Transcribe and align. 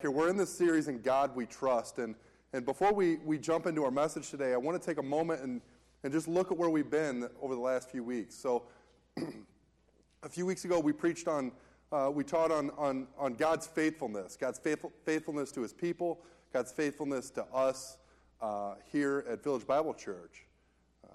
Here, 0.00 0.10
we're 0.10 0.30
in 0.30 0.38
this 0.38 0.48
series 0.48 0.88
in 0.88 1.02
God 1.02 1.36
We 1.36 1.44
Trust. 1.44 1.98
And, 1.98 2.14
and 2.54 2.64
before 2.64 2.90
we, 2.90 3.16
we 3.16 3.36
jump 3.36 3.66
into 3.66 3.84
our 3.84 3.90
message 3.90 4.30
today, 4.30 4.54
I 4.54 4.56
want 4.56 4.80
to 4.80 4.86
take 4.86 4.96
a 4.96 5.02
moment 5.02 5.42
and, 5.42 5.60
and 6.02 6.10
just 6.10 6.26
look 6.26 6.50
at 6.50 6.56
where 6.56 6.70
we've 6.70 6.88
been 6.88 7.28
over 7.42 7.54
the 7.54 7.60
last 7.60 7.90
few 7.90 8.02
weeks. 8.02 8.34
So, 8.34 8.62
a 10.22 10.28
few 10.30 10.46
weeks 10.46 10.64
ago, 10.64 10.80
we 10.80 10.94
preached 10.94 11.28
on, 11.28 11.52
uh, 11.92 12.10
we 12.10 12.24
taught 12.24 12.50
on, 12.50 12.70
on, 12.78 13.08
on 13.18 13.34
God's 13.34 13.66
faithfulness, 13.66 14.38
God's 14.38 14.58
faithful, 14.58 14.90
faithfulness 15.04 15.52
to 15.52 15.60
his 15.60 15.74
people, 15.74 16.22
God's 16.50 16.72
faithfulness 16.72 17.28
to 17.32 17.44
us 17.52 17.98
uh, 18.40 18.76
here 18.90 19.26
at 19.28 19.44
Village 19.44 19.66
Bible 19.66 19.92
Church. 19.92 20.46
Uh, 21.04 21.08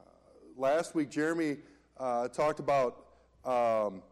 last 0.55 0.93
week, 0.93 1.09
Jeremy 1.09 1.57
uh, 1.97 2.27
talked 2.27 2.59
about, 2.59 3.07
um, 3.45 4.03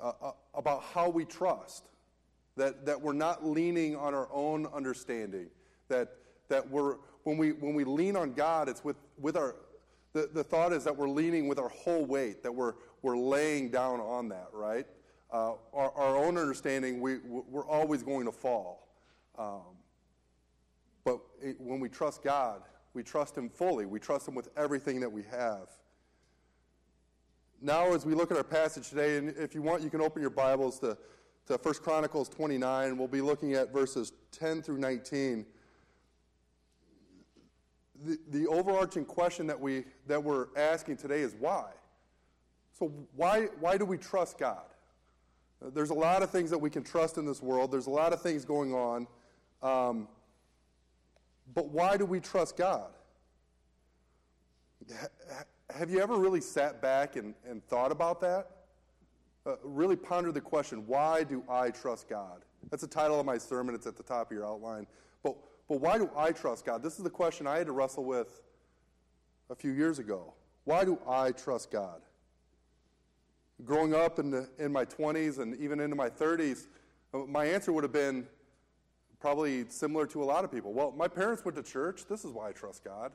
uh, 0.00 0.30
about 0.54 0.84
how 0.84 1.10
we 1.10 1.26
trust 1.26 1.90
that, 2.56 2.84
that 2.86 3.00
we're 3.00 3.12
not 3.12 3.44
leaning 3.44 3.96
on 3.96 4.14
our 4.14 4.28
own 4.32 4.66
understanding, 4.66 5.48
that, 5.88 6.16
that 6.48 6.68
we're, 6.70 6.96
when, 7.24 7.38
we, 7.38 7.52
when 7.52 7.74
we 7.74 7.84
lean 7.84 8.16
on 8.16 8.32
God, 8.32 8.68
it's 8.68 8.84
with, 8.84 8.96
with 9.18 9.36
our, 9.36 9.56
the, 10.12 10.28
the 10.32 10.44
thought 10.44 10.72
is 10.72 10.84
that 10.84 10.96
we're 10.96 11.08
leaning 11.08 11.48
with 11.48 11.58
our 11.58 11.70
whole 11.70 12.04
weight, 12.04 12.42
that 12.42 12.54
we're, 12.54 12.74
we're 13.00 13.16
laying 13.16 13.70
down 13.70 14.00
on 14.00 14.28
that, 14.28 14.48
right? 14.52 14.86
Uh, 15.32 15.52
our, 15.72 15.90
our 15.92 16.16
own 16.16 16.36
understanding, 16.36 17.00
we, 17.00 17.18
we're 17.18 17.66
always 17.66 18.02
going 18.02 18.26
to 18.26 18.32
fall. 18.32 18.88
Um, 19.38 19.62
but 21.04 21.20
it, 21.40 21.58
when 21.58 21.80
we 21.80 21.88
trust 21.88 22.22
God, 22.22 22.62
we 22.92 23.02
trust 23.02 23.36
Him 23.36 23.48
fully. 23.48 23.86
We 23.86 23.98
trust 23.98 24.28
Him 24.28 24.34
with 24.34 24.50
everything 24.56 25.00
that 25.00 25.10
we 25.10 25.22
have. 25.30 25.68
Now, 27.62 27.94
as 27.94 28.04
we 28.04 28.14
look 28.14 28.30
at 28.30 28.36
our 28.36 28.44
passage 28.44 28.90
today, 28.90 29.16
and 29.16 29.30
if 29.30 29.54
you 29.54 29.62
want, 29.62 29.82
you 29.82 29.88
can 29.88 30.00
open 30.00 30.20
your 30.20 30.30
Bibles 30.30 30.78
to 30.80 30.98
to 31.46 31.56
1 31.56 31.74
Chronicles 31.82 32.28
29. 32.28 32.96
We'll 32.96 33.08
be 33.08 33.20
looking 33.20 33.54
at 33.54 33.72
verses 33.72 34.12
10 34.32 34.62
through 34.62 34.78
19. 34.78 35.46
The, 38.04 38.18
the 38.30 38.46
overarching 38.46 39.04
question 39.04 39.46
that, 39.46 39.60
we, 39.60 39.84
that 40.06 40.22
we're 40.22 40.46
asking 40.56 40.96
today 40.96 41.20
is 41.20 41.34
why? 41.38 41.70
So, 42.78 42.92
why, 43.14 43.46
why 43.60 43.76
do 43.76 43.84
we 43.84 43.96
trust 43.96 44.38
God? 44.38 44.64
There's 45.60 45.90
a 45.90 45.94
lot 45.94 46.22
of 46.22 46.30
things 46.30 46.50
that 46.50 46.58
we 46.58 46.70
can 46.70 46.82
trust 46.82 47.18
in 47.18 47.24
this 47.24 47.40
world, 47.40 47.70
there's 47.70 47.86
a 47.86 47.90
lot 47.90 48.12
of 48.12 48.20
things 48.20 48.44
going 48.44 48.74
on. 48.74 49.06
Um, 49.62 50.08
but 51.54 51.68
why 51.68 51.96
do 51.96 52.04
we 52.04 52.18
trust 52.18 52.56
God? 52.56 52.90
Have 55.70 55.90
you 55.90 56.00
ever 56.00 56.16
really 56.16 56.40
sat 56.40 56.82
back 56.82 57.16
and, 57.16 57.34
and 57.48 57.64
thought 57.68 57.92
about 57.92 58.20
that? 58.22 58.61
Uh, 59.46 59.56
really 59.62 59.96
ponder 59.96 60.32
the 60.32 60.40
question 60.40 60.86
why 60.86 61.24
do 61.24 61.42
I 61.48 61.70
trust 61.70 62.08
God? 62.08 62.44
That's 62.70 62.82
the 62.82 62.88
title 62.88 63.18
of 63.18 63.26
my 63.26 63.38
sermon, 63.38 63.74
it's 63.74 63.86
at 63.86 63.96
the 63.96 64.02
top 64.02 64.30
of 64.30 64.36
your 64.36 64.46
outline. 64.46 64.86
But, 65.22 65.36
but 65.68 65.80
why 65.80 65.98
do 65.98 66.10
I 66.16 66.32
trust 66.32 66.64
God? 66.64 66.82
This 66.82 66.98
is 66.98 67.04
the 67.04 67.10
question 67.10 67.46
I 67.46 67.58
had 67.58 67.66
to 67.66 67.72
wrestle 67.72 68.04
with 68.04 68.40
a 69.50 69.54
few 69.54 69.72
years 69.72 69.98
ago. 69.98 70.34
Why 70.64 70.84
do 70.84 70.98
I 71.08 71.32
trust 71.32 71.70
God? 71.70 72.02
Growing 73.64 73.94
up 73.94 74.18
in, 74.18 74.30
the, 74.30 74.48
in 74.58 74.72
my 74.72 74.84
20s 74.84 75.38
and 75.38 75.56
even 75.60 75.80
into 75.80 75.96
my 75.96 76.08
30s, 76.08 76.66
uh, 77.12 77.18
my 77.18 77.44
answer 77.44 77.72
would 77.72 77.84
have 77.84 77.92
been 77.92 78.26
probably 79.20 79.64
similar 79.68 80.06
to 80.06 80.22
a 80.22 80.24
lot 80.24 80.44
of 80.44 80.50
people. 80.50 80.72
Well, 80.72 80.92
my 80.96 81.08
parents 81.08 81.44
went 81.44 81.56
to 81.56 81.62
church. 81.62 82.06
This 82.08 82.24
is 82.24 82.32
why 82.32 82.48
I 82.48 82.52
trust 82.52 82.82
God. 82.82 83.12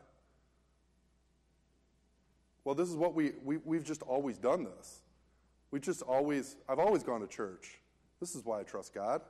Well, 2.64 2.76
this 2.76 2.90
is 2.90 2.96
what 2.96 3.14
we, 3.14 3.32
we, 3.44 3.58
we've 3.58 3.84
just 3.84 4.02
always 4.04 4.38
done 4.38 4.66
this. 4.66 5.02
We 5.72 5.80
just 5.80 6.02
always, 6.02 6.56
I've 6.68 6.80
always 6.80 7.04
gone 7.04 7.22
to 7.22 7.28
church. 7.28 7.80
This 8.20 8.36
is 8.36 8.46
why 8.46 8.60
I 8.60 8.64
trust 8.64 8.94
God. 8.94 9.22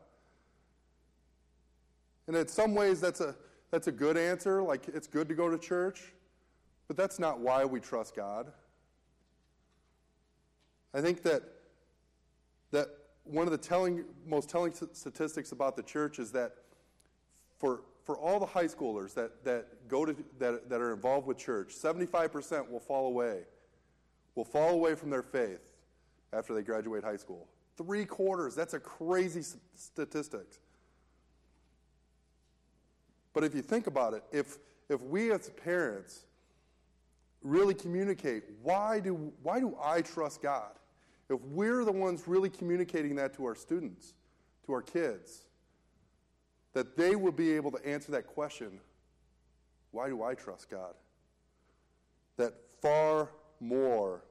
And 2.27 2.35
in 2.35 2.47
some 2.47 2.75
ways, 2.75 3.01
that's 3.01 3.21
a, 3.21 3.35
that's 3.71 3.87
a 3.87 3.91
good 3.91 4.17
answer. 4.17 4.61
Like, 4.61 4.87
it's 4.89 5.07
good 5.07 5.27
to 5.29 5.35
go 5.35 5.49
to 5.49 5.57
church. 5.57 6.13
But 6.87 6.95
that's 6.95 7.19
not 7.19 7.39
why 7.39 7.65
we 7.65 7.79
trust 7.79 8.15
God. 8.15 8.51
I 10.93 11.01
think 11.01 11.21
that, 11.23 11.43
that 12.71 12.87
one 13.23 13.45
of 13.45 13.51
the 13.51 13.57
telling, 13.57 14.05
most 14.25 14.49
telling 14.49 14.73
statistics 14.93 15.51
about 15.51 15.75
the 15.75 15.83
church 15.83 16.17
is 16.17 16.31
that 16.31 16.53
for, 17.59 17.81
for 18.03 18.17
all 18.17 18.39
the 18.39 18.45
high 18.45 18.65
schoolers 18.65 19.13
that, 19.15 19.43
that, 19.43 19.87
go 19.89 20.05
to, 20.05 20.15
that, 20.39 20.69
that 20.69 20.79
are 20.79 20.93
involved 20.93 21.27
with 21.27 21.37
church, 21.37 21.73
75% 21.75 22.69
will 22.69 22.79
fall 22.79 23.07
away, 23.07 23.41
will 24.35 24.45
fall 24.45 24.69
away 24.71 24.95
from 24.95 25.09
their 25.09 25.23
faith 25.23 25.66
after 26.33 26.53
they 26.53 26.61
graduate 26.61 27.03
high 27.03 27.17
school. 27.17 27.47
Three 27.77 28.05
quarters, 28.05 28.55
that's 28.55 28.73
a 28.73 28.79
crazy 28.79 29.43
statistic. 29.75 30.47
But 33.33 33.43
if 33.43 33.53
you 33.53 33.61
think 33.61 33.87
about 33.87 34.13
it, 34.13 34.23
if, 34.31 34.57
if 34.89 35.01
we 35.01 35.31
as 35.31 35.49
parents 35.51 36.25
really 37.43 37.75
communicate, 37.75 38.43
why 38.63 38.99
do, 38.99 39.31
why 39.43 39.59
do 39.59 39.77
I 39.81 40.01
trust 40.01 40.41
God? 40.41 40.71
If 41.29 41.39
we're 41.41 41.85
the 41.85 41.91
ones 41.91 42.23
really 42.25 42.49
communicating 42.49 43.15
that 43.15 43.33
to 43.35 43.45
our 43.45 43.55
students, 43.55 44.13
to 44.65 44.73
our 44.73 44.81
kids, 44.81 45.43
that 46.73 46.97
they 46.97 47.15
will 47.15 47.31
be 47.31 47.53
able 47.53 47.71
to 47.71 47.85
answer 47.85 48.11
that 48.13 48.27
question 48.27 48.79
why 49.91 50.09
do 50.09 50.21
I 50.21 50.35
trust 50.35 50.69
God? 50.69 50.93
That 52.35 52.53
far 52.81 53.29
more, 53.59 54.21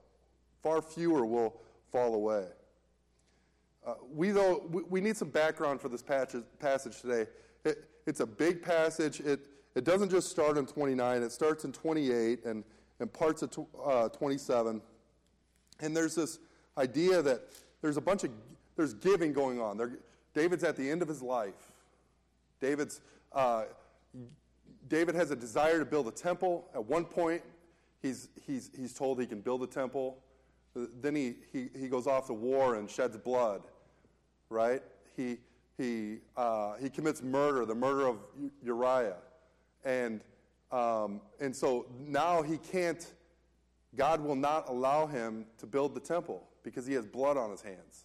far 0.63 0.81
fewer 0.83 1.25
will 1.27 1.55
fall 1.91 2.15
away. 2.15 2.47
Uh, 3.87 3.95
we, 4.13 4.31
though, 4.31 4.67
we, 4.71 4.83
we, 4.83 5.01
need 5.01 5.17
some 5.17 5.31
background 5.31 5.81
for 5.81 5.89
this 5.89 6.03
passage, 6.03 6.43
passage 6.59 7.01
today. 7.01 7.31
It, 7.65 7.85
it's 8.07 8.21
a 8.21 8.27
big 8.27 8.63
passage. 8.63 9.21
It, 9.21 9.47
it 9.75 9.85
doesn't 9.85 10.11
just 10.11 10.29
start 10.29 10.59
in 10.59 10.67
29, 10.67 11.23
it 11.23 11.33
starts 11.33 11.65
in 11.65 11.73
28 11.73 12.45
and, 12.45 12.65
and 12.99 13.13
parts 13.13 13.43
of 13.43 13.51
tw- 13.51 13.69
uh, 13.85 14.09
27. 14.09 14.83
And 15.81 15.97
there's 15.97 16.15
this 16.15 16.39
idea 16.77 17.23
that 17.23 17.43
there's 17.83 17.97
a 17.97 18.01
bunch 18.01 18.25
of 18.25 18.31
there's 18.77 18.95
giving 18.95 19.33
going 19.33 19.61
on. 19.61 19.77
There, 19.77 19.99
David's 20.35 20.65
at 20.65 20.77
the 20.77 20.91
end 20.91 21.03
of 21.03 21.09
his 21.09 21.23
life. 21.23 21.73
David's 22.61 23.01
uh, 23.33 23.65
David 24.89 25.15
has 25.15 25.31
a 25.31 25.37
desire 25.37 25.79
to 25.79 25.85
build 25.85 26.07
a 26.09 26.13
temple. 26.13 26.69
At 26.75 26.85
one 26.85 27.05
point, 27.05 27.43
he's, 28.03 28.29
he's, 28.47 28.71
he's 28.77 28.93
told 28.93 29.21
he 29.21 29.27
can 29.27 29.41
build 29.41 29.63
a 29.63 29.67
temple. 29.67 30.19
Then 31.01 31.15
he, 31.15 31.37
he, 31.53 31.69
he 31.79 31.89
goes 31.89 32.07
off 32.07 32.27
to 32.27 32.35
war 32.35 32.75
and 32.75 32.91
sheds 32.91 33.17
blood, 33.17 33.63
right? 34.51 34.83
He, 35.17 35.39
he, 35.79 36.19
uh, 36.37 36.75
he 36.77 36.91
commits 36.91 37.23
murder, 37.23 37.65
the 37.65 37.75
murder 37.75 38.07
of 38.07 38.19
Uriah. 38.63 39.17
And, 39.85 40.21
um, 40.71 41.21
and 41.41 41.55
so 41.55 41.87
now 41.99 42.43
he 42.43 42.59
can't, 42.59 43.07
God 43.95 44.21
will 44.21 44.37
not 44.37 44.69
allow 44.69 45.07
him 45.07 45.47
to 45.59 45.67
build 45.67 45.95
the 45.95 46.01
temple 46.01 46.43
because 46.63 46.87
he 46.87 46.95
has 46.95 47.07
blood 47.07 47.37
on 47.37 47.51
his 47.51 47.63
hands. 47.63 48.05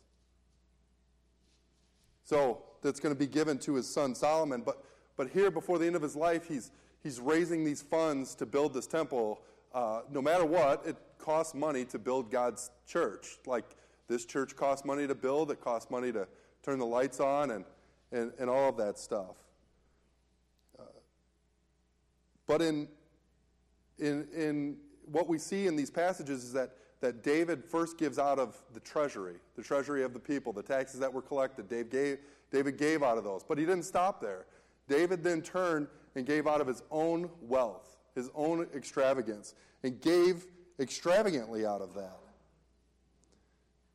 So 2.23 2.63
that's 2.81 2.99
going 2.99 3.13
to 3.13 3.19
be 3.19 3.27
given 3.27 3.57
to 3.59 3.75
his 3.75 3.89
son 3.89 4.15
Solomon. 4.15 4.61
But, 4.61 4.83
but 5.17 5.29
here, 5.29 5.51
before 5.51 5.77
the 5.77 5.85
end 5.85 5.95
of 5.95 6.01
his 6.01 6.15
life, 6.15 6.47
he's, 6.47 6.71
he's 7.03 7.19
raising 7.19 7.65
these 7.65 7.81
funds 7.81 8.35
to 8.35 8.45
build 8.45 8.73
this 8.73 8.87
temple. 8.87 9.41
Uh, 9.73 10.01
no 10.09 10.21
matter 10.21 10.45
what, 10.45 10.85
it 10.85 10.95
costs 11.21 11.53
money 11.53 11.85
to 11.85 11.99
build 11.99 12.31
God's 12.31 12.71
church. 12.87 13.37
Like 13.45 13.65
this 14.07 14.25
church 14.25 14.55
costs 14.55 14.85
money 14.85 15.07
to 15.07 15.15
build, 15.15 15.51
it 15.51 15.61
costs 15.61 15.89
money 15.89 16.11
to 16.11 16.27
turn 16.63 16.79
the 16.79 16.85
lights 16.85 17.19
on, 17.19 17.51
and, 17.51 17.65
and, 18.11 18.31
and 18.39 18.49
all 18.49 18.69
of 18.69 18.77
that 18.77 18.99
stuff. 18.99 19.35
Uh, 20.77 20.83
but 22.45 22.61
in, 22.61 22.87
in, 23.99 24.27
in 24.35 24.77
what 25.11 25.27
we 25.27 25.37
see 25.37 25.67
in 25.67 25.75
these 25.75 25.89
passages 25.89 26.43
is 26.43 26.53
that, 26.53 26.71
that 26.99 27.23
David 27.23 27.63
first 27.63 27.97
gives 27.97 28.19
out 28.19 28.37
of 28.37 28.55
the 28.73 28.79
treasury, 28.79 29.35
the 29.55 29.63
treasury 29.63 30.03
of 30.03 30.13
the 30.13 30.19
people, 30.19 30.53
the 30.53 30.61
taxes 30.61 30.99
that 30.99 31.11
were 31.11 31.21
collected. 31.21 31.67
Dave 31.67 31.89
gave, 31.89 32.17
David 32.51 32.77
gave 32.77 33.01
out 33.01 33.17
of 33.17 33.23
those. 33.23 33.43
But 33.43 33.57
he 33.57 33.65
didn't 33.65 33.85
stop 33.85 34.21
there. 34.21 34.45
David 34.87 35.23
then 35.23 35.41
turned 35.41 35.87
and 36.15 36.25
gave 36.25 36.47
out 36.47 36.61
of 36.61 36.67
his 36.67 36.83
own 36.91 37.29
wealth, 37.41 37.97
his 38.13 38.29
own 38.35 38.67
extravagance, 38.75 39.55
and 39.83 39.99
gave 40.01 40.45
extravagantly 40.79 41.65
out 41.65 41.81
of 41.81 41.93
that. 41.93 42.19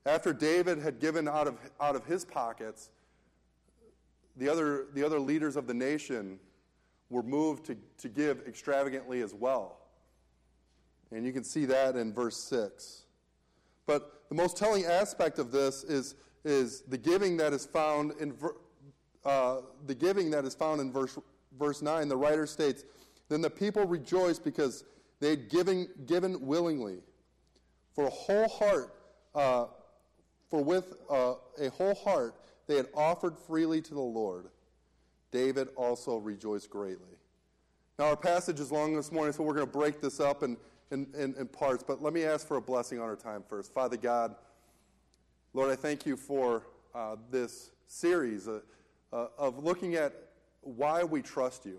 After 0.04 0.32
David 0.32 0.78
had 0.78 1.00
given 1.00 1.26
out 1.26 1.48
of, 1.48 1.58
out 1.80 1.96
of 1.96 2.04
his 2.06 2.24
pockets, 2.24 2.90
the 4.36 4.48
other, 4.48 4.86
the 4.94 5.04
other 5.04 5.18
leaders 5.18 5.56
of 5.56 5.66
the 5.66 5.74
nation 5.74 6.38
were 7.10 7.22
moved 7.22 7.66
to, 7.66 7.76
to 7.98 8.08
give 8.08 8.42
extravagantly 8.46 9.20
as 9.22 9.34
well. 9.34 9.78
And 11.12 11.24
you 11.24 11.32
can 11.32 11.44
see 11.44 11.64
that 11.66 11.96
in 11.96 12.12
verse 12.12 12.36
6. 12.36 13.04
But 13.86 14.24
the 14.28 14.34
most 14.34 14.56
telling 14.56 14.84
aspect 14.84 15.38
of 15.38 15.52
this 15.52 15.84
is, 15.84 16.14
is 16.44 16.82
the 16.82 16.98
giving 16.98 17.36
that 17.38 17.52
is 17.52 17.64
found 17.64 18.12
in 18.20 18.34
uh, 19.24 19.62
the 19.86 19.94
giving 19.94 20.30
that 20.30 20.44
is 20.44 20.54
found 20.54 20.80
in 20.80 20.92
verse, 20.92 21.18
verse 21.58 21.82
9. 21.82 22.08
The 22.08 22.16
writer 22.16 22.46
states, 22.46 22.84
Then 23.28 23.40
the 23.40 23.50
people 23.50 23.84
rejoiced 23.84 24.44
because 24.44 24.84
they 25.20 25.30
had 25.30 25.48
given, 25.48 25.88
given 26.06 26.46
willingly. 26.46 26.98
For 27.94 28.06
a 28.06 28.10
whole 28.10 28.48
heart, 28.48 28.94
uh, 29.34 29.66
for 30.50 30.62
with 30.62 30.94
uh, 31.10 31.34
a 31.58 31.70
whole 31.70 31.94
heart, 31.94 32.34
they 32.66 32.76
had 32.76 32.88
offered 32.94 33.38
freely 33.38 33.80
to 33.82 33.94
the 33.94 34.00
Lord. 34.00 34.48
David 35.30 35.68
also 35.76 36.18
rejoiced 36.18 36.70
greatly. 36.70 37.16
Now, 37.98 38.06
our 38.06 38.16
passage 38.16 38.60
is 38.60 38.70
long 38.70 38.94
this 38.94 39.10
morning, 39.10 39.32
so 39.32 39.42
we're 39.42 39.54
going 39.54 39.66
to 39.66 39.72
break 39.72 40.00
this 40.00 40.20
up 40.20 40.42
in, 40.42 40.56
in, 40.90 41.06
in, 41.16 41.34
in, 41.38 41.46
parts, 41.46 41.82
but 41.82 42.02
let 42.02 42.12
me 42.12 42.24
ask 42.24 42.46
for 42.46 42.58
a 42.58 42.60
blessing 42.60 43.00
on 43.00 43.06
our 43.06 43.16
time 43.16 43.42
first. 43.48 43.72
Father 43.72 43.96
God, 43.96 44.36
Lord, 45.54 45.70
I 45.70 45.76
thank 45.76 46.04
you 46.04 46.16
for 46.16 46.62
uh, 46.94 47.16
this 47.30 47.70
series 47.86 48.48
uh, 48.48 48.60
uh, 49.12 49.28
of 49.38 49.64
looking 49.64 49.94
at 49.94 50.12
why 50.60 51.04
we 51.04 51.22
trust 51.22 51.64
you, 51.64 51.78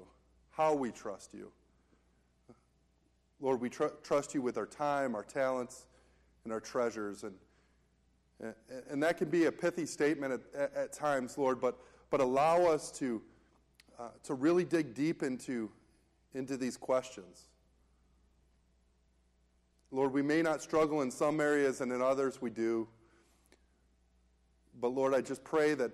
how 0.49 0.73
we 0.73 0.91
trust 0.91 1.33
you. 1.33 1.51
Lord, 3.39 3.61
we 3.61 3.69
tr- 3.69 3.85
trust 4.03 4.33
you 4.33 4.41
with 4.41 4.57
our 4.57 4.65
time, 4.65 5.15
our 5.15 5.23
talents, 5.23 5.85
and 6.43 6.51
our 6.51 6.59
treasures. 6.59 7.23
And, 7.23 7.35
and, 8.89 9.01
that 9.03 9.17
can 9.17 9.29
be 9.29 9.45
a 9.45 9.51
pithy 9.51 9.85
statement 9.85 10.33
at, 10.33 10.41
at, 10.59 10.75
at 10.75 10.93
times, 10.93 11.37
Lord, 11.37 11.59
but, 11.61 11.77
but 12.09 12.19
allow 12.19 12.65
us 12.65 12.91
to, 12.93 13.21
uh, 13.99 14.09
to 14.23 14.33
really 14.33 14.63
dig 14.63 14.93
deep 14.93 15.23
into, 15.23 15.69
into 16.33 16.57
these 16.57 16.77
questions. 16.77 17.47
Lord, 19.91 20.13
we 20.13 20.21
may 20.21 20.41
not 20.41 20.61
struggle 20.61 21.01
in 21.01 21.11
some 21.11 21.39
areas, 21.39 21.81
and 21.81 21.91
in 21.91 22.01
others 22.01 22.41
we 22.41 22.49
do. 22.49 22.87
But 24.79 24.89
Lord, 24.89 25.13
I 25.13 25.21
just 25.21 25.43
pray 25.43 25.73
that 25.75 25.91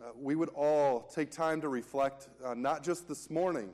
uh, 0.00 0.10
we 0.16 0.34
would 0.34 0.48
all 0.50 1.10
take 1.14 1.30
time 1.30 1.60
to 1.60 1.68
reflect, 1.68 2.28
uh, 2.44 2.54
not 2.54 2.82
just 2.82 3.08
this 3.08 3.28
morning, 3.30 3.70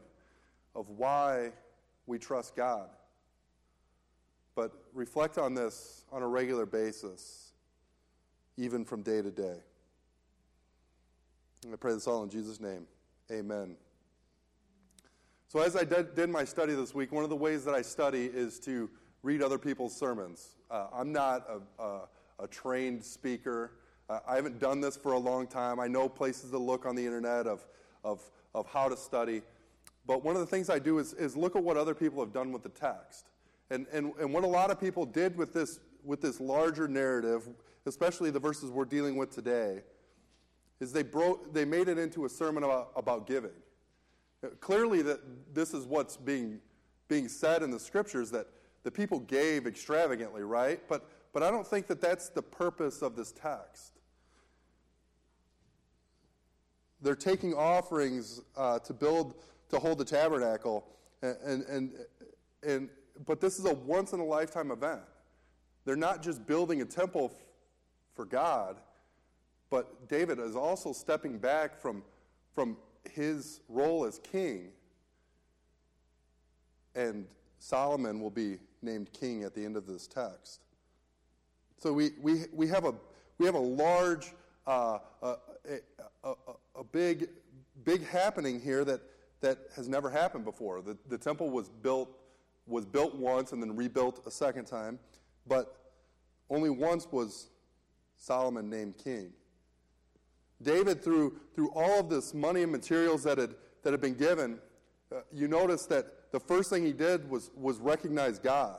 of 0.75 0.89
why 0.89 1.53
we 2.07 2.19
trust 2.19 2.57
God, 2.57 2.89
but 4.59 4.73
reflect 4.93 5.39
on 5.39 5.55
this 5.55 6.05
on 6.11 6.21
a 6.21 6.27
regular 6.27 6.67
basis, 6.67 7.53
even 8.57 8.85
from 8.85 9.03
day 9.03 9.23
to 9.23 9.31
day. 9.31 9.59
And 11.63 11.73
I 11.73 11.77
pray 11.77 11.93
this 11.93 12.09
all 12.09 12.25
in 12.25 12.29
Jesus' 12.29 12.59
name. 12.59 12.85
Amen. 13.31 13.77
So, 15.47 15.61
as 15.61 15.77
I 15.77 15.85
did, 15.85 16.29
my 16.29 16.45
study 16.45 16.75
this 16.75 16.93
week, 16.93 17.13
one 17.13 17.23
of 17.23 17.31
the 17.31 17.37
ways 17.37 17.65
that 17.67 17.75
I 17.77 17.83
study 17.83 18.25
is 18.25 18.59
to 18.61 18.91
read 19.23 19.43
other 19.43 19.59
people's 19.59 19.95
sermons. 19.95 20.57
Uh, 20.69 20.89
I'm 20.93 21.13
not 21.13 21.47
a, 21.49 21.81
a, 21.81 22.01
a 22.41 22.49
trained 22.49 23.05
speaker. 23.05 23.75
Uh, 24.11 24.19
I 24.27 24.35
haven't 24.35 24.59
done 24.59 24.81
this 24.81 24.97
for 24.97 25.13
a 25.13 25.19
long 25.19 25.47
time. 25.47 25.79
I 25.79 25.87
know 25.87 26.09
places 26.09 26.51
to 26.51 26.59
look 26.59 26.85
on 26.85 26.97
the 26.97 27.07
internet 27.07 27.47
of, 27.47 27.65
of, 28.03 28.29
of 28.57 28.67
how 28.67 28.89
to 28.89 28.97
study. 28.97 29.43
But 30.05 30.25
one 30.25 30.35
of 30.35 30.41
the 30.41 30.49
things 30.49 30.69
I 30.69 30.81
do 30.81 30.99
is, 30.99 31.13
is 31.13 31.37
look 31.37 31.55
at 31.55 31.63
what 31.63 31.77
other 31.77 31.95
people 31.95 32.21
have 32.25 32.33
done 32.33 32.51
with 32.51 32.65
the 32.65 32.71
text. 32.71 33.29
And, 33.71 33.87
and, 33.93 34.13
and 34.19 34.33
what 34.33 34.45
a 34.45 34.49
lot 34.49 34.71
of 34.71 34.81
people 34.81 35.05
did 35.05 35.37
with 35.37 35.53
this, 35.53 35.81
with 36.05 36.21
this 36.21 36.41
larger 36.41 36.89
narrative, 36.89 37.49
especially 37.87 38.31
the 38.31 38.41
verses 38.41 38.71
we're 38.71 38.85
dealing 38.85 39.17
with 39.17 39.31
today, 39.31 39.83
is 40.81 40.93
they, 40.93 41.03
broke, 41.03 41.53
they 41.53 41.65
made 41.65 41.89
it 41.89 41.99
into 41.99 42.25
a 42.25 42.29
sermon 42.29 42.63
about, 42.63 42.93
about 42.97 43.27
giving. 43.27 43.51
Clearly, 44.61 45.03
that 45.03 45.21
this 45.53 45.75
is 45.75 45.85
what's 45.85 46.17
being, 46.17 46.61
being 47.09 47.29
said 47.29 47.63
in 47.63 47.71
the 47.71 47.81
scriptures 47.81 48.31
that 48.31 48.47
the 48.85 48.91
people 48.91 49.21
gave 49.21 49.67
extravagantly, 49.67 50.43
right? 50.43 50.81
But, 50.89 51.09
but 51.33 51.43
I 51.43 51.51
don't 51.51 51.67
think 51.67 51.89
that 51.89 52.01
that's 52.01 52.29
the 52.29 52.43
purpose 52.43 53.03
of 53.03 53.17
this 53.17 53.33
text. 53.33 53.99
They're 57.03 57.17
taking 57.17 57.55
offerings 57.55 58.41
uh, 58.57 58.79
to 58.81 58.93
build, 58.93 59.35
to 59.71 59.79
hold 59.79 59.99
the 59.99 60.05
tabernacle, 60.05 60.85
and, 61.23 61.37
and, 61.45 61.63
and, 61.65 61.91
and 62.67 62.89
but 63.27 63.41
this 63.41 63.59
is 63.59 63.65
a 63.65 63.75
once 63.75 64.13
in 64.13 64.21
a 64.21 64.25
lifetime 64.25 64.71
event. 64.71 65.03
They're 65.85 65.97
not 65.97 66.23
just 66.23 66.47
building 66.47 66.83
a 66.83 66.85
temple 66.85 67.33
f- 67.35 67.47
for 68.15 68.25
God, 68.25 68.77
but 69.71 70.09
David 70.09 70.39
is 70.39 70.57
also 70.57 70.93
stepping 70.93 71.39
back 71.39 71.81
from, 71.81 72.03
from 72.55 72.77
his 73.11 73.61
role 73.69 74.05
as 74.05 74.19
king. 74.19 74.69
And 76.95 77.27
Solomon 77.59 78.21
will 78.21 78.31
be 78.31 78.59
named 78.83 79.13
king 79.13 79.45
at 79.45 79.55
the 79.55 79.65
end 79.65 79.77
of 79.77 79.87
this 79.87 80.07
text. 80.07 80.61
So 81.79 81.93
we, 81.93 82.11
we, 82.21 82.45
we, 82.53 82.67
have, 82.69 82.85
a, 82.85 82.95
we 83.39 83.47
have 83.47 83.55
a 83.55 83.59
large, 83.61 84.33
uh, 84.67 84.99
a, 85.23 85.37
a, 86.25 86.35
a, 86.77 86.85
big, 86.85 87.29
big 87.85 88.05
happening 88.07 88.61
here 88.61 88.85
that, 88.85 89.01
that 89.41 89.59
has 89.77 89.89
never 89.89 90.11
happened 90.11 90.45
before. 90.45 90.83
The, 90.83 90.97
the 91.09 91.19
temple 91.19 91.51
was 91.51 91.69
built 91.69 92.11
was 92.69 92.85
built 92.85 93.15
once 93.15 93.53
and 93.53 93.63
then 93.63 93.75
rebuilt 93.75 94.23
a 94.27 94.31
second 94.31 94.67
time, 94.67 94.99
but 95.47 95.77
only 96.51 96.71
once 96.71 97.07
was 97.11 97.49
Solomon 98.17 98.69
named 98.69 98.97
king. 99.03 99.33
David, 100.63 101.03
through, 101.03 101.39
through 101.55 101.71
all 101.71 102.01
of 102.01 102.11
this 102.11 102.35
money 102.35 102.63
and 102.63 102.73
materials 102.73 103.23
that 103.25 103.39
had, 103.39 103.55
that 103.83 103.93
had 103.93 104.01
been 104.01 104.15
given, 104.15 104.59
uh, 105.15 105.21
you 105.33 105.49
notice 105.49 105.87
that 105.87 106.33
the 106.33 106.41
first 106.41 106.71
thing 106.71 106.85
he 106.85 106.93
did 106.93 107.29
was, 107.31 107.51
was 107.55 107.79
recognize 107.79 108.39
God. 108.39 108.79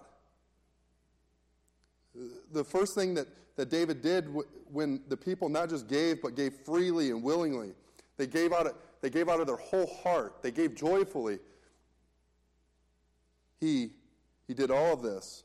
The 2.52 2.64
first 2.64 2.96
thing 2.96 3.14
that, 3.14 3.28
that 3.56 3.70
David 3.70 4.02
did 4.02 4.26
w- 4.26 4.48
when 4.72 5.02
the 5.08 5.18
people 5.18 5.48
not 5.48 5.70
just 5.70 5.88
gave, 5.88 6.22
but 6.22 6.36
gave 6.36 6.54
freely 6.66 7.12
and 7.12 7.24
willingly, 7.24 7.74
they 8.18 8.28
gave, 8.28 8.52
out 8.52 8.68
of, 8.68 8.76
they 9.02 9.10
gave 9.10 9.30
out 9.30 9.40
of 9.40 9.48
their 9.48 9.58
whole 9.58 9.88
heart, 10.04 10.42
they 10.42 10.52
gave 10.52 10.76
joyfully, 10.76 11.40
he, 13.60 13.92
he 14.48 14.54
did 14.54 14.72
all 14.72 14.94
of 14.94 15.02
this 15.02 15.44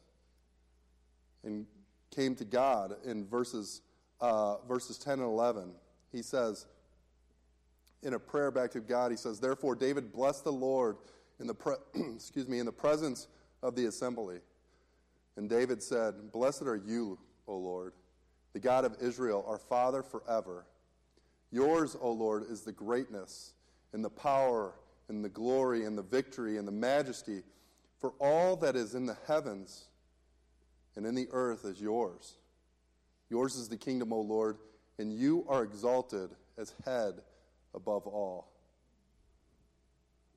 and 1.43 1.67
came 2.15 2.35
to 2.37 2.45
God 2.45 2.95
in 3.05 3.27
verses, 3.27 3.83
uh, 4.21 4.59
verses 4.69 4.99
10 4.99 5.15
and 5.15 5.23
11. 5.23 5.73
He 6.13 6.23
says, 6.23 6.67
in 8.05 8.15
a 8.15 8.19
prayer 8.19 8.51
back 8.51 8.71
to 8.73 8.81
God, 8.81 9.11
he 9.11 9.17
says, 9.17 9.41
Therefore, 9.41 9.75
David 9.75 10.13
blessed 10.13 10.45
the 10.45 10.53
Lord 10.53 10.97
in 11.41 11.47
the, 11.47 11.55
pre- 11.55 11.75
excuse 12.15 12.49
me, 12.49 12.59
in 12.59 12.67
the 12.67 12.73
presence 12.73 13.27
of 13.63 13.75
the 13.75 13.87
assembly. 13.87 14.39
And 15.37 15.49
David 15.49 15.83
said, 15.83 16.31
Blessed 16.31 16.63
are 16.63 16.77
you, 16.77 17.19
O 17.49 17.57
Lord, 17.57 17.95
the 18.53 18.61
God 18.61 18.85
of 18.85 18.97
Israel, 19.01 19.45
our 19.49 19.59
Father 19.59 20.03
forever. 20.03 20.67
Yours, 21.51 21.97
O 22.01 22.13
Lord, 22.13 22.45
is 22.49 22.61
the 22.61 22.73
greatness 22.73 23.55
and 23.93 24.05
the 24.05 24.11
power 24.11 24.75
and 25.09 25.25
the 25.25 25.29
glory 25.29 25.85
and 25.85 25.97
the 25.97 26.03
victory 26.03 26.59
and 26.59 26.69
the 26.69 26.73
majesty 26.73 27.43
for 28.05 28.13
all 28.21 28.55
that 28.55 28.77
is 28.77 28.95
in 28.95 29.07
the 29.07 29.17
heavens 29.27 29.87
and 30.95 31.07
in 31.07 31.15
the 31.15 31.27
earth 31.31 31.65
is 31.65 31.81
yours. 31.81 32.35
Yours 33.31 33.55
is 33.55 33.67
the 33.71 33.79
kingdom, 33.79 34.13
O 34.13 34.21
Lord, 34.21 34.59
and 34.99 35.11
you 35.11 35.47
are 35.49 35.63
exalted 35.63 36.29
as 36.59 36.75
head 36.85 37.15
above 37.75 38.07
all. 38.07 38.53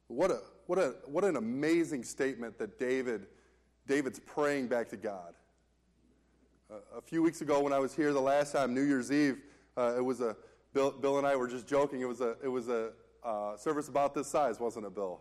What, 0.07 0.31
a, 0.31 0.39
what, 0.67 0.79
a, 0.79 0.95
what 1.07 1.25
an 1.25 1.35
amazing 1.35 2.05
statement 2.05 2.57
that 2.57 2.79
David, 2.79 3.27
David's 3.85 4.21
praying 4.21 4.69
back 4.69 4.87
to 4.91 4.95
God. 4.95 5.33
Uh, 6.71 6.75
a 6.97 7.01
few 7.01 7.21
weeks 7.21 7.41
ago, 7.41 7.59
when 7.59 7.73
I 7.73 7.79
was 7.79 7.93
here 7.93 8.13
the 8.13 8.21
last 8.21 8.53
time, 8.53 8.73
New 8.73 8.83
Year's 8.83 9.11
Eve, 9.11 9.39
uh, 9.75 9.95
it 9.97 10.01
was 10.05 10.21
a 10.21 10.37
Bill, 10.73 10.91
Bill 10.91 11.17
and 11.17 11.27
I 11.27 11.35
were 11.35 11.49
just 11.49 11.67
joking. 11.67 11.99
It 11.99 12.07
was 12.07 12.21
a 12.21 12.37
it 12.41 12.47
was 12.47 12.69
a 12.69 12.91
uh, 13.25 13.57
service 13.57 13.89
about 13.89 14.13
this 14.13 14.27
size, 14.27 14.57
wasn't 14.57 14.85
it, 14.85 14.95
Bill? 14.95 15.19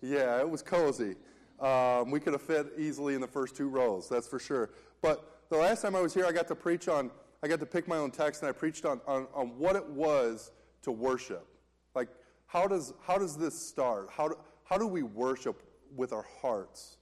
Yeah, 0.00 0.38
it 0.38 0.48
was 0.48 0.62
cozy. 0.62 1.16
Um, 1.60 2.10
we 2.10 2.20
could 2.20 2.32
have 2.32 2.42
fit 2.42 2.72
easily 2.78 3.14
in 3.14 3.20
the 3.20 3.28
first 3.28 3.54
two 3.54 3.68
rows, 3.68 4.08
that's 4.08 4.26
for 4.26 4.38
sure. 4.38 4.70
But 5.02 5.42
the 5.50 5.58
last 5.58 5.82
time 5.82 5.94
I 5.94 6.00
was 6.00 6.14
here, 6.14 6.24
I 6.24 6.32
got 6.32 6.48
to 6.48 6.54
preach 6.54 6.88
on, 6.88 7.10
I 7.42 7.48
got 7.48 7.60
to 7.60 7.66
pick 7.66 7.86
my 7.86 7.98
own 7.98 8.10
text 8.10 8.42
and 8.42 8.48
I 8.48 8.52
preached 8.52 8.84
on, 8.84 9.00
on, 9.06 9.26
on 9.34 9.48
what 9.58 9.76
it 9.76 9.86
was 9.86 10.52
to 10.82 10.92
worship. 10.92 11.46
Like, 11.94 12.08
how 12.46 12.66
does, 12.66 12.94
how 13.06 13.18
does 13.18 13.36
this 13.36 13.54
start? 13.54 14.08
How 14.10 14.28
do, 14.28 14.38
how 14.64 14.78
do 14.78 14.86
we 14.86 15.02
worship 15.02 15.62
with 15.94 16.12
our 16.12 16.26
hearts? 16.40 16.96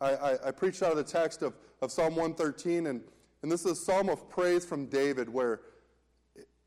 I, 0.00 0.14
I, 0.14 0.48
I 0.48 0.50
preached 0.52 0.82
out 0.82 0.92
of 0.92 0.96
the 0.96 1.04
text 1.04 1.42
of, 1.42 1.54
of 1.82 1.92
Psalm 1.92 2.16
113, 2.16 2.86
and, 2.86 3.02
and 3.42 3.52
this 3.52 3.64
is 3.66 3.72
a 3.72 3.76
psalm 3.76 4.08
of 4.08 4.28
praise 4.30 4.64
from 4.64 4.86
David 4.86 5.28
where 5.28 5.60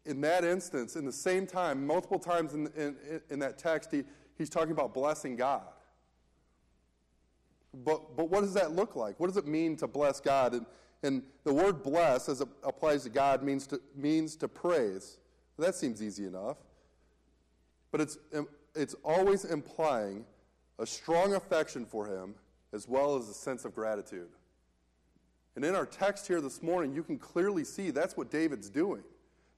in 0.06 0.22
that 0.22 0.44
instance, 0.44 0.96
in 0.96 1.06
the 1.06 1.12
same 1.12 1.48
time, 1.48 1.86
multiple 1.86 2.20
times 2.20 2.54
in, 2.54 2.68
in, 2.78 2.96
in 3.30 3.40
that 3.40 3.58
text, 3.58 3.92
he, 3.92 4.04
he's 4.38 4.50
talking 4.50 4.72
about 4.72 4.94
blessing 4.94 5.36
God. 5.36 5.64
But, 7.84 8.16
but 8.16 8.30
what 8.30 8.42
does 8.42 8.54
that 8.54 8.72
look 8.72 8.96
like? 8.96 9.20
What 9.20 9.28
does 9.28 9.38
it 9.38 9.48
mean 9.48 9.76
to 9.78 9.88
bless 9.88 10.20
God? 10.20 10.54
And, 10.54 10.66
and 11.04 11.24
the 11.44 11.54
word 11.54 11.84
bless, 11.84 12.30
as 12.30 12.42
it 12.42 12.48
applies 12.64 13.04
to 13.04 13.10
God, 13.10 13.44
means 13.44 13.68
to, 13.68 13.82
means 13.96 14.36
to 14.38 14.48
praise. 14.48 15.18
That 15.58 15.76
seems 15.76 16.02
easy 16.02 16.26
enough. 16.26 16.58
But 17.92 18.02
it's, 18.02 18.18
it's 18.76 18.96
always 19.04 19.46
implying 19.46 20.26
a 20.80 20.86
strong 20.86 21.34
affection 21.34 21.86
for 21.86 22.06
Him 22.06 22.36
as 22.74 22.88
well 22.88 23.16
as 23.16 23.30
a 23.30 23.34
sense 23.34 23.66
of 23.66 23.74
gratitude. 23.74 24.30
And 25.56 25.64
in 25.64 25.76
our 25.76 25.86
text 25.86 26.28
here 26.28 26.42
this 26.42 26.62
morning, 26.62 26.94
you 26.94 27.04
can 27.04 27.18
clearly 27.18 27.64
see 27.64 27.90
that's 27.90 28.18
what 28.18 28.30
David's 28.30 28.70
doing. 28.70 29.04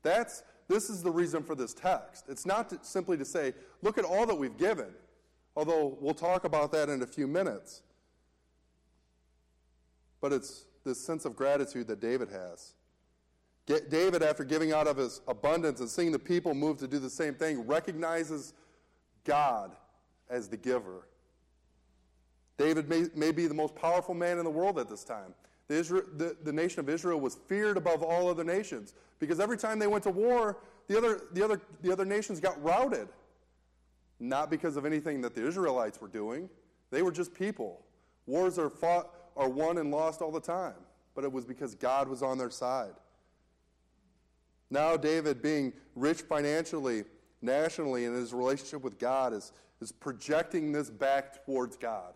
That's, 0.04 0.44
this 0.68 0.90
is 0.90 1.02
the 1.02 1.10
reason 1.10 1.42
for 1.44 1.56
this 1.56 1.74
text. 1.74 2.26
It's 2.30 2.46
not 2.46 2.70
to, 2.70 2.80
simply 2.84 3.18
to 3.18 3.26
say, 3.26 3.54
look 3.82 3.98
at 3.98 4.06
all 4.06 4.28
that 4.28 4.36
we've 4.36 4.58
given, 4.58 4.90
although 5.56 5.98
we'll 6.00 6.14
talk 6.14 6.44
about 6.44 6.72
that 6.74 6.90
in 6.90 7.02
a 7.02 7.08
few 7.08 7.26
minutes 7.26 7.82
but 10.22 10.34
it's 10.34 10.66
this 10.84 11.00
sense 11.00 11.26
of 11.26 11.36
gratitude 11.36 11.88
that 11.88 12.00
David 12.00 12.30
has. 12.30 12.74
David, 13.66 14.24
after 14.24 14.46
giving 14.46 14.72
out 14.72 14.88
of 14.88 14.96
his 14.96 15.20
abundance 15.28 15.82
and 15.82 15.90
seeing 15.90 16.14
the 16.14 16.20
people 16.20 16.54
move 16.54 16.78
to 16.78 16.88
do 16.88 17.00
the 17.00 17.10
same 17.10 17.34
thing, 17.34 17.68
recognizes 17.68 18.54
God 19.26 19.76
as 20.30 20.48
the 20.48 20.56
giver. 20.56 21.08
David 22.58 22.88
may, 22.90 23.06
may 23.14 23.32
be 23.32 23.46
the 23.46 23.54
most 23.54 23.76
powerful 23.76 24.16
man 24.16 24.38
in 24.38 24.46
the 24.46 24.50
world 24.50 24.80
at 24.80 24.90
this 24.90 25.04
time. 25.04 25.34
The, 25.68 25.76
Israel, 25.76 26.04
the, 26.16 26.38
the, 26.44 26.54
nation 26.54 26.80
of 26.80 26.88
Israel 26.88 27.20
was 27.20 27.36
feared 27.36 27.76
above 27.76 28.02
all 28.02 28.30
other 28.30 28.46
nations 28.46 28.94
because 29.20 29.42
every 29.42 29.58
time 29.58 29.80
they 29.80 29.88
went 29.88 30.04
to 30.06 30.12
war, 30.12 30.58
the 30.88 30.98
other, 30.98 31.22
the, 31.34 31.44
other, 31.44 31.62
the 31.82 31.92
other 31.92 32.06
nations 32.06 32.40
got 32.40 32.62
routed. 32.64 33.10
Not 34.20 34.50
because 34.50 34.78
of 34.78 34.86
anything 34.86 35.22
that 35.22 35.36
the 35.36 35.46
Israelites 35.46 36.02
were 36.02 36.08
doing, 36.08 36.50
they 36.90 37.02
were 37.02 37.12
just 37.12 37.34
people. 37.34 37.84
Wars 38.26 38.58
are 38.58 38.70
fought, 38.70 39.10
are 39.38 39.50
won 39.50 39.78
and 39.78 39.92
lost 39.92 40.22
all 40.22 40.32
the 40.32 40.42
time, 40.42 40.76
but 41.16 41.24
it 41.24 41.32
was 41.32 41.46
because 41.46 41.76
God 41.76 42.10
was 42.10 42.22
on 42.22 42.38
their 42.38 42.50
side. 42.50 42.94
Now, 44.70 44.98
David, 44.98 45.42
being 45.42 45.74
rich 45.96 46.22
financially, 46.22 47.04
nationally, 47.42 48.06
in 48.06 48.14
his 48.14 48.34
relationship 48.34 48.84
with 48.84 49.00
God, 49.00 49.34
is, 49.34 49.54
is 49.80 49.92
projecting 49.92 50.72
this 50.72 50.90
back 50.90 51.46
towards 51.46 51.78
God. 51.78 52.14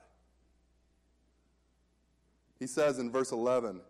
He 2.59 2.67
says 2.67 2.99
in 2.99 3.09
verse 3.09 3.31
11, 3.31 3.81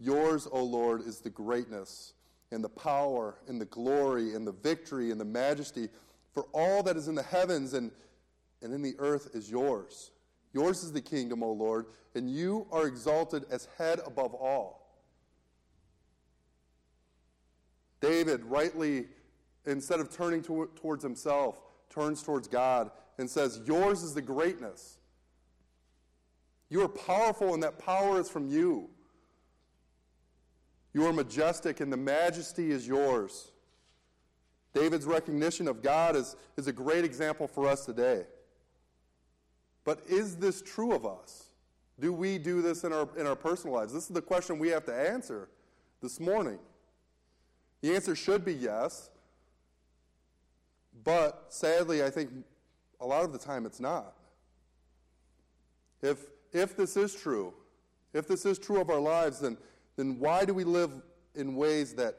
Yours, 0.00 0.48
O 0.50 0.62
Lord, 0.64 1.02
is 1.02 1.20
the 1.20 1.30
greatness 1.30 2.14
and 2.50 2.62
the 2.62 2.68
power 2.68 3.36
and 3.48 3.60
the 3.60 3.66
glory 3.66 4.34
and 4.34 4.46
the 4.46 4.52
victory 4.52 5.10
and 5.10 5.20
the 5.20 5.24
majesty, 5.24 5.88
for 6.32 6.44
all 6.52 6.82
that 6.82 6.96
is 6.96 7.08
in 7.08 7.14
the 7.14 7.22
heavens 7.22 7.74
and, 7.74 7.90
and 8.62 8.72
in 8.72 8.82
the 8.82 8.94
earth 8.98 9.30
is 9.34 9.50
yours. 9.50 10.10
Yours 10.54 10.82
is 10.82 10.92
the 10.92 11.02
kingdom, 11.02 11.42
O 11.42 11.52
Lord, 11.52 11.86
and 12.14 12.30
you 12.30 12.66
are 12.72 12.86
exalted 12.86 13.44
as 13.50 13.68
head 13.76 14.00
above 14.06 14.32
all. 14.32 14.80
David 18.00 18.42
rightly, 18.44 19.08
instead 19.66 20.00
of 20.00 20.10
turning 20.14 20.42
to, 20.44 20.70
towards 20.76 21.02
himself, 21.02 21.60
turns 21.90 22.22
towards 22.22 22.48
God 22.48 22.90
and 23.18 23.28
says, 23.28 23.60
Yours 23.66 24.02
is 24.02 24.14
the 24.14 24.22
greatness 24.22 24.98
you 26.74 26.82
are 26.82 26.88
powerful, 26.88 27.54
and 27.54 27.62
that 27.62 27.78
power 27.78 28.18
is 28.18 28.28
from 28.28 28.48
you. 28.48 28.90
You 30.92 31.06
are 31.06 31.12
majestic, 31.12 31.80
and 31.80 31.92
the 31.92 31.96
majesty 31.96 32.72
is 32.72 32.84
yours. 32.84 33.52
David's 34.72 35.06
recognition 35.06 35.68
of 35.68 35.82
God 35.82 36.16
is, 36.16 36.34
is 36.56 36.66
a 36.66 36.72
great 36.72 37.04
example 37.04 37.46
for 37.46 37.68
us 37.68 37.84
today. 37.84 38.24
But 39.84 40.00
is 40.08 40.36
this 40.36 40.62
true 40.62 40.92
of 40.92 41.04
us? 41.04 41.50
Do 42.00 42.12
we 42.12 42.38
do 42.38 42.62
this 42.62 42.84
in 42.84 42.92
our, 42.92 43.08
in 43.16 43.26
our 43.26 43.36
personal 43.36 43.76
lives? 43.76 43.92
This 43.92 44.04
is 44.04 44.14
the 44.14 44.22
question 44.22 44.58
we 44.58 44.68
have 44.68 44.84
to 44.86 44.94
answer 44.94 45.48
this 46.02 46.18
morning. 46.18 46.58
The 47.82 47.94
answer 47.94 48.16
should 48.16 48.44
be 48.44 48.54
yes, 48.54 49.10
but 51.04 51.46
sadly, 51.50 52.02
I 52.02 52.10
think 52.10 52.30
a 53.00 53.06
lot 53.06 53.24
of 53.24 53.32
the 53.32 53.38
time 53.38 53.66
it's 53.66 53.80
not. 53.80 54.14
If, 56.02 56.18
if 56.52 56.76
this 56.76 56.96
is 56.96 57.14
true, 57.14 57.52
if 58.12 58.26
this 58.26 58.46
is 58.46 58.58
true 58.58 58.80
of 58.80 58.90
our 58.90 59.00
lives, 59.00 59.40
then, 59.40 59.56
then 59.96 60.18
why 60.18 60.44
do 60.44 60.54
we 60.54 60.64
live 60.64 60.90
in 61.34 61.56
ways 61.56 61.94
that, 61.94 62.16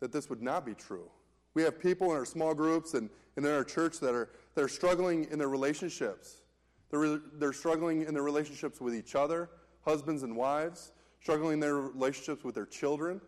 that 0.00 0.12
this 0.12 0.28
would 0.28 0.42
not 0.42 0.66
be 0.66 0.74
true? 0.74 1.08
We 1.54 1.62
have 1.62 1.78
people 1.78 2.10
in 2.10 2.16
our 2.16 2.24
small 2.24 2.54
groups 2.54 2.94
and, 2.94 3.08
and 3.36 3.46
in 3.46 3.52
our 3.52 3.64
church 3.64 4.00
that 4.00 4.14
are, 4.14 4.30
that 4.54 4.64
are 4.64 4.68
struggling 4.68 5.28
in 5.30 5.38
their 5.38 5.48
relationships. 5.48 6.41
They're, 6.92 7.20
they're 7.38 7.52
struggling 7.54 8.02
in 8.02 8.12
their 8.12 8.22
relationships 8.22 8.80
with 8.80 8.94
each 8.94 9.14
other, 9.14 9.48
husbands 9.84 10.22
and 10.22 10.36
wives, 10.36 10.92
struggling 11.20 11.54
in 11.54 11.60
their 11.60 11.76
relationships 11.76 12.44
with 12.44 12.54
their 12.54 12.66
children. 12.66 13.20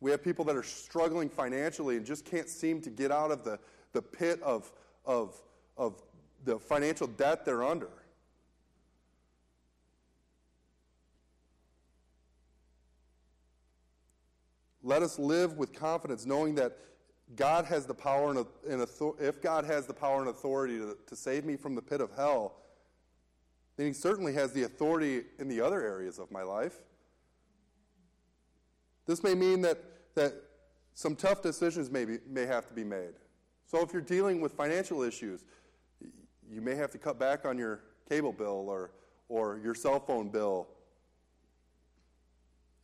We 0.00 0.10
have 0.10 0.22
people 0.22 0.44
that 0.46 0.56
are 0.56 0.64
struggling 0.64 1.28
financially 1.28 1.96
and 1.96 2.04
just 2.04 2.24
can't 2.24 2.48
seem 2.48 2.80
to 2.82 2.90
get 2.90 3.12
out 3.12 3.30
of 3.30 3.44
the, 3.44 3.60
the 3.92 4.02
pit 4.02 4.42
of, 4.42 4.70
of, 5.06 5.40
of 5.76 6.02
the 6.44 6.58
financial 6.58 7.06
debt 7.06 7.44
they're 7.44 7.64
under. 7.64 7.88
Let 14.82 15.02
us 15.02 15.20
live 15.20 15.56
with 15.56 15.72
confidence, 15.72 16.26
knowing 16.26 16.56
that 16.56 16.78
God 17.36 17.66
has 17.66 17.86
the 17.86 17.94
power 17.94 18.30
and, 18.30 18.46
and 18.68 18.86
if 19.20 19.42
God 19.42 19.64
has 19.64 19.86
the 19.86 19.94
power 19.94 20.20
and 20.20 20.28
authority 20.28 20.78
to, 20.78 20.96
to 21.06 21.16
save 21.16 21.44
me 21.44 21.56
from 21.56 21.74
the 21.74 21.82
pit 21.82 22.00
of 22.00 22.10
hell, 22.16 22.56
then 23.76 23.86
He 23.86 23.92
certainly 23.92 24.32
has 24.34 24.52
the 24.52 24.64
authority 24.64 25.22
in 25.38 25.48
the 25.48 25.60
other 25.60 25.80
areas 25.80 26.18
of 26.18 26.30
my 26.30 26.42
life. 26.42 26.76
This 29.06 29.22
may 29.22 29.34
mean 29.34 29.62
that, 29.62 29.78
that 30.14 30.34
some 30.94 31.14
tough 31.14 31.42
decisions 31.42 31.90
may, 31.90 32.04
be, 32.04 32.18
may 32.28 32.46
have 32.46 32.66
to 32.68 32.74
be 32.74 32.84
made. 32.84 33.14
So 33.66 33.82
if 33.82 33.92
you're 33.92 34.02
dealing 34.02 34.40
with 34.40 34.52
financial 34.52 35.02
issues, 35.02 35.44
you 36.50 36.60
may 36.60 36.74
have 36.74 36.90
to 36.90 36.98
cut 36.98 37.18
back 37.18 37.44
on 37.44 37.58
your 37.58 37.80
cable 38.08 38.32
bill 38.32 38.68
or, 38.68 38.90
or 39.28 39.60
your 39.62 39.74
cell 39.74 40.00
phone 40.00 40.28
bill 40.30 40.68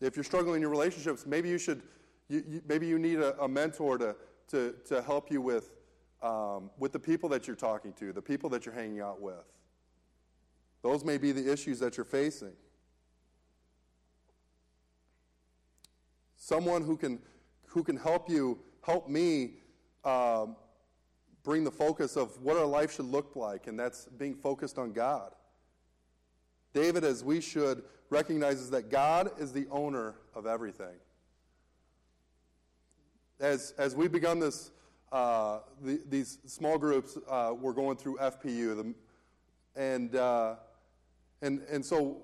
if 0.05 0.17
you're 0.17 0.25
struggling 0.25 0.57
in 0.57 0.61
your 0.61 0.71
relationships, 0.71 1.25
maybe 1.27 1.49
you 1.49 1.59
should, 1.59 1.83
you, 2.29 2.45
you, 2.47 2.63
maybe 2.67 2.87
you 2.87 2.99
need 2.99 3.19
a, 3.19 3.41
a, 3.41 3.49
mentor 3.49 3.99
to, 3.99 4.17
to, 4.49 4.75
to 4.87 5.03
help 5.03 5.31
you 5.31 5.41
with, 5.41 5.71
um, 6.23 6.71
with 6.79 6.93
the 6.93 6.99
people 6.99 7.29
that 7.31 7.47
you're 7.47 7.57
talking 7.57 7.93
to, 7.95 8.13
the 8.13 8.23
people 8.23 8.51
that 8.51 8.67
you're 8.67 8.75
hanging 8.75 9.01
out 9.01 9.21
with. 9.21 9.45
Those 10.83 11.05
may 11.05 11.17
be 11.19 11.33
the 11.33 11.51
issues 11.51 11.79
that 11.81 11.97
you're 11.97 12.05
facing. 12.05 12.53
Someone 16.37 16.83
who 16.83 16.97
can, 16.97 17.21
who 17.67 17.83
can 17.83 17.97
help 17.97 18.29
you, 18.29 18.59
help 18.83 19.09
me 19.09 19.55
um, 20.05 20.57
bring 21.43 21.65
the 21.65 21.71
focus 21.71 22.17
of 22.17 22.41
what 22.43 22.57
our 22.57 22.67
life 22.67 22.95
should 22.95 23.07
look 23.07 23.35
like, 23.35 23.67
and 23.67 23.79
that's 23.79 24.07
being 24.19 24.35
focused 24.35 24.79
on 24.79 24.93
God. 24.93 25.33
David, 26.75 27.05
as 27.05 27.25
we 27.25 27.41
should, 27.41 27.83
recognizes 28.11 28.71
that 28.71 28.91
God 28.91 29.31
is 29.41 29.53
the 29.53 29.67
owner 29.71 30.17
of 30.35 30.47
everything. 30.47 30.97
As, 33.45 33.75
as 33.77 33.95
we 33.95 34.09
begun 34.09 34.39
this, 34.39 34.71
uh, 35.13 35.59
the, 35.83 36.01
these 36.09 36.39
small 36.47 36.79
groups, 36.79 37.19
uh, 37.29 37.53
we're 37.61 37.75
going 37.75 37.99
through 37.99 38.17
FPU, 38.17 38.75
the, 38.75 38.95
and, 39.77 40.17
uh, 40.17 40.55
and, 41.43 41.61
and 41.71 41.85
so 41.85 42.23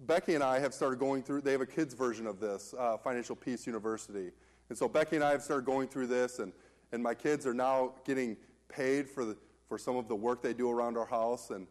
Becky 0.00 0.34
and 0.34 0.42
I 0.42 0.58
have 0.58 0.74
started 0.74 0.98
going 0.98 1.22
through, 1.22 1.42
they 1.42 1.52
have 1.52 1.60
a 1.60 1.66
kids 1.66 1.94
version 1.94 2.26
of 2.26 2.40
this, 2.40 2.74
uh, 2.76 2.96
Financial 2.96 3.36
Peace 3.36 3.64
University. 3.64 4.32
And 4.70 4.76
so 4.76 4.88
Becky 4.88 5.14
and 5.14 5.24
I 5.24 5.30
have 5.30 5.42
started 5.42 5.66
going 5.66 5.86
through 5.86 6.08
this, 6.08 6.40
and, 6.40 6.52
and 6.90 7.00
my 7.00 7.14
kids 7.14 7.46
are 7.46 7.54
now 7.54 7.94
getting 8.04 8.36
paid 8.68 9.08
for, 9.08 9.24
the, 9.24 9.36
for 9.68 9.78
some 9.78 9.96
of 9.96 10.08
the 10.08 10.16
work 10.16 10.42
they 10.42 10.52
do 10.52 10.68
around 10.68 10.98
our 10.98 11.06
house. 11.06 11.50
And, 11.50 11.68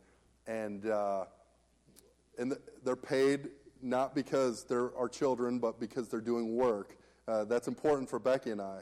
and 0.47 0.85
uh, 0.85 1.25
and 2.37 2.55
they're 2.85 2.95
paid 2.95 3.49
not 3.81 4.15
because 4.15 4.63
they're 4.63 4.95
our 4.97 5.09
children, 5.09 5.59
but 5.59 5.81
because 5.81 6.07
they're 6.07 6.21
doing 6.21 6.55
work. 6.55 6.95
Uh, 7.29 7.45
that's 7.45 7.67
important 7.67 8.09
for 8.09 8.17
Becky 8.17 8.51
and 8.51 8.61
I. 8.61 8.81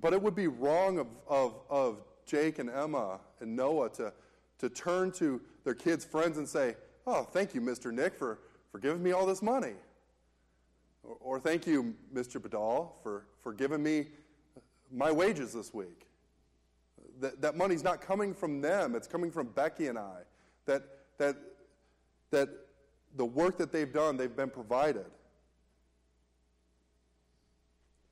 But 0.00 0.12
it 0.12 0.22
would 0.22 0.34
be 0.34 0.46
wrong 0.46 0.98
of, 0.98 1.06
of, 1.28 1.54
of 1.68 1.98
Jake 2.24 2.58
and 2.58 2.70
Emma 2.70 3.20
and 3.40 3.54
Noah 3.54 3.90
to, 3.90 4.12
to 4.58 4.68
turn 4.70 5.12
to 5.12 5.40
their 5.64 5.74
kids' 5.74 6.04
friends 6.04 6.38
and 6.38 6.48
say, 6.48 6.76
Oh, 7.06 7.22
thank 7.22 7.54
you, 7.54 7.60
Mr. 7.60 7.92
Nick, 7.92 8.16
for, 8.16 8.40
for 8.72 8.80
giving 8.80 9.02
me 9.02 9.12
all 9.12 9.26
this 9.26 9.42
money. 9.42 9.74
Or, 11.04 11.16
or 11.20 11.40
thank 11.40 11.66
you, 11.66 11.94
Mr. 12.12 12.40
Badal, 12.40 12.90
for, 13.02 13.26
for 13.42 13.52
giving 13.52 13.82
me 13.82 14.06
my 14.90 15.12
wages 15.12 15.52
this 15.52 15.72
week. 15.72 16.08
That, 17.20 17.40
that 17.42 17.56
money's 17.56 17.84
not 17.84 18.00
coming 18.00 18.34
from 18.34 18.60
them, 18.60 18.94
it's 18.94 19.06
coming 19.06 19.30
from 19.30 19.48
Becky 19.48 19.86
and 19.86 19.98
I. 19.98 20.22
That, 20.64 20.82
that 21.18 21.36
that 22.30 22.48
the 23.16 23.24
work 23.24 23.56
that 23.58 23.72
they've 23.72 23.92
done, 23.92 24.16
they've 24.16 24.34
been 24.34 24.50
provided. 24.50 25.06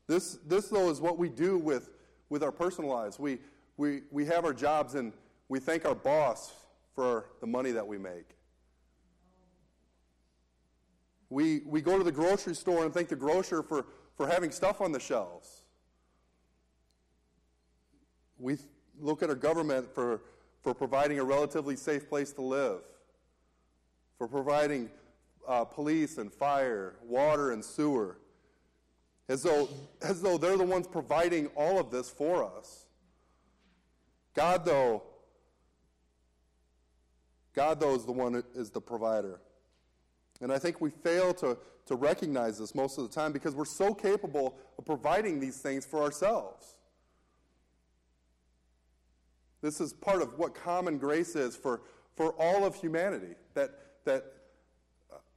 This, 0.06 0.38
this 0.46 0.68
though, 0.68 0.90
is 0.90 1.00
what 1.00 1.18
we 1.18 1.28
do 1.28 1.58
with, 1.58 1.90
with 2.28 2.42
our 2.42 2.52
personal 2.52 2.90
lives. 2.90 3.18
We, 3.18 3.38
we, 3.76 4.02
we 4.10 4.26
have 4.26 4.44
our 4.44 4.52
jobs 4.52 4.94
and 4.94 5.12
we 5.48 5.60
thank 5.60 5.84
our 5.84 5.94
boss 5.94 6.52
for 6.94 7.26
the 7.40 7.46
money 7.46 7.70
that 7.72 7.86
we 7.86 7.98
make. 7.98 8.36
We, 11.30 11.62
we 11.66 11.80
go 11.80 11.98
to 11.98 12.04
the 12.04 12.12
grocery 12.12 12.54
store 12.54 12.84
and 12.84 12.92
thank 12.92 13.08
the 13.08 13.16
grocer 13.16 13.62
for, 13.62 13.86
for 14.16 14.26
having 14.26 14.50
stuff 14.50 14.80
on 14.80 14.92
the 14.92 15.00
shelves. 15.00 15.62
We 18.38 18.58
look 19.00 19.22
at 19.22 19.30
our 19.30 19.34
government 19.34 19.92
for, 19.92 20.20
for 20.62 20.74
providing 20.74 21.18
a 21.18 21.24
relatively 21.24 21.76
safe 21.76 22.08
place 22.08 22.32
to 22.32 22.42
live 22.42 22.82
for 24.18 24.28
providing 24.28 24.90
uh, 25.46 25.64
police 25.64 26.18
and 26.18 26.32
fire, 26.32 26.94
water 27.02 27.52
and 27.52 27.64
sewer, 27.64 28.18
as 29.28 29.42
though, 29.42 29.68
as 30.02 30.20
though 30.20 30.36
they're 30.38 30.56
the 30.56 30.64
ones 30.64 30.86
providing 30.86 31.46
all 31.56 31.78
of 31.78 31.90
this 31.90 32.10
for 32.10 32.44
us. 32.44 32.86
God, 34.34 34.64
though, 34.64 35.02
God, 37.54 37.80
though, 37.80 37.94
is 37.94 38.04
the 38.04 38.12
one 38.12 38.32
that 38.32 38.44
is 38.54 38.70
the 38.70 38.80
provider. 38.80 39.40
And 40.40 40.52
I 40.52 40.58
think 40.58 40.80
we 40.80 40.90
fail 40.90 41.32
to, 41.34 41.56
to 41.86 41.94
recognize 41.94 42.58
this 42.58 42.74
most 42.74 42.98
of 42.98 43.08
the 43.08 43.14
time 43.14 43.32
because 43.32 43.54
we're 43.54 43.64
so 43.64 43.94
capable 43.94 44.58
of 44.76 44.84
providing 44.84 45.38
these 45.40 45.58
things 45.58 45.86
for 45.86 46.02
ourselves. 46.02 46.76
This 49.62 49.80
is 49.80 49.92
part 49.94 50.20
of 50.20 50.38
what 50.38 50.54
common 50.54 50.98
grace 50.98 51.36
is 51.36 51.56
for, 51.56 51.82
for 52.16 52.32
all 52.32 52.66
of 52.66 52.74
humanity. 52.74 53.34
That, 53.54 53.70
that 54.04 54.24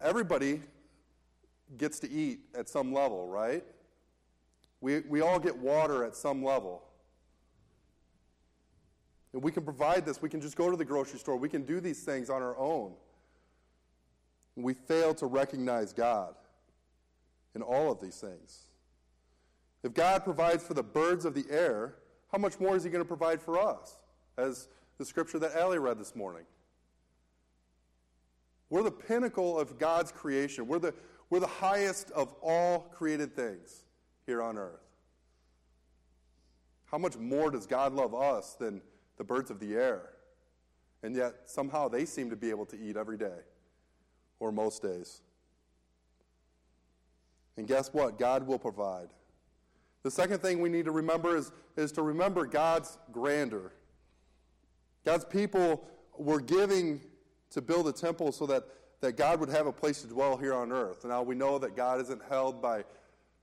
everybody 0.02 0.62
gets 1.78 2.00
to 2.00 2.12
eat 2.12 2.40
at 2.58 2.68
some 2.68 2.92
level, 2.92 3.28
right? 3.28 3.64
We, 4.82 5.00
we 5.02 5.22
all 5.22 5.40
get 5.40 5.58
water 5.58 6.04
at 6.04 6.16
some 6.16 6.44
level. 6.44 6.84
And 9.34 9.44
we 9.44 9.52
can 9.52 9.64
provide 9.64 10.06
this. 10.06 10.22
We 10.22 10.30
can 10.30 10.42
just 10.42 10.56
go 10.56 10.70
to 10.70 10.78
the 10.78 10.86
grocery 10.86 11.20
store. 11.20 11.36
We 11.36 11.50
can 11.50 11.64
do 11.64 11.80
these 11.80 12.04
things 12.04 12.30
on 12.30 12.42
our 12.42 12.58
own. 12.58 12.94
We 14.56 14.74
fail 14.74 15.14
to 15.16 15.26
recognize 15.26 15.94
God 15.94 16.34
in 17.56 17.62
all 17.62 17.92
of 17.92 18.00
these 18.02 18.20
things. 18.20 18.64
If 19.84 19.94
God 19.94 20.24
provides 20.24 20.64
for 20.64 20.74
the 20.74 20.84
birds 20.84 21.26
of 21.26 21.34
the 21.34 21.46
air, 21.50 21.96
how 22.32 22.40
much 22.40 22.60
more 22.60 22.76
is 22.76 22.84
He 22.84 22.90
going 22.90 23.04
to 23.04 23.08
provide 23.08 23.42
for 23.42 23.60
us? 23.60 23.98
As 24.38 24.68
the 24.98 25.06
scripture 25.06 25.40
that 25.40 25.56
Allie 25.56 25.78
read 25.78 26.00
this 26.00 26.16
morning. 26.16 26.44
We're 28.70 28.84
the 28.84 28.92
pinnacle 28.92 29.60
of 29.60 29.78
God's 29.78 30.12
creation. 30.12 30.68
We're 30.68 30.80
the, 30.80 30.94
we're 31.30 31.40
the 31.40 31.48
highest 31.48 32.12
of 32.12 32.34
all 32.42 32.92
created 32.94 33.36
things 33.36 33.84
here 34.28 34.44
on 34.44 34.60
earth. 34.60 34.86
How 36.86 37.00
much 37.00 37.18
more 37.18 37.50
does 37.50 37.66
God 37.66 37.94
love 37.94 38.14
us 38.14 38.54
than 38.54 38.82
the 39.18 39.24
birds 39.24 39.50
of 39.50 39.60
the 39.60 39.74
air? 39.74 40.10
And 41.02 41.16
yet, 41.16 41.34
somehow, 41.46 41.88
they 41.88 42.06
seem 42.06 42.30
to 42.30 42.36
be 42.36 42.52
able 42.52 42.66
to 42.68 42.80
eat 42.80 42.96
every 42.98 43.18
day, 43.18 43.40
or 44.40 44.52
most 44.52 44.84
days. 44.84 45.22
And 47.56 47.68
guess 47.68 47.94
what? 47.94 48.20
God 48.20 48.46
will 48.46 48.60
provide. 48.60 49.10
The 50.04 50.12
second 50.12 50.40
thing 50.42 50.62
we 50.62 50.70
need 50.70 50.86
to 50.86 50.92
remember 50.92 51.36
is, 51.36 51.52
is 51.76 51.92
to 51.94 52.02
remember 52.02 52.46
God's 52.46 52.98
grandeur. 53.12 53.74
God's 55.06 55.26
people 55.26 55.88
were 56.18 56.40
giving 56.40 57.02
to 57.52 57.62
build 57.62 57.88
a 57.88 57.92
temple 57.92 58.32
so 58.32 58.46
that, 58.48 58.64
that 59.02 59.18
God 59.18 59.40
would 59.40 59.50
have 59.50 59.68
a 59.68 59.72
place 59.72 60.02
to 60.02 60.08
dwell 60.08 60.38
here 60.38 60.54
on 60.54 60.72
earth. 60.72 61.06
Now 61.06 61.24
we 61.24 61.36
know 61.36 61.58
that 61.60 61.76
God 61.76 62.02
isn't 62.02 62.22
held 62.30 62.62
by, 62.62 62.84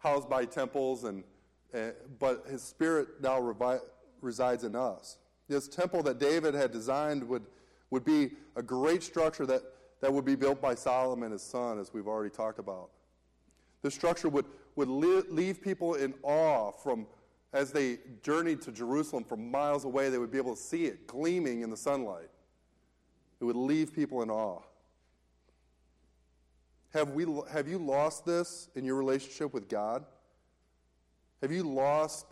housed 0.05 0.29
by 0.31 0.45
temples, 0.45 1.03
and, 1.03 1.25
and 1.73 1.93
but 2.21 2.45
his 2.49 2.63
spirit 2.63 3.21
now 3.21 3.41
revi- 3.41 3.81
resides 4.21 4.63
in 4.63 4.77
us. 4.77 5.19
This 5.49 5.67
temple 5.67 6.03
that 6.05 6.21
David 6.21 6.55
had 6.55 6.71
designed 6.71 7.27
would, 7.29 7.43
would 7.91 8.05
be 8.05 8.31
a 8.55 8.63
great 8.63 9.03
structure 9.03 9.45
that, 9.47 9.63
that 10.01 10.13
would 10.13 10.25
be 10.25 10.37
built 10.37 10.63
by 10.63 10.77
Solomon, 10.77 11.25
and 11.25 11.33
his 11.33 11.43
son, 11.43 11.81
as 11.81 11.93
we've 11.93 12.07
already 12.07 12.31
talked 12.31 12.61
about. 12.61 12.91
The 13.83 13.91
structure 13.91 14.29
would, 14.29 14.47
would 14.77 14.89
leave 14.89 15.61
people 15.61 15.95
in 15.95 16.15
awe 16.23 16.71
from 16.71 17.07
as 17.55 17.71
they 17.71 17.99
journeyed 18.23 18.61
to 18.63 18.73
Jerusalem 18.73 19.23
from 19.25 19.51
miles 19.51 19.85
away, 19.85 20.11
they 20.11 20.19
would 20.19 20.33
be 20.33 20.39
able 20.39 20.57
to 20.57 20.61
see 20.61 20.87
it 20.87 21.07
gleaming 21.07 21.63
in 21.63 21.71
the 21.71 21.77
sunlight. 21.77 22.29
It 23.41 23.45
would 23.45 23.57
leave 23.57 23.95
people 23.95 24.23
in 24.23 24.31
awe. 24.31 24.61
Have, 26.95 27.11
we, 27.11 27.27
have 27.53 27.67
you 27.67 27.79
lost 27.79 28.25
this 28.25 28.69
in 28.77 28.85
your 28.85 28.95
relationship 28.95 29.53
with 29.53 29.69
God? 29.69 30.05
Have 31.43 31.51
you 31.51 31.65
lost 31.65 32.27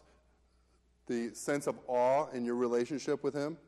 the 1.08 1.34
sense 1.34 1.66
of 1.66 1.78
awe 1.88 2.28
in 2.32 2.44
your 2.44 2.54
relationship 2.54 3.24
with 3.24 3.34
Him? 3.34 3.58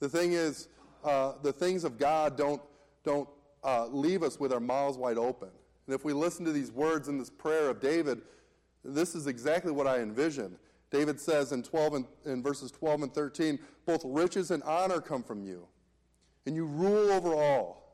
The 0.00 0.08
thing 0.08 0.34
is, 0.34 0.68
uh, 1.02 1.32
the 1.42 1.52
things 1.52 1.84
of 1.84 1.96
God 1.98 2.36
don't, 2.36 2.60
don't 3.02 3.26
uh, 3.64 3.86
leave 3.86 4.22
us 4.22 4.38
with 4.38 4.52
our 4.52 4.60
mouths 4.60 4.98
wide 4.98 5.16
open. 5.16 5.48
And 5.86 5.94
if 5.94 6.04
we 6.04 6.12
listen 6.12 6.44
to 6.44 6.52
these 6.52 6.70
words 6.70 7.08
in 7.08 7.16
this 7.16 7.30
prayer 7.30 7.70
of 7.70 7.80
David, 7.80 8.20
this 8.84 9.14
is 9.14 9.26
exactly 9.26 9.72
what 9.72 9.86
I 9.86 10.00
envision. 10.00 10.58
David 10.90 11.18
says 11.18 11.52
in 11.52 11.62
12 11.62 11.94
and, 11.94 12.04
in 12.26 12.42
verses 12.42 12.70
12 12.70 13.02
and 13.04 13.14
13, 13.14 13.58
both 13.86 14.02
riches 14.04 14.50
and 14.50 14.62
honor 14.64 15.00
come 15.00 15.22
from 15.22 15.42
you, 15.42 15.66
and 16.44 16.54
you 16.54 16.66
rule 16.66 17.10
over 17.12 17.34
all. 17.34 17.89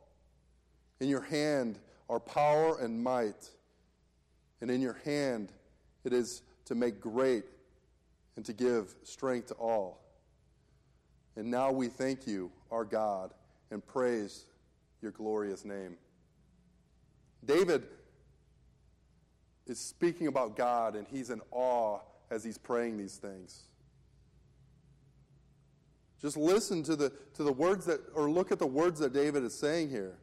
In 1.00 1.08
your 1.08 1.20
hand 1.20 1.78
are 2.08 2.20
power 2.20 2.78
and 2.78 3.02
might, 3.02 3.50
and 4.60 4.70
in 4.70 4.80
your 4.80 4.98
hand 5.04 5.52
it 6.04 6.12
is 6.12 6.42
to 6.66 6.74
make 6.74 7.00
great 7.00 7.44
and 8.36 8.44
to 8.44 8.52
give 8.52 8.94
strength 9.02 9.48
to 9.48 9.54
all. 9.54 10.00
And 11.36 11.50
now 11.50 11.70
we 11.70 11.88
thank 11.88 12.26
you, 12.26 12.50
our 12.70 12.84
God, 12.84 13.32
and 13.70 13.86
praise 13.86 14.44
your 15.02 15.12
glorious 15.12 15.64
name. 15.64 15.96
David 17.44 17.86
is 19.66 19.78
speaking 19.78 20.26
about 20.26 20.56
God 20.56 20.96
and 20.96 21.06
he's 21.06 21.30
in 21.30 21.40
awe 21.50 22.00
as 22.30 22.42
he's 22.42 22.58
praying 22.58 22.96
these 22.96 23.16
things. 23.16 23.64
Just 26.20 26.36
listen 26.36 26.82
to 26.84 26.96
the, 26.96 27.12
to 27.34 27.42
the 27.42 27.52
words 27.52 27.84
that, 27.86 28.00
or 28.14 28.30
look 28.30 28.50
at 28.50 28.58
the 28.58 28.66
words 28.66 28.98
that 29.00 29.12
David 29.12 29.44
is 29.44 29.54
saying 29.54 29.90
here. 29.90 30.16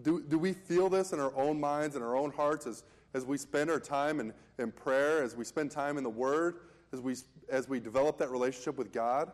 Do, 0.00 0.22
do 0.22 0.38
we 0.38 0.52
feel 0.52 0.88
this 0.88 1.12
in 1.12 1.20
our 1.20 1.34
own 1.36 1.60
minds 1.60 1.96
and 1.96 2.04
our 2.04 2.16
own 2.16 2.32
hearts 2.32 2.66
as, 2.66 2.84
as 3.12 3.26
we 3.26 3.36
spend 3.36 3.70
our 3.70 3.80
time 3.80 4.20
in, 4.20 4.32
in 4.58 4.72
prayer, 4.72 5.22
as 5.22 5.36
we 5.36 5.44
spend 5.44 5.70
time 5.70 5.98
in 5.98 6.04
the 6.04 6.10
Word, 6.10 6.60
as 6.92 7.00
we, 7.00 7.16
as 7.50 7.68
we 7.68 7.78
develop 7.78 8.16
that 8.18 8.30
relationship 8.30 8.78
with 8.78 8.92
God? 8.92 9.30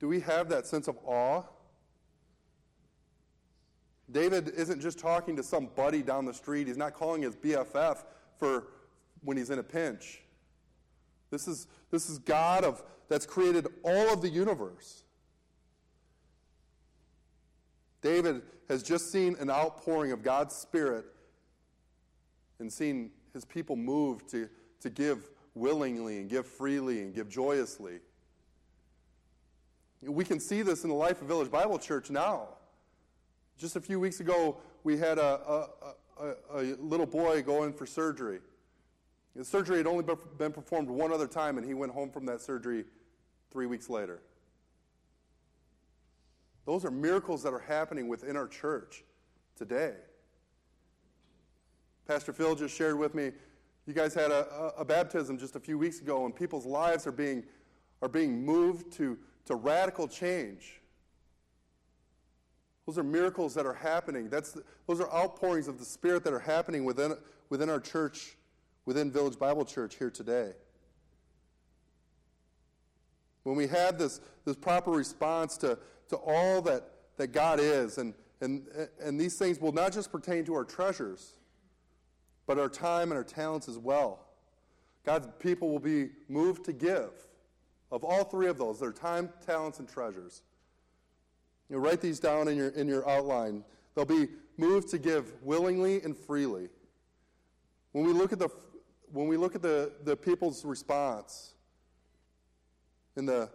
Do 0.00 0.08
we 0.08 0.20
have 0.20 0.48
that 0.48 0.66
sense 0.66 0.88
of 0.88 0.96
awe? 1.04 1.42
David 4.10 4.48
isn't 4.56 4.80
just 4.80 4.98
talking 4.98 5.36
to 5.36 5.42
some 5.42 5.68
buddy 5.74 6.02
down 6.02 6.24
the 6.24 6.34
street. 6.34 6.66
He's 6.66 6.76
not 6.76 6.94
calling 6.94 7.22
his 7.22 7.36
BFF 7.36 8.04
for 8.38 8.68
when 9.22 9.36
he's 9.36 9.50
in 9.50 9.58
a 9.58 9.62
pinch. 9.62 10.22
This 11.30 11.48
is, 11.48 11.66
this 11.90 12.10
is 12.10 12.18
God 12.18 12.64
of, 12.64 12.82
that's 13.08 13.26
created 13.26 13.66
all 13.82 14.12
of 14.12 14.20
the 14.20 14.28
universe. 14.28 15.04
David 18.02 18.42
has 18.68 18.82
just 18.82 19.10
seen 19.10 19.36
an 19.40 19.48
outpouring 19.48 20.12
of 20.12 20.22
God's 20.22 20.54
Spirit 20.54 21.06
and 22.58 22.70
seen 22.70 23.10
his 23.32 23.44
people 23.44 23.76
move 23.76 24.26
to, 24.28 24.48
to 24.80 24.90
give 24.90 25.30
willingly 25.54 26.18
and 26.18 26.28
give 26.28 26.46
freely 26.46 27.00
and 27.00 27.14
give 27.14 27.28
joyously. 27.28 28.00
We 30.02 30.24
can 30.24 30.40
see 30.40 30.62
this 30.62 30.82
in 30.82 30.90
the 30.90 30.96
life 30.96 31.22
of 31.22 31.28
Village 31.28 31.50
Bible 31.50 31.78
Church 31.78 32.10
now. 32.10 32.48
Just 33.56 33.76
a 33.76 33.80
few 33.80 34.00
weeks 34.00 34.18
ago, 34.18 34.56
we 34.82 34.98
had 34.98 35.18
a, 35.18 35.22
a, 35.22 35.68
a, 36.20 36.34
a 36.54 36.62
little 36.80 37.06
boy 37.06 37.42
go 37.42 37.62
in 37.62 37.72
for 37.72 37.86
surgery. 37.86 38.40
The 39.36 39.44
surgery 39.44 39.78
had 39.78 39.86
only 39.86 40.04
been 40.36 40.52
performed 40.52 40.88
one 40.88 41.12
other 41.12 41.28
time, 41.28 41.56
and 41.56 41.66
he 41.66 41.72
went 41.72 41.92
home 41.92 42.10
from 42.10 42.26
that 42.26 42.40
surgery 42.40 42.84
three 43.50 43.66
weeks 43.66 43.88
later. 43.88 44.20
Those 46.64 46.84
are 46.84 46.90
miracles 46.90 47.42
that 47.42 47.52
are 47.52 47.58
happening 47.58 48.08
within 48.08 48.36
our 48.36 48.46
church 48.46 49.04
today. 49.56 49.94
Pastor 52.06 52.32
Phil 52.32 52.54
just 52.54 52.76
shared 52.76 52.98
with 52.98 53.14
me, 53.14 53.32
you 53.86 53.94
guys 53.94 54.14
had 54.14 54.30
a, 54.30 54.72
a, 54.76 54.84
baptism 54.84 55.38
just 55.38 55.56
a 55.56 55.60
few 55.60 55.76
weeks 55.76 56.00
ago, 56.00 56.24
and 56.24 56.34
people's 56.34 56.66
lives 56.66 57.06
are 57.06 57.12
being, 57.12 57.42
are 58.00 58.08
being 58.08 58.44
moved 58.44 58.92
to, 58.92 59.18
to 59.46 59.56
radical 59.56 60.06
change. 60.06 60.80
Those 62.86 62.98
are 62.98 63.02
miracles 63.02 63.54
that 63.54 63.66
are 63.66 63.74
happening. 63.74 64.28
That's 64.28 64.52
the, 64.52 64.62
those 64.86 65.00
are 65.00 65.12
outpourings 65.12 65.68
of 65.68 65.78
the 65.78 65.84
Spirit 65.84 66.22
that 66.24 66.32
are 66.32 66.40
happening 66.40 66.84
within, 66.84 67.14
within 67.48 67.70
our 67.70 67.80
church, 67.80 68.36
within 68.86 69.10
Village 69.10 69.38
Bible 69.38 69.64
Church 69.64 69.96
here 69.96 70.10
today. 70.10 70.52
When 73.44 73.56
we 73.56 73.66
have 73.66 73.98
this, 73.98 74.20
this 74.44 74.56
proper 74.56 74.92
response 74.92 75.56
to, 75.58 75.78
to 76.12 76.16
all 76.18 76.60
that, 76.62 76.84
that 77.16 77.28
God 77.28 77.58
is, 77.58 77.98
and, 77.98 78.14
and, 78.40 78.66
and 79.00 79.18
these 79.18 79.36
things 79.36 79.58
will 79.60 79.72
not 79.72 79.92
just 79.92 80.12
pertain 80.12 80.44
to 80.44 80.54
our 80.54 80.64
treasures, 80.64 81.38
but 82.46 82.58
our 82.58 82.68
time 82.68 83.10
and 83.10 83.14
our 83.14 83.24
talents 83.24 83.68
as 83.68 83.78
well. 83.78 84.26
God's 85.04 85.26
people 85.38 85.70
will 85.70 85.80
be 85.80 86.10
moved 86.28 86.64
to 86.66 86.72
give 86.72 87.10
of 87.90 88.04
all 88.04 88.24
three 88.24 88.46
of 88.46 88.58
those 88.58 88.78
their 88.78 88.92
time, 88.92 89.30
talents, 89.44 89.78
and 89.78 89.88
treasures. 89.88 90.42
You 91.68 91.78
write 91.78 92.00
these 92.00 92.20
down 92.20 92.48
in 92.48 92.56
your, 92.56 92.68
in 92.68 92.86
your 92.86 93.08
outline. 93.08 93.64
They'll 93.94 94.04
be 94.04 94.28
moved 94.58 94.90
to 94.90 94.98
give 94.98 95.32
willingly 95.42 96.02
and 96.02 96.16
freely. 96.16 96.68
When 97.92 98.06
we 98.06 98.12
look 98.12 98.32
at 98.32 98.38
the, 98.38 98.48
when 99.12 99.28
we 99.28 99.36
look 99.36 99.54
at 99.54 99.62
the, 99.62 99.92
the 100.04 100.16
people's 100.16 100.64
response, 100.64 101.54
in 103.16 103.26
the, 103.26 103.50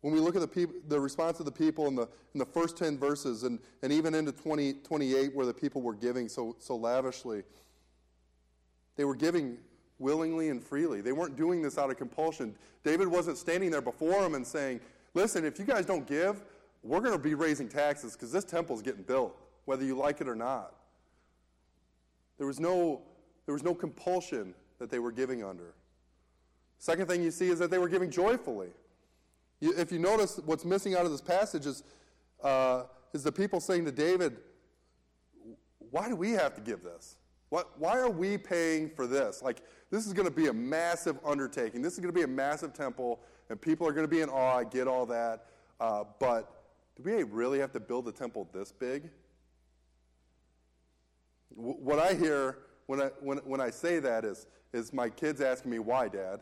when 0.00 0.14
we 0.14 0.20
look 0.20 0.34
at 0.34 0.40
the, 0.40 0.48
peop, 0.48 0.88
the 0.88 0.98
response 0.98 1.40
of 1.40 1.44
the 1.44 1.52
people 1.52 1.86
in 1.86 1.94
the, 1.94 2.08
in 2.34 2.38
the 2.38 2.46
first 2.46 2.76
10 2.76 2.98
verses 2.98 3.42
and, 3.42 3.58
and 3.82 3.92
even 3.92 4.14
into 4.14 4.32
20, 4.32 4.74
28 4.74 5.34
where 5.34 5.46
the 5.46 5.54
people 5.54 5.82
were 5.82 5.94
giving 5.94 6.28
so, 6.28 6.56
so 6.58 6.76
lavishly, 6.76 7.42
they 8.96 9.04
were 9.04 9.14
giving 9.14 9.58
willingly 9.98 10.48
and 10.48 10.62
freely. 10.62 11.00
They 11.00 11.12
weren't 11.12 11.36
doing 11.36 11.60
this 11.60 11.76
out 11.76 11.90
of 11.90 11.98
compulsion. 11.98 12.54
David 12.82 13.08
wasn't 13.08 13.36
standing 13.36 13.70
there 13.70 13.82
before 13.82 14.22
them 14.22 14.34
and 14.34 14.46
saying, 14.46 14.80
Listen, 15.14 15.44
if 15.44 15.58
you 15.58 15.64
guys 15.64 15.84
don't 15.86 16.06
give, 16.06 16.42
we're 16.82 17.00
going 17.00 17.12
to 17.12 17.18
be 17.18 17.34
raising 17.34 17.68
taxes 17.68 18.12
because 18.12 18.32
this 18.32 18.44
temple 18.44 18.76
is 18.76 18.82
getting 18.82 19.02
built, 19.02 19.36
whether 19.64 19.84
you 19.84 19.96
like 19.96 20.20
it 20.20 20.28
or 20.28 20.36
not. 20.36 20.74
There 22.38 22.46
was 22.46 22.60
no, 22.60 23.02
there 23.44 23.52
was 23.52 23.64
no 23.64 23.74
compulsion 23.74 24.54
that 24.78 24.88
they 24.88 24.98
were 24.98 25.12
giving 25.12 25.44
under. 25.44 25.74
Second 26.78 27.08
thing 27.08 27.22
you 27.22 27.30
see 27.30 27.48
is 27.48 27.58
that 27.58 27.70
they 27.70 27.78
were 27.78 27.88
giving 27.88 28.10
joyfully. 28.10 28.68
If 29.60 29.92
you 29.92 29.98
notice, 29.98 30.40
what's 30.44 30.64
missing 30.64 30.94
out 30.94 31.04
of 31.04 31.10
this 31.10 31.20
passage 31.20 31.66
is, 31.66 31.82
uh, 32.42 32.84
is 33.12 33.22
the 33.22 33.32
people 33.32 33.60
saying 33.60 33.84
to 33.84 33.92
David, 33.92 34.38
Why 35.90 36.08
do 36.08 36.16
we 36.16 36.30
have 36.32 36.54
to 36.54 36.60
give 36.60 36.82
this? 36.82 37.16
What, 37.50 37.78
why 37.78 37.98
are 37.98 38.10
we 38.10 38.38
paying 38.38 38.88
for 38.88 39.06
this? 39.06 39.42
Like, 39.42 39.62
this 39.90 40.06
is 40.06 40.12
going 40.12 40.28
to 40.28 40.34
be 40.34 40.46
a 40.46 40.52
massive 40.52 41.18
undertaking. 41.24 41.82
This 41.82 41.94
is 41.94 41.98
going 41.98 42.12
to 42.12 42.18
be 42.18 42.22
a 42.22 42.28
massive 42.28 42.72
temple, 42.72 43.20
and 43.48 43.60
people 43.60 43.86
are 43.88 43.92
going 43.92 44.06
to 44.06 44.10
be 44.10 44.20
in 44.20 44.28
awe. 44.28 44.58
I 44.58 44.64
get 44.64 44.86
all 44.86 45.04
that. 45.06 45.46
Uh, 45.80 46.04
but 46.20 46.62
do 46.96 47.02
we 47.02 47.22
really 47.24 47.58
have 47.58 47.72
to 47.72 47.80
build 47.80 48.06
a 48.06 48.12
temple 48.12 48.48
this 48.52 48.70
big? 48.70 49.10
W- 51.56 51.76
what 51.80 51.98
I 51.98 52.14
hear 52.14 52.58
when 52.86 53.00
I, 53.00 53.06
when, 53.20 53.38
when 53.38 53.60
I 53.60 53.70
say 53.70 53.98
that 53.98 54.24
is, 54.24 54.46
is 54.72 54.92
my 54.92 55.08
kids 55.08 55.40
asking 55.40 55.72
me, 55.72 55.80
why, 55.80 56.08
Dad? 56.08 56.40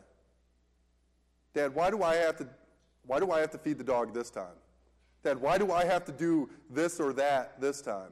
Dad, 1.53 1.73
why 1.73 1.89
do 1.89 2.03
I 2.03 2.15
have 2.15 2.37
to, 2.37 2.47
why 3.05 3.19
do 3.19 3.31
I 3.31 3.39
have 3.39 3.51
to 3.51 3.57
feed 3.57 3.77
the 3.77 3.83
dog 3.83 4.13
this 4.13 4.29
time? 4.29 4.55
Dad, 5.23 5.39
why 5.39 5.57
do 5.57 5.71
I 5.71 5.85
have 5.85 6.05
to 6.05 6.11
do 6.11 6.49
this 6.69 6.99
or 6.99 7.13
that 7.13 7.59
this 7.59 7.81
time? 7.81 8.11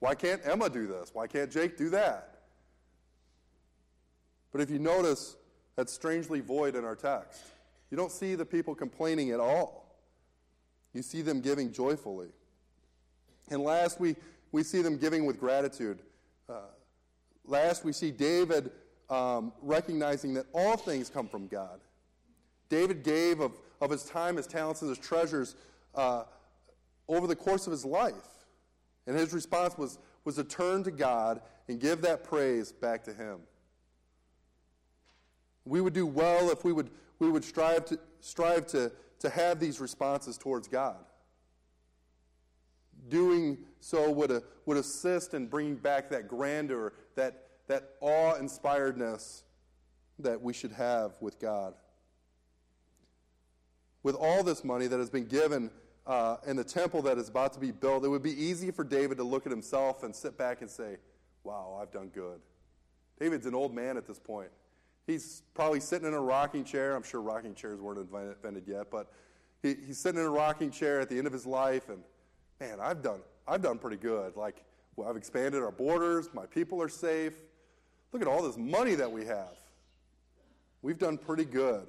Why 0.00 0.14
can't 0.14 0.40
Emma 0.44 0.68
do 0.68 0.86
this? 0.86 1.10
Why 1.12 1.26
can't 1.26 1.50
Jake 1.50 1.76
do 1.76 1.90
that? 1.90 2.40
But 4.50 4.60
if 4.60 4.70
you 4.70 4.78
notice, 4.78 5.36
that's 5.76 5.92
strangely 5.92 6.40
void 6.40 6.74
in 6.74 6.84
our 6.84 6.96
text. 6.96 7.42
You 7.90 7.96
don't 7.96 8.10
see 8.10 8.34
the 8.34 8.44
people 8.44 8.74
complaining 8.74 9.30
at 9.30 9.40
all. 9.40 9.96
You 10.92 11.02
see 11.02 11.22
them 11.22 11.40
giving 11.40 11.72
joyfully. 11.72 12.28
And 13.50 13.62
last, 13.62 14.00
we, 14.00 14.16
we 14.52 14.62
see 14.62 14.82
them 14.82 14.96
giving 14.96 15.26
with 15.26 15.38
gratitude. 15.38 16.00
Uh, 16.48 16.60
last, 17.46 17.84
we 17.84 17.92
see 17.92 18.10
David 18.10 18.70
um, 19.08 19.52
recognizing 19.60 20.34
that 20.34 20.46
all 20.52 20.76
things 20.76 21.10
come 21.10 21.28
from 21.28 21.46
God. 21.48 21.80
David 22.68 23.02
gave 23.02 23.40
of, 23.40 23.52
of 23.80 23.90
his 23.90 24.04
time, 24.04 24.36
his 24.36 24.46
talents, 24.46 24.82
and 24.82 24.88
his 24.88 24.98
treasures 24.98 25.56
uh, 25.94 26.24
over 27.08 27.26
the 27.26 27.36
course 27.36 27.66
of 27.66 27.70
his 27.70 27.84
life. 27.84 28.14
And 29.06 29.16
his 29.16 29.32
response 29.32 29.76
was, 29.76 29.98
was 30.24 30.36
to 30.36 30.44
turn 30.44 30.84
to 30.84 30.90
God 30.90 31.40
and 31.68 31.80
give 31.80 32.02
that 32.02 32.24
praise 32.24 32.72
back 32.72 33.04
to 33.04 33.12
him. 33.12 33.38
We 35.64 35.80
would 35.80 35.94
do 35.94 36.06
well 36.06 36.50
if 36.50 36.64
we 36.64 36.72
would, 36.72 36.90
we 37.18 37.30
would 37.30 37.44
strive, 37.44 37.84
to, 37.86 37.98
strive 38.20 38.66
to, 38.68 38.92
to 39.20 39.30
have 39.30 39.60
these 39.60 39.80
responses 39.80 40.36
towards 40.38 40.68
God. 40.68 40.96
Doing 43.08 43.58
so 43.80 44.10
would, 44.10 44.30
uh, 44.30 44.40
would 44.66 44.76
assist 44.76 45.34
in 45.34 45.46
bringing 45.46 45.76
back 45.76 46.10
that 46.10 46.28
grandeur, 46.28 46.92
that, 47.16 47.46
that 47.66 47.94
awe 48.00 48.34
inspiredness 48.34 49.42
that 50.18 50.40
we 50.40 50.52
should 50.52 50.72
have 50.72 51.12
with 51.20 51.38
God. 51.38 51.74
With 54.02 54.14
all 54.14 54.42
this 54.42 54.64
money 54.64 54.86
that 54.86 54.98
has 54.98 55.10
been 55.10 55.26
given 55.26 55.70
uh, 56.06 56.36
and 56.46 56.58
the 56.58 56.64
temple 56.64 57.02
that 57.02 57.18
is 57.18 57.28
about 57.28 57.52
to 57.52 57.60
be 57.60 57.70
built, 57.70 58.04
it 58.04 58.08
would 58.08 58.22
be 58.22 58.42
easy 58.42 58.70
for 58.70 58.84
David 58.84 59.18
to 59.18 59.24
look 59.24 59.46
at 59.46 59.52
himself 59.52 60.02
and 60.02 60.14
sit 60.14 60.38
back 60.38 60.62
and 60.62 60.70
say, 60.70 60.96
Wow, 61.44 61.78
I've 61.80 61.90
done 61.90 62.08
good. 62.08 62.40
David's 63.18 63.46
an 63.46 63.54
old 63.54 63.74
man 63.74 63.96
at 63.96 64.06
this 64.06 64.18
point. 64.18 64.50
He's 65.06 65.42
probably 65.54 65.80
sitting 65.80 66.06
in 66.06 66.14
a 66.14 66.20
rocking 66.20 66.64
chair. 66.64 66.94
I'm 66.94 67.02
sure 67.02 67.20
rocking 67.20 67.54
chairs 67.54 67.80
weren't 67.80 67.98
invented 67.98 68.64
yet, 68.66 68.90
but 68.90 69.10
he, 69.62 69.74
he's 69.86 69.98
sitting 69.98 70.20
in 70.20 70.26
a 70.26 70.30
rocking 70.30 70.70
chair 70.70 71.00
at 71.00 71.08
the 71.08 71.18
end 71.18 71.26
of 71.26 71.32
his 71.32 71.46
life, 71.46 71.88
and 71.88 72.02
man, 72.60 72.78
I've 72.80 73.02
done, 73.02 73.20
I've 73.46 73.62
done 73.62 73.78
pretty 73.78 73.96
good. 73.96 74.36
Like, 74.36 74.62
well, 74.96 75.08
I've 75.08 75.16
expanded 75.16 75.62
our 75.62 75.70
borders, 75.70 76.28
my 76.32 76.46
people 76.46 76.80
are 76.82 76.88
safe. 76.88 77.34
Look 78.12 78.22
at 78.22 78.28
all 78.28 78.42
this 78.42 78.56
money 78.56 78.94
that 78.96 79.10
we 79.10 79.24
have. 79.26 79.56
We've 80.82 80.98
done 80.98 81.18
pretty 81.18 81.44
good. 81.44 81.86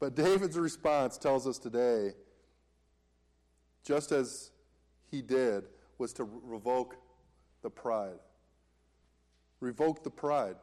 But 0.00 0.14
David's 0.14 0.58
response 0.58 1.16
tells 1.16 1.46
us 1.46 1.58
today, 1.58 2.12
just 3.84 4.12
as 4.12 4.50
he 5.10 5.22
did, 5.22 5.64
was 5.98 6.12
to 6.14 6.24
revoke 6.24 6.96
the 7.62 7.70
pride 7.70 8.18
revoke 9.64 10.04
the 10.04 10.10
pride. 10.10 10.56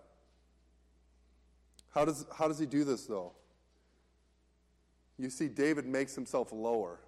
How 1.89 2.05
does, 2.05 2.25
how 2.37 2.47
does 2.47 2.59
he 2.59 2.65
do 2.65 2.85
this, 2.85 3.05
though? 3.05 3.33
You 5.17 5.29
see, 5.29 5.49
David 5.49 5.85
makes 5.85 6.15
himself 6.15 6.51
lower. 6.53 6.99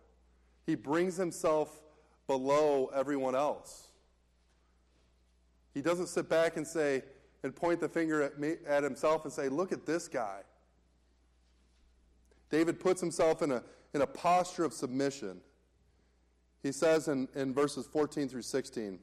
He 0.65 0.75
brings 0.75 1.15
himself 1.15 1.81
below 2.27 2.91
everyone 2.93 3.35
else. 3.35 3.87
He 5.73 5.81
doesn't 5.81 6.07
sit 6.07 6.29
back 6.29 6.57
and 6.57 6.67
say, 6.67 7.03
and 7.43 7.55
point 7.55 7.79
the 7.79 7.89
finger 7.89 8.21
at, 8.21 8.39
me, 8.39 8.55
at 8.67 8.83
himself 8.83 9.23
and 9.23 9.33
say, 9.33 9.49
Look 9.49 9.71
at 9.71 9.85
this 9.85 10.07
guy. 10.07 10.41
David 12.53 12.79
puts 12.79 13.01
himself 13.01 13.41
in 13.41 13.51
a, 13.51 13.63
in 13.95 14.03
a 14.03 14.05
posture 14.05 14.63
of 14.63 14.73
submission. 14.73 15.41
He 16.61 16.71
says 16.71 17.07
in, 17.07 17.27
in 17.33 17.51
verses 17.51 17.87
14 17.87 18.29
through 18.29 18.43
16, 18.43 18.99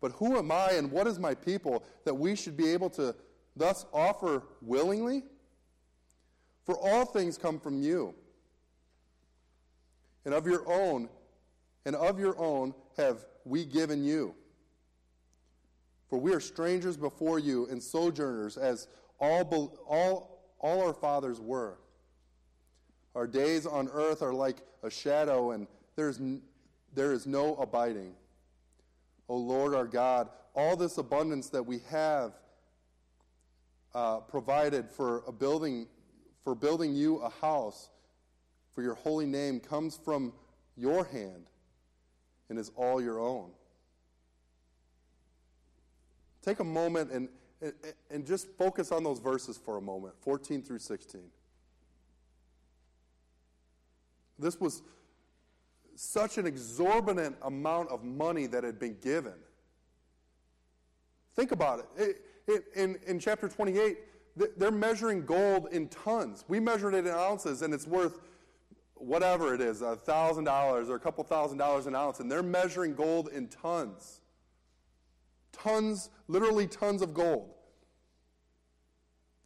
but 0.00 0.10
who 0.10 0.36
am 0.36 0.50
I 0.50 0.72
and 0.72 0.90
what 0.90 1.06
is 1.06 1.16
my 1.16 1.32
people 1.32 1.84
that 2.04 2.12
we 2.12 2.34
should 2.34 2.56
be 2.56 2.72
able 2.72 2.90
to 2.90 3.14
thus 3.54 3.86
offer 3.92 4.42
willingly? 4.60 5.22
For 6.66 6.76
all 6.76 7.04
things 7.04 7.38
come 7.38 7.60
from 7.60 7.80
you. 7.80 8.12
And 10.24 10.34
of 10.34 10.44
your 10.44 10.68
own, 10.68 11.08
and 11.86 11.94
of 11.94 12.18
your 12.18 12.36
own 12.40 12.74
have 12.96 13.24
we 13.44 13.66
given 13.66 14.02
you. 14.02 14.34
For 16.08 16.18
we 16.18 16.34
are 16.34 16.40
strangers 16.40 16.96
before 16.96 17.38
you 17.38 17.68
and 17.70 17.80
sojourners, 17.80 18.56
as 18.56 18.88
all, 19.20 19.78
all, 19.86 20.42
all 20.58 20.82
our 20.84 20.92
fathers 20.92 21.40
were. 21.40 21.78
Our 23.14 23.26
days 23.26 23.66
on 23.66 23.88
earth 23.92 24.22
are 24.22 24.32
like 24.32 24.58
a 24.82 24.90
shadow, 24.90 25.50
and 25.50 25.66
there's, 25.96 26.20
there 26.94 27.12
is 27.12 27.26
no 27.26 27.56
abiding. 27.56 28.12
O 29.28 29.36
Lord 29.36 29.74
our 29.74 29.86
God, 29.86 30.28
all 30.54 30.76
this 30.76 30.98
abundance 30.98 31.48
that 31.50 31.62
we 31.62 31.80
have 31.90 32.32
uh, 33.94 34.18
provided 34.20 34.90
for 34.90 35.22
a 35.26 35.32
building, 35.32 35.86
for 36.44 36.54
building 36.54 36.94
you 36.94 37.18
a 37.18 37.30
house 37.30 37.90
for 38.72 38.82
your 38.82 38.94
holy 38.94 39.26
name 39.26 39.60
comes 39.60 39.98
from 40.04 40.32
your 40.76 41.04
hand 41.04 41.50
and 42.48 42.58
is 42.58 42.70
all 42.76 43.00
your 43.02 43.20
own. 43.20 43.50
Take 46.42 46.60
a 46.60 46.64
moment 46.64 47.10
and, 47.10 47.28
and 48.10 48.26
just 48.26 48.48
focus 48.56 48.92
on 48.92 49.04
those 49.04 49.18
verses 49.18 49.58
for 49.62 49.76
a 49.76 49.80
moment 49.80 50.14
14 50.22 50.62
through 50.62 50.78
16. 50.78 51.20
This 54.40 54.60
was 54.60 54.82
such 55.94 56.38
an 56.38 56.46
exorbitant 56.46 57.36
amount 57.42 57.90
of 57.90 58.04
money 58.04 58.46
that 58.46 58.64
had 58.64 58.78
been 58.78 58.96
given. 59.02 59.34
Think 61.36 61.52
about 61.52 61.80
it. 61.80 61.86
it, 61.96 62.24
it 62.46 62.64
in, 62.74 62.98
in 63.06 63.18
chapter 63.18 63.48
28, 63.48 63.98
they're 64.56 64.70
measuring 64.70 65.26
gold 65.26 65.68
in 65.72 65.88
tons. 65.88 66.44
We 66.48 66.60
measured 66.60 66.94
it 66.94 67.06
in 67.06 67.12
ounces, 67.12 67.62
and 67.62 67.74
it's 67.74 67.86
worth 67.86 68.18
whatever 68.94 69.54
it 69.54 69.60
is, 69.60 69.82
a 69.82 69.96
thousand 69.96 70.44
dollars 70.44 70.88
or 70.88 70.96
a 70.96 71.00
couple 71.00 71.24
thousand 71.24 71.58
dollars 71.58 71.86
an 71.86 71.94
ounce, 71.94 72.20
and 72.20 72.30
they're 72.30 72.42
measuring 72.42 72.94
gold 72.94 73.28
in 73.28 73.48
tons. 73.48 74.20
Tons, 75.52 76.10
literally 76.28 76.66
tons 76.66 77.02
of 77.02 77.12
gold. 77.12 77.50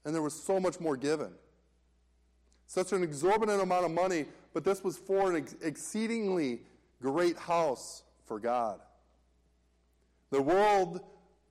And 0.05 0.15
there 0.15 0.23
was 0.23 0.35
so 0.35 0.61
much 0.61 0.81
more 0.81 0.97
given. 0.97 1.33
Such 2.67 2.93
an 2.93 3.03
exorbitant 3.03 3.63
amount 3.63 3.85
of 3.85 3.91
money 3.91 4.27
but 4.55 4.65
this 4.65 4.83
was 4.83 4.97
for 4.97 5.31
an 5.31 5.37
ex- 5.37 5.57
exceedingly 5.61 6.61
great 7.03 7.37
house 7.37 8.05
for 8.25 8.39
God. 8.39 8.81
The 10.31 10.41
world, 10.41 11.01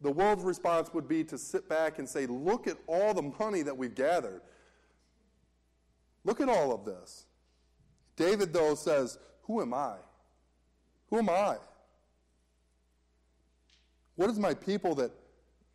the 0.02 0.12
world's 0.12 0.44
response 0.44 0.92
would 0.94 1.08
be 1.08 1.24
to 1.26 1.38
sit 1.38 1.70
back 1.70 2.00
and 2.00 2.10
say, 2.10 2.26
Look 2.26 2.66
at 2.66 2.78
all 2.88 3.13
the 3.13 3.34
money 3.39 3.62
that 3.62 3.78
we've 3.78 3.94
gathered. 3.94 4.42
Look 6.24 6.39
at 6.39 6.50
all 6.50 6.74
of 6.74 6.86
this. 6.86 7.26
David, 8.16 8.54
though, 8.54 8.74
says, 8.74 9.20
Who 9.44 9.62
am 9.62 9.74
I? 9.74 9.96
Who 11.10 11.20
am 11.20 11.30
I? 11.30 11.58
What 14.16 14.30
is 14.30 14.39
my 14.39 14.54
people 14.54 14.96
that, 14.96 15.12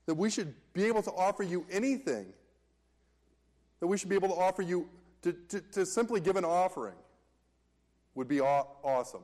that 0.06 0.14
we 0.14 0.30
should 0.30 0.54
be 0.72 0.84
able 0.84 1.02
to 1.02 1.12
offer 1.12 1.42
you 1.42 1.66
anything? 1.70 2.26
That 3.80 3.86
we 3.86 3.98
should 3.98 4.08
be 4.08 4.14
able 4.14 4.28
to 4.28 4.34
offer 4.34 4.62
you, 4.62 4.88
to, 5.22 5.32
to, 5.32 5.60
to 5.72 5.86
simply 5.86 6.20
give 6.20 6.36
an 6.36 6.44
offering 6.44 6.94
would 8.18 8.26
be 8.26 8.40
aw- 8.40 8.66
awesome. 8.82 9.22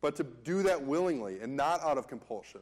But 0.00 0.14
to 0.16 0.22
do 0.22 0.62
that 0.62 0.80
willingly 0.80 1.40
and 1.40 1.56
not 1.56 1.82
out 1.82 1.98
of 1.98 2.06
compulsion. 2.06 2.60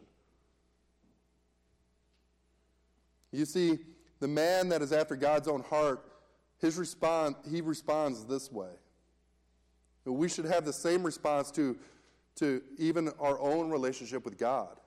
You 3.31 3.45
see, 3.45 3.79
the 4.21 4.29
man 4.29 4.71
that 4.71 4.81
is 4.81 4.91
after 4.91 5.17
God's 5.17 5.47
own 5.47 5.63
heart, 5.65 6.03
his 6.63 6.79
response, 6.79 7.37
he 7.51 7.61
responds 7.61 8.25
this 8.25 8.51
way. 8.51 8.71
We 10.07 10.31
should 10.31 10.47
have 10.47 10.65
the 10.65 10.73
same 10.73 11.03
response 11.03 11.51
to, 11.53 11.77
to 12.37 12.63
even 12.79 13.11
our 13.21 13.39
own 13.39 13.69
relationship 13.69 14.25
with 14.25 14.39
God. 14.39 14.81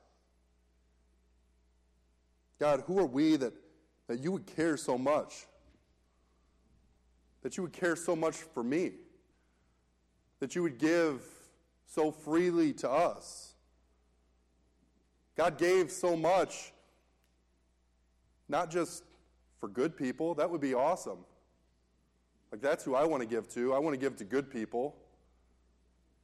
God, 2.59 2.83
who 2.87 2.97
are 2.97 3.05
we 3.05 3.35
that, 3.35 3.53
that 4.07 4.23
you 4.23 4.31
would 4.31 4.47
care 4.47 4.75
so 4.75 4.97
much. 4.97 5.45
That 7.43 7.57
you 7.57 7.63
would 7.63 7.73
care 7.73 7.95
so 7.95 8.15
much 8.15 8.37
for 8.37 8.63
me. 8.63 8.93
That 10.39 10.55
you 10.55 10.63
would 10.63 10.77
give 10.77 11.21
so 11.85 12.11
freely 12.11 12.73
to 12.73 12.89
us. 12.89 13.53
God 15.35 15.57
gave 15.57 15.91
so 15.91 16.15
much, 16.15 16.73
not 18.49 18.69
just 18.69 19.03
for 19.59 19.69
good 19.69 19.95
people, 19.95 20.35
that 20.35 20.49
would 20.49 20.61
be 20.61 20.73
awesome. 20.73 21.19
Like, 22.51 22.61
that's 22.61 22.83
who 22.83 22.95
I 22.95 23.03
want 23.05 23.21
to 23.21 23.27
give 23.27 23.47
to. 23.49 23.73
I 23.73 23.79
want 23.79 23.93
to 23.93 23.99
give 23.99 24.15
to 24.17 24.23
good 24.23 24.49
people. 24.49 24.95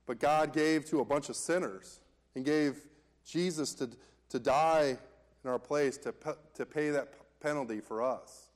But 0.06 0.20
God 0.20 0.54
gave 0.54 0.86
to 0.86 1.00
a 1.00 1.06
bunch 1.06 1.30
of 1.30 1.36
sinners 1.36 2.00
and 2.36 2.44
gave 2.44 2.78
Jesus 3.26 3.74
to, 3.76 3.90
to 4.30 4.40
die 4.40 4.98
in 5.44 5.50
our 5.50 5.60
place, 5.60 5.98
to, 6.00 6.14
to 6.56 6.66
pay 6.66 6.90
that 6.90 7.14
penalty 7.40 7.80
for 7.80 8.02
us. 8.02 8.48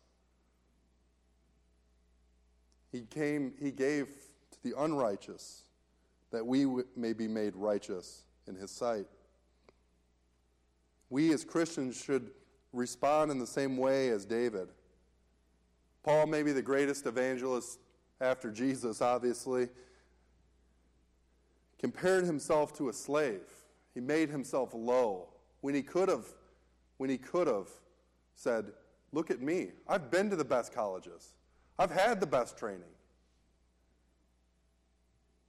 He 2.91 3.01
came, 3.01 3.53
he 3.59 3.71
gave 3.71 4.07
the 4.67 4.81
unrighteous 4.81 5.63
that 6.31 6.45
we 6.45 6.65
may 6.95 7.13
be 7.13 7.27
made 7.27 7.55
righteous 7.55 8.23
in 8.47 8.55
his 8.55 8.71
sight. 8.71 9.05
We 11.09 11.33
as 11.33 11.45
Christians 11.45 11.95
should 11.95 12.31
respond 12.73 13.31
in 13.31 13.39
the 13.39 13.47
same 13.47 13.77
way 13.77 14.09
as 14.09 14.25
David. 14.25 14.67
Paul 16.03 16.27
may 16.27 16.43
be 16.43 16.51
the 16.51 16.61
greatest 16.61 17.05
evangelist 17.05 17.79
after 18.19 18.51
Jesus, 18.51 19.01
obviously, 19.01 19.69
compared 21.79 22.25
himself 22.25 22.73
to 22.77 22.89
a 22.89 22.93
slave. 22.93 23.47
He 23.93 24.01
made 24.01 24.29
himself 24.29 24.73
low 24.73 25.29
when 25.61 25.75
he 25.75 25.81
could 25.81 26.09
have 26.09 26.25
when 26.97 27.09
he 27.09 27.17
could 27.17 27.47
have 27.47 27.69
said, 28.33 28.73
"Look 29.11 29.29
at 29.29 29.39
me. 29.39 29.71
I've 29.87 30.09
been 30.09 30.29
to 30.31 30.35
the 30.35 30.45
best 30.45 30.73
colleges. 30.73 31.35
I've 31.77 31.91
had 31.91 32.19
the 32.19 32.27
best 32.27 32.57
training." 32.57 32.89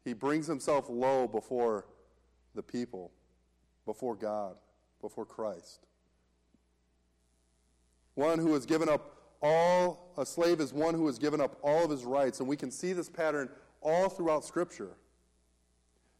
He 0.08 0.14
brings 0.14 0.46
himself 0.46 0.86
low 0.88 1.28
before 1.28 1.84
the 2.54 2.62
people, 2.62 3.10
before 3.84 4.16
God, 4.16 4.56
before 5.02 5.26
Christ. 5.26 5.86
One 8.14 8.38
who 8.38 8.54
has 8.54 8.64
given 8.64 8.88
up 8.88 9.34
all, 9.42 10.14
a 10.16 10.24
slave 10.24 10.62
is 10.62 10.72
one 10.72 10.94
who 10.94 11.06
has 11.08 11.18
given 11.18 11.42
up 11.42 11.58
all 11.62 11.84
of 11.84 11.90
his 11.90 12.06
rights. 12.06 12.40
And 12.40 12.48
we 12.48 12.56
can 12.56 12.70
see 12.70 12.94
this 12.94 13.10
pattern 13.10 13.50
all 13.82 14.08
throughout 14.08 14.46
Scripture. 14.46 14.96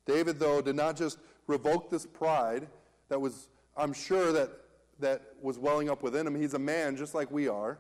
David, 0.04 0.38
though, 0.38 0.60
did 0.60 0.76
not 0.76 0.94
just 0.94 1.18
revoke 1.46 1.88
this 1.88 2.04
pride 2.04 2.68
that 3.08 3.18
was, 3.18 3.48
I'm 3.74 3.94
sure, 3.94 4.32
that, 4.32 4.50
that 5.00 5.22
was 5.40 5.58
welling 5.58 5.88
up 5.88 6.02
within 6.02 6.26
him. 6.26 6.38
He's 6.38 6.52
a 6.52 6.58
man 6.58 6.94
just 6.94 7.14
like 7.14 7.30
we 7.30 7.48
are. 7.48 7.78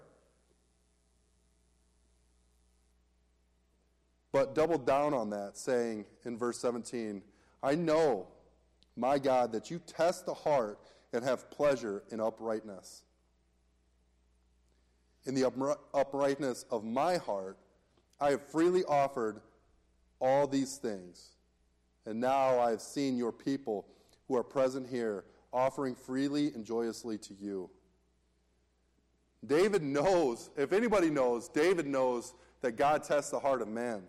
But 4.32 4.54
doubled 4.54 4.86
down 4.86 5.14
on 5.14 5.30
that, 5.30 5.56
saying 5.56 6.04
in 6.24 6.36
verse 6.36 6.58
17, 6.60 7.22
I 7.62 7.74
know, 7.74 8.28
my 8.96 9.18
God, 9.18 9.52
that 9.52 9.70
you 9.70 9.80
test 9.86 10.26
the 10.26 10.34
heart 10.34 10.78
and 11.12 11.24
have 11.24 11.50
pleasure 11.50 12.02
in 12.10 12.20
uprightness 12.20 13.02
in 15.28 15.34
the 15.34 15.46
uprightness 15.92 16.64
of 16.70 16.84
my 16.84 17.18
heart, 17.18 17.58
I 18.18 18.30
have 18.30 18.42
freely 18.50 18.82
offered 18.84 19.40
all 20.20 20.46
these 20.46 20.78
things. 20.78 21.32
And 22.06 22.18
now 22.18 22.58
I 22.58 22.70
have 22.70 22.80
seen 22.80 23.18
your 23.18 23.30
people 23.30 23.86
who 24.26 24.36
are 24.36 24.42
present 24.42 24.88
here 24.88 25.26
offering 25.52 25.94
freely 25.94 26.48
and 26.54 26.64
joyously 26.64 27.18
to 27.18 27.34
you. 27.34 27.68
David 29.46 29.82
knows, 29.82 30.48
if 30.56 30.72
anybody 30.72 31.10
knows, 31.10 31.48
David 31.48 31.86
knows 31.86 32.32
that 32.62 32.72
God 32.72 33.04
tests 33.04 33.30
the 33.30 33.38
heart 33.38 33.60
of 33.60 33.68
man. 33.68 34.02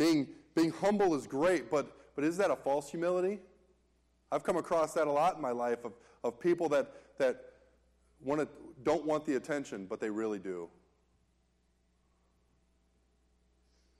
Being, 0.00 0.28
being 0.54 0.70
humble 0.70 1.14
is 1.14 1.26
great, 1.26 1.70
but, 1.70 1.94
but 2.16 2.24
is 2.24 2.38
that 2.38 2.50
a 2.50 2.56
false 2.56 2.90
humility? 2.90 3.38
I've 4.32 4.42
come 4.42 4.56
across 4.56 4.94
that 4.94 5.06
a 5.06 5.12
lot 5.12 5.36
in 5.36 5.42
my 5.42 5.50
life 5.50 5.84
of, 5.84 5.92
of 6.24 6.40
people 6.40 6.70
that, 6.70 6.90
that 7.18 7.44
want 8.24 8.40
to 8.40 8.48
don't 8.82 9.04
want 9.04 9.26
the 9.26 9.36
attention, 9.36 9.84
but 9.84 10.00
they 10.00 10.08
really 10.08 10.38
do. 10.38 10.70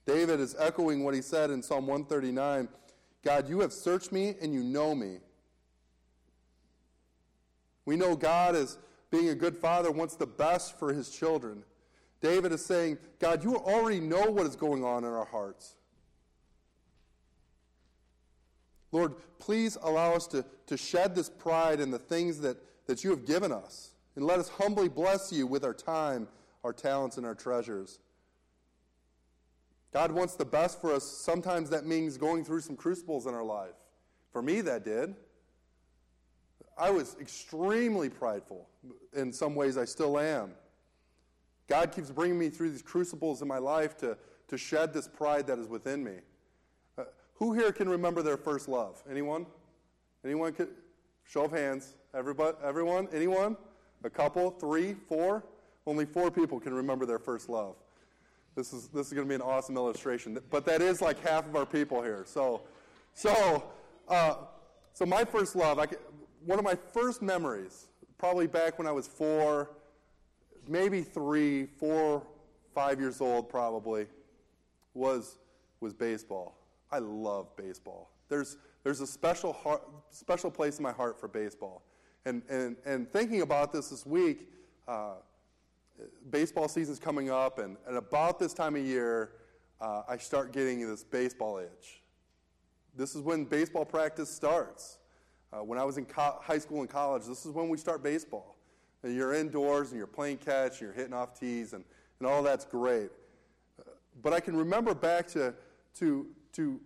David 0.07 0.39
is 0.39 0.55
echoing 0.57 1.03
what 1.03 1.13
he 1.13 1.21
said 1.21 1.51
in 1.51 1.61
Psalm 1.61 1.85
139 1.85 2.67
God, 3.23 3.47
you 3.47 3.59
have 3.59 3.71
searched 3.71 4.11
me 4.11 4.33
and 4.41 4.51
you 4.51 4.63
know 4.63 4.95
me. 4.95 5.17
We 7.85 7.95
know 7.95 8.15
God, 8.15 8.55
as 8.55 8.79
being 9.11 9.29
a 9.29 9.35
good 9.35 9.55
father, 9.55 9.91
wants 9.91 10.15
the 10.15 10.25
best 10.25 10.79
for 10.79 10.93
his 10.93 11.11
children. 11.11 11.61
David 12.21 12.51
is 12.53 12.65
saying, 12.65 12.97
God, 13.19 13.43
you 13.43 13.57
already 13.57 13.99
know 13.99 14.31
what 14.31 14.47
is 14.47 14.55
going 14.55 14.83
on 14.83 15.03
in 15.03 15.11
our 15.11 15.25
hearts. 15.25 15.75
Lord, 18.91 19.15
please 19.39 19.77
allow 19.81 20.13
us 20.13 20.27
to, 20.27 20.45
to 20.67 20.77
shed 20.77 21.15
this 21.15 21.29
pride 21.29 21.79
in 21.79 21.91
the 21.91 21.99
things 21.99 22.39
that, 22.41 22.57
that 22.87 23.03
you 23.03 23.09
have 23.11 23.25
given 23.25 23.51
us. 23.51 23.91
And 24.15 24.25
let 24.25 24.39
us 24.39 24.49
humbly 24.49 24.89
bless 24.89 25.31
you 25.31 25.47
with 25.47 25.63
our 25.63 25.73
time, 25.73 26.27
our 26.63 26.73
talents, 26.73 27.17
and 27.17 27.25
our 27.25 27.35
treasures. 27.35 27.99
God 29.93 30.11
wants 30.11 30.35
the 30.35 30.45
best 30.45 30.79
for 30.79 30.93
us. 30.93 31.03
Sometimes 31.05 31.69
that 31.69 31.85
means 31.85 32.17
going 32.17 32.43
through 32.43 32.61
some 32.61 32.75
crucibles 32.75 33.25
in 33.25 33.33
our 33.33 33.43
life. 33.43 33.75
For 34.31 34.41
me, 34.41 34.61
that 34.61 34.85
did. 34.85 35.15
I 36.77 36.89
was 36.89 37.15
extremely 37.19 38.09
prideful. 38.09 38.67
In 39.13 39.33
some 39.33 39.55
ways, 39.55 39.77
I 39.77 39.85
still 39.85 40.17
am. 40.17 40.51
God 41.67 41.91
keeps 41.91 42.09
bringing 42.09 42.39
me 42.39 42.49
through 42.49 42.71
these 42.71 42.81
crucibles 42.81 43.41
in 43.41 43.47
my 43.47 43.57
life 43.57 43.97
to, 43.97 44.17
to 44.47 44.57
shed 44.57 44.93
this 44.93 45.07
pride 45.07 45.47
that 45.47 45.59
is 45.59 45.67
within 45.67 46.03
me. 46.03 46.15
Who 47.41 47.53
here 47.53 47.71
can 47.71 47.89
remember 47.89 48.21
their 48.21 48.37
first 48.37 48.69
love? 48.69 49.01
Anyone? 49.09 49.47
Anyone? 50.23 50.55
Show 51.23 51.45
of 51.45 51.51
hands. 51.51 51.95
Everybody? 52.13 52.55
Everyone? 52.63 53.07
Anyone? 53.11 53.57
A 54.03 54.11
couple, 54.11 54.51
three, 54.51 54.93
four? 54.93 55.43
Only 55.87 56.05
four 56.05 56.29
people 56.29 56.59
can 56.59 56.71
remember 56.71 57.07
their 57.07 57.17
first 57.17 57.49
love. 57.49 57.77
This 58.55 58.73
is, 58.73 58.89
this 58.89 59.07
is 59.07 59.13
going 59.13 59.25
to 59.25 59.29
be 59.29 59.33
an 59.33 59.41
awesome 59.41 59.75
illustration. 59.75 60.37
But 60.51 60.65
that 60.65 60.83
is 60.83 61.01
like 61.01 61.19
half 61.27 61.47
of 61.47 61.55
our 61.55 61.65
people 61.65 62.03
here. 62.03 62.25
So, 62.27 62.61
so, 63.15 63.63
uh, 64.07 64.35
so 64.93 65.07
my 65.07 65.25
first 65.25 65.55
love, 65.55 65.79
I, 65.79 65.87
one 66.45 66.59
of 66.59 66.63
my 66.63 66.75
first 66.93 67.23
memories, 67.23 67.87
probably 68.19 68.45
back 68.45 68.77
when 68.77 68.85
I 68.85 68.91
was 68.91 69.07
four, 69.07 69.71
maybe 70.67 71.01
three, 71.01 71.65
four, 71.65 72.21
five 72.75 72.99
years 72.99 73.19
old, 73.19 73.49
probably, 73.49 74.05
was, 74.93 75.39
was 75.79 75.95
baseball. 75.95 76.60
I 76.91 76.99
love 76.99 77.55
baseball. 77.55 78.11
There's, 78.29 78.57
there's 78.83 79.01
a 79.01 79.07
special, 79.07 79.53
heart, 79.53 79.87
special 80.09 80.51
place 80.51 80.77
in 80.77 80.83
my 80.83 80.91
heart 80.91 81.19
for 81.19 81.27
baseball. 81.27 81.83
And, 82.25 82.41
and, 82.49 82.75
and 82.85 83.11
thinking 83.11 83.41
about 83.41 83.71
this 83.71 83.89
this 83.89 84.05
week, 84.05 84.49
uh, 84.87 85.15
baseball 86.29 86.67
season's 86.67 86.99
coming 86.99 87.29
up, 87.29 87.59
and, 87.59 87.77
and 87.87 87.97
about 87.97 88.39
this 88.39 88.53
time 88.53 88.75
of 88.75 88.85
year, 88.85 89.31
uh, 89.79 90.03
I 90.07 90.17
start 90.17 90.53
getting 90.53 90.87
this 90.87 91.03
baseball 91.03 91.57
itch. 91.57 92.01
This 92.95 93.15
is 93.15 93.21
when 93.21 93.45
baseball 93.45 93.85
practice 93.85 94.29
starts. 94.29 94.99
Uh, 95.51 95.57
when 95.57 95.79
I 95.79 95.83
was 95.83 95.97
in 95.97 96.05
co- 96.05 96.39
high 96.41 96.59
school 96.59 96.81
and 96.81 96.89
college, 96.89 97.25
this 97.25 97.45
is 97.45 97.51
when 97.51 97.69
we 97.69 97.77
start 97.77 98.03
baseball. 98.03 98.55
And 99.03 99.15
you're 99.15 99.33
indoors 99.33 99.89
and 99.89 99.97
you're 99.97 100.07
playing 100.07 100.37
catch 100.37 100.73
and 100.73 100.81
you're 100.81 100.93
hitting 100.93 101.13
off 101.13 101.39
tees, 101.39 101.73
and, 101.73 101.83
and 102.19 102.27
all 102.27 102.43
that's 102.43 102.65
great. 102.65 103.09
But 104.21 104.33
I 104.33 104.39
can 104.39 104.55
remember 104.55 104.93
back 104.93 105.27
to, 105.29 105.53
to, 105.99 106.27
to 106.53 106.79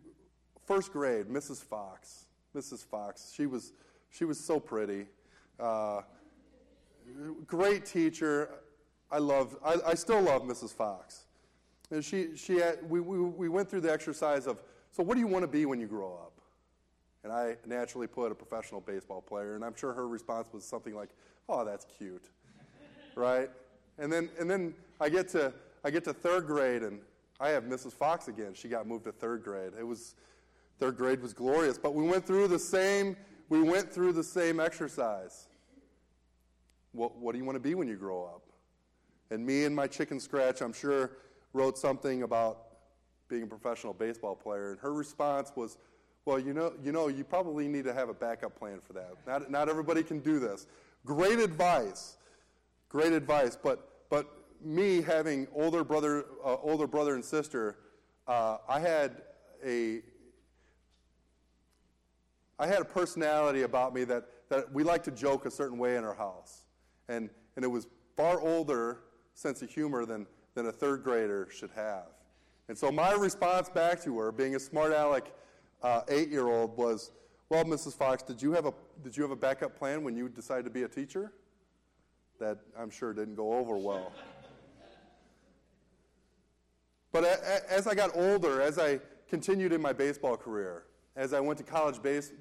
first 0.65 0.91
grade, 0.91 1.27
Mrs. 1.27 1.63
Fox. 1.63 2.25
Mrs. 2.55 2.85
Fox, 2.85 3.33
she 3.35 3.45
was, 3.45 3.73
she 4.09 4.25
was 4.25 4.39
so 4.39 4.59
pretty. 4.59 5.05
Uh, 5.59 6.01
great 7.45 7.85
teacher. 7.85 8.49
I 9.11 9.19
love. 9.19 9.57
I, 9.63 9.75
I, 9.87 9.93
still 9.93 10.21
love 10.21 10.43
Mrs. 10.43 10.73
Fox. 10.73 11.25
And 11.91 12.03
she, 12.03 12.35
she 12.35 12.57
had, 12.57 12.77
we, 12.89 12.99
we, 12.99 13.19
we 13.19 13.49
went 13.49 13.69
through 13.69 13.81
the 13.81 13.91
exercise 13.91 14.47
of, 14.47 14.61
so 14.91 15.03
what 15.03 15.13
do 15.15 15.19
you 15.19 15.27
want 15.27 15.43
to 15.43 15.47
be 15.47 15.65
when 15.65 15.79
you 15.79 15.87
grow 15.87 16.13
up? 16.13 16.31
And 17.23 17.31
I 17.31 17.57
naturally 17.65 18.07
put 18.07 18.31
a 18.31 18.35
professional 18.35 18.81
baseball 18.81 19.21
player, 19.21 19.55
and 19.55 19.63
I'm 19.63 19.75
sure 19.75 19.93
her 19.93 20.07
response 20.07 20.47
was 20.53 20.63
something 20.63 20.95
like, 20.95 21.09
oh, 21.49 21.65
that's 21.65 21.85
cute, 21.97 22.29
right? 23.15 23.49
And 23.97 24.11
then, 24.11 24.29
and 24.39 24.49
then 24.49 24.73
I 24.99 25.09
get 25.09 25.27
to, 25.29 25.53
I 25.83 25.89
get 25.89 26.03
to 26.05 26.13
third 26.13 26.47
grade, 26.47 26.83
and 26.83 26.99
I 27.39 27.49
have 27.49 27.63
Mrs. 27.63 27.93
Fox 27.93 28.27
again. 28.27 28.53
She 28.53 28.67
got 28.67 28.87
moved 28.87 29.05
to 29.05 29.11
third 29.11 29.43
grade. 29.43 29.73
It 29.77 29.83
was, 29.83 30.15
third 30.79 30.97
grade 30.97 31.21
was 31.21 31.33
glorious, 31.33 31.77
but 31.77 31.93
we 31.93 32.03
went 32.03 32.25
through 32.25 32.47
the 32.47 32.59
same 32.59 33.15
we 33.49 33.61
went 33.61 33.91
through 33.91 34.13
the 34.13 34.23
same 34.23 34.59
exercise. 34.59 35.47
What, 36.93 37.17
what 37.17 37.33
do 37.33 37.37
you 37.37 37.45
want 37.45 37.57
to 37.57 37.59
be 37.61 37.75
when 37.75 37.87
you 37.87 37.95
grow 37.95 38.23
up? 38.23 38.41
And 39.29 39.45
me 39.45 39.65
and 39.65 39.75
my 39.75 39.87
chicken 39.87 40.19
scratch, 40.19 40.61
I'm 40.61 40.73
sure, 40.73 41.11
wrote 41.53 41.77
something 41.77 42.23
about 42.23 42.59
being 43.27 43.43
a 43.43 43.47
professional 43.47 43.93
baseball 43.93 44.35
player. 44.35 44.71
And 44.71 44.79
her 44.79 44.93
response 44.93 45.51
was, 45.55 45.77
well, 46.25 46.39
you 46.39 46.53
know, 46.53 46.73
you 46.83 46.91
know, 46.91 47.07
you 47.07 47.23
probably 47.23 47.67
need 47.67 47.85
to 47.85 47.93
have 47.93 48.09
a 48.09 48.13
backup 48.13 48.57
plan 48.57 48.79
for 48.81 48.93
that. 48.93 49.11
Not, 49.27 49.51
not 49.51 49.69
everybody 49.69 50.03
can 50.03 50.19
do 50.19 50.39
this. 50.39 50.67
Great 51.05 51.39
advice. 51.39 52.17
great 52.89 53.13
advice. 53.13 53.57
But, 53.61 54.07
but 54.09 54.27
me 54.65 55.01
having 55.01 55.47
older 55.53 55.83
brother, 55.83 56.25
uh, 56.43 56.55
older 56.61 56.87
brother 56.87 57.13
and 57.13 57.23
sister, 57.23 57.77
uh, 58.27 58.57
I 58.67 58.79
had 58.79 59.21
a, 59.63 60.01
I 62.57 62.67
had 62.67 62.81
a 62.81 62.85
personality 62.85 63.61
about 63.61 63.93
me 63.93 64.03
that, 64.05 64.25
that 64.49 64.71
we 64.73 64.83
like 64.83 65.03
to 65.03 65.11
joke 65.11 65.45
a 65.45 65.51
certain 65.51 65.77
way 65.77 65.97
in 65.97 66.03
our 66.03 66.15
house. 66.15 66.63
And, 67.07 67.29
and 67.55 67.63
it 67.63 67.67
was 67.67 67.87
far 68.17 68.41
older 68.41 69.01
sense 69.35 69.61
of 69.61 69.69
humor 69.69 70.05
than, 70.05 70.25
than 70.55 70.65
a 70.65 70.71
third 70.71 71.03
grader 71.03 71.47
should 71.51 71.71
have. 71.75 72.07
And 72.67 72.77
so 72.77 72.91
my 72.91 73.13
response 73.13 73.69
back 73.69 74.01
to 74.03 74.17
her, 74.17 74.31
being 74.31 74.55
a 74.55 74.59
smart 74.59 74.91
aleck 74.91 75.31
uh, 75.83 76.01
eight-year-old, 76.07 76.75
was, 76.75 77.11
"Well, 77.49 77.63
Mrs. 77.63 77.93
Fox, 77.93 78.23
did 78.23 78.41
you 78.41 78.53
have 78.53 78.65
a 78.65 78.73
did 79.03 79.15
you 79.15 79.21
have 79.21 79.31
a 79.31 79.35
backup 79.35 79.77
plan 79.77 80.03
when 80.03 80.15
you 80.15 80.27
decided 80.29 80.63
to 80.63 80.71
be 80.71 80.81
a 80.81 80.87
teacher?" 80.87 81.31
That 82.39 82.57
I'm 82.77 82.89
sure 82.89 83.13
didn't 83.13 83.35
go 83.35 83.53
over 83.53 83.77
well. 83.77 84.11
but 87.15 87.23
as 87.69 87.87
I 87.87 87.95
got 87.95 88.11
older, 88.13 88.61
as 88.61 88.77
I 88.77 88.99
continued 89.29 89.71
in 89.71 89.81
my 89.81 89.93
baseball 89.93 90.35
career, 90.35 90.83
as 91.15 91.31
I 91.31 91.39
went 91.39 91.57
to 91.59 91.63
college 91.63 92.01
base, 92.01 92.33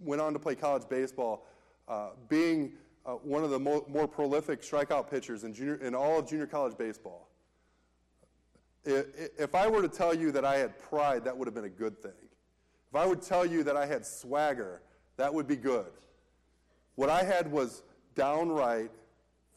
went 0.00 0.22
on 0.22 0.32
to 0.32 0.38
play 0.38 0.54
college 0.54 0.88
baseball, 0.88 1.46
uh, 1.88 2.12
being 2.30 2.72
uh, 3.04 3.16
one 3.16 3.44
of 3.44 3.50
the 3.50 3.58
mo- 3.58 3.84
more 3.86 4.08
prolific 4.08 4.62
strikeout 4.62 5.10
pitchers 5.10 5.44
in, 5.44 5.52
junior, 5.52 5.74
in 5.74 5.94
all 5.94 6.20
of 6.20 6.26
junior 6.26 6.46
college 6.46 6.74
baseball. 6.78 7.28
If 8.86 9.54
I 9.54 9.68
were 9.68 9.82
to 9.82 9.90
tell 9.90 10.14
you 10.14 10.32
that 10.32 10.44
I 10.46 10.56
had 10.56 10.78
pride, 10.78 11.22
that 11.24 11.36
would 11.36 11.46
have 11.46 11.54
been 11.54 11.66
a 11.66 11.68
good 11.68 12.00
thing. 12.00 12.12
If 12.88 12.96
I 12.96 13.04
would 13.04 13.20
tell 13.20 13.44
you 13.44 13.62
that 13.64 13.76
I 13.76 13.84
had 13.84 14.06
swagger, 14.06 14.80
that 15.18 15.34
would 15.34 15.46
be 15.46 15.56
good. 15.56 15.92
What 16.94 17.10
I 17.10 17.24
had 17.24 17.52
was 17.52 17.82
downright 18.14 18.90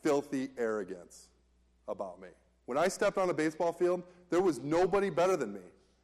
filthy 0.03 0.49
arrogance 0.57 1.29
about 1.87 2.19
me. 2.19 2.27
When 2.65 2.77
I 2.77 2.89
stepped 2.89 3.17
on 3.17 3.29
a 3.29 3.33
baseball 3.33 3.71
field, 3.71 4.03
there 4.29 4.41
was 4.41 4.59
nobody 4.59 5.09
better 5.09 5.37
than 5.37 5.53
me. 5.53 5.61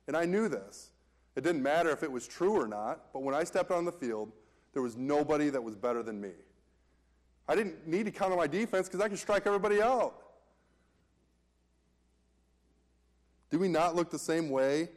And 0.08 0.18
I 0.18 0.26
knew 0.26 0.48
this. 0.48 0.92
It 1.36 1.44
didn't 1.44 1.64
matter 1.64 1.90
if 1.90 2.04
it 2.04 2.12
was 2.12 2.28
true 2.28 2.60
or 2.60 2.68
not, 2.68 3.12
but 3.14 3.24
when 3.24 3.34
I 3.34 3.44
stepped 3.44 3.72
on 3.72 3.86
the 3.86 3.92
field, 3.92 4.32
there 4.74 4.82
was 4.82 4.96
nobody 4.96 5.50
that 5.50 5.64
was 5.64 5.76
better 5.76 6.04
than 6.04 6.20
me. 6.20 6.32
I 7.48 7.56
didn't 7.56 7.88
need 7.88 8.06
to 8.06 8.12
count 8.12 8.32
on 8.32 8.38
my 8.38 8.48
defense 8.48 8.88
because 8.88 9.02
I 9.02 9.10
could 9.10 9.20
strike 9.20 9.46
everybody 9.46 9.82
out. 9.82 10.16
Do 13.50 13.60
we 13.60 13.68
not 13.68 13.96
look 13.96 14.10
the 14.10 14.20
same 14.20 14.50
way 14.50 14.90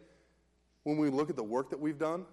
when 0.85 0.97
we 0.97 1.11
look 1.11 1.29
at 1.29 1.37
the 1.37 1.45
work 1.45 1.71
that 1.71 1.81
we've 1.81 1.99
done? 1.99 2.25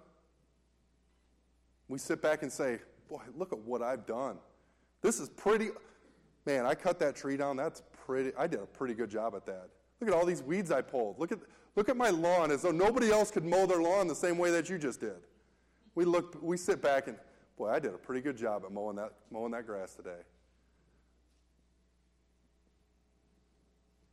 We 1.88 1.98
sit 1.98 2.22
back 2.22 2.42
and 2.42 2.50
say, 2.50 2.78
Boy, 3.08 3.20
look 3.36 3.52
at 3.52 3.58
what 3.58 3.82
I've 3.82 4.06
done. 4.06 4.38
This 5.02 5.20
is 5.20 5.28
pretty. 5.28 5.68
Man, 6.46 6.64
I 6.64 6.74
cut 6.74 6.98
that 7.00 7.14
tree 7.14 7.36
down. 7.36 7.56
That's 7.56 7.82
pretty. 8.06 8.32
I 8.38 8.46
did 8.46 8.60
a 8.60 8.66
pretty 8.66 8.94
good 8.94 9.10
job 9.10 9.34
at 9.34 9.44
that. 9.46 9.68
Look 10.04 10.12
at 10.12 10.18
all 10.18 10.26
these 10.26 10.42
weeds 10.42 10.70
I 10.70 10.82
pulled. 10.82 11.18
Look 11.18 11.32
at, 11.32 11.38
look 11.76 11.88
at 11.88 11.96
my 11.96 12.10
lawn 12.10 12.50
as 12.50 12.60
though 12.60 12.70
nobody 12.70 13.10
else 13.10 13.30
could 13.30 13.42
mow 13.42 13.64
their 13.64 13.80
lawn 13.80 14.06
the 14.06 14.14
same 14.14 14.36
way 14.36 14.50
that 14.50 14.68
you 14.68 14.76
just 14.76 15.00
did. 15.00 15.16
We, 15.94 16.04
look, 16.04 16.36
we 16.42 16.58
sit 16.58 16.82
back 16.82 17.08
and, 17.08 17.16
boy, 17.56 17.70
I 17.70 17.78
did 17.78 17.94
a 17.94 17.96
pretty 17.96 18.20
good 18.20 18.36
job 18.36 18.64
at 18.66 18.70
mowing 18.70 18.96
that, 18.96 19.12
mowing 19.30 19.52
that 19.52 19.66
grass 19.66 19.94
today. 19.94 20.20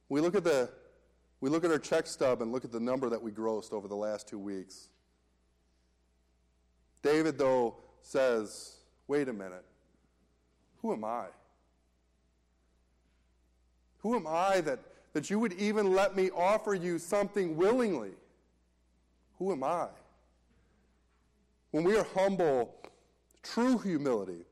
We 0.08 0.21
look 0.21 0.34
at 0.34 0.45
the 0.45 0.69
we 1.41 1.49
look 1.49 1.65
at 1.65 1.71
our 1.71 1.80
check 1.80 2.08
stub 2.08 2.41
and 2.41 2.54
look 2.54 2.63
at 2.63 2.71
the 2.71 2.80
number 2.80 3.10
that 3.10 3.21
we 3.21 3.32
grossed 3.32 3.73
over 3.73 3.89
the 3.89 3.95
last 3.95 4.30
two 4.30 4.39
weeks. 4.39 4.88
David, 7.01 7.38
though, 7.38 7.75
says, 8.01 8.77
wait 9.08 9.27
a 9.27 9.34
minute. 9.34 9.65
Who 10.84 10.93
am 10.93 11.04
I? 11.04 11.25
Who 13.97 14.15
am 14.15 14.25
I 14.25 14.62
that, 14.62 14.80
that 15.13 15.30
you 15.30 15.39
would 15.39 15.54
even 15.54 15.93
let 15.93 16.15
me 16.15 16.30
offer 16.32 16.74
you 16.74 16.97
something 16.97 17.58
willingly? 17.58 18.12
Who 19.38 19.52
am 19.52 19.63
I? 19.63 19.88
When 21.71 21.84
we 21.84 21.97
are 21.97 22.06
humble, 22.13 22.76
true 23.43 23.78
humility, 23.78 24.45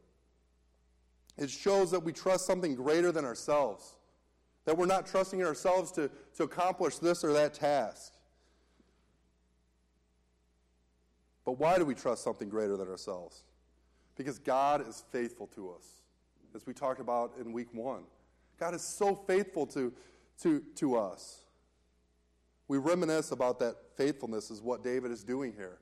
it 1.38 1.50
shows 1.50 1.92
that 1.92 2.02
we 2.02 2.12
trust 2.12 2.46
something 2.46 2.76
greater 2.76 3.12
than 3.12 3.24
ourselves. 3.24 3.96
That 4.66 4.78
we're 4.78 4.86
not 4.86 5.06
trusting 5.08 5.40
in 5.40 5.46
ourselves 5.46 5.92
to, 5.94 6.10
to 6.36 6.44
accomplish 6.44 6.98
this 6.98 7.24
or 7.24 7.34
that 7.34 7.54
task. 7.54 8.14
But 11.46 11.54
why 11.54 11.78
do 11.78 11.86
we 11.86 11.96
trust 11.96 12.24
something 12.24 12.50
greater 12.50 12.78
than 12.78 12.88
ourselves? 12.88 13.44
Because 14.16 14.38
God 14.38 14.88
is 14.88 15.04
faithful 15.12 15.48
to 15.48 15.72
us, 15.72 15.86
as 16.54 16.68
we 16.68 16.74
talked 16.74 17.00
about 17.00 17.34
in 17.40 17.54
week 17.54 17.70
one. 17.74 18.04
God 18.60 18.76
is 18.76 18.82
so 18.82 19.16
faithful 19.16 19.66
to, 19.68 19.94
to, 20.42 20.62
to 20.76 20.98
us. 20.98 21.42
We 22.68 22.78
reminisce 22.78 23.32
about 23.32 23.60
that 23.60 23.76
faithfulness, 23.96 24.52
is 24.52 24.62
what 24.62 24.84
David 24.84 25.12
is 25.12 25.24
doing 25.24 25.54
here. 25.54 25.80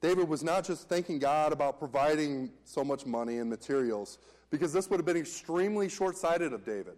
David 0.00 0.28
was 0.28 0.42
not 0.42 0.64
just 0.64 0.88
thanking 0.88 1.18
God 1.18 1.52
about 1.52 1.78
providing 1.78 2.50
so 2.64 2.84
much 2.84 3.06
money 3.06 3.38
and 3.38 3.48
materials, 3.48 4.18
because 4.50 4.72
this 4.72 4.90
would 4.90 4.98
have 4.98 5.06
been 5.06 5.16
extremely 5.16 5.88
short 5.88 6.16
sighted 6.16 6.52
of 6.52 6.64
David. 6.64 6.94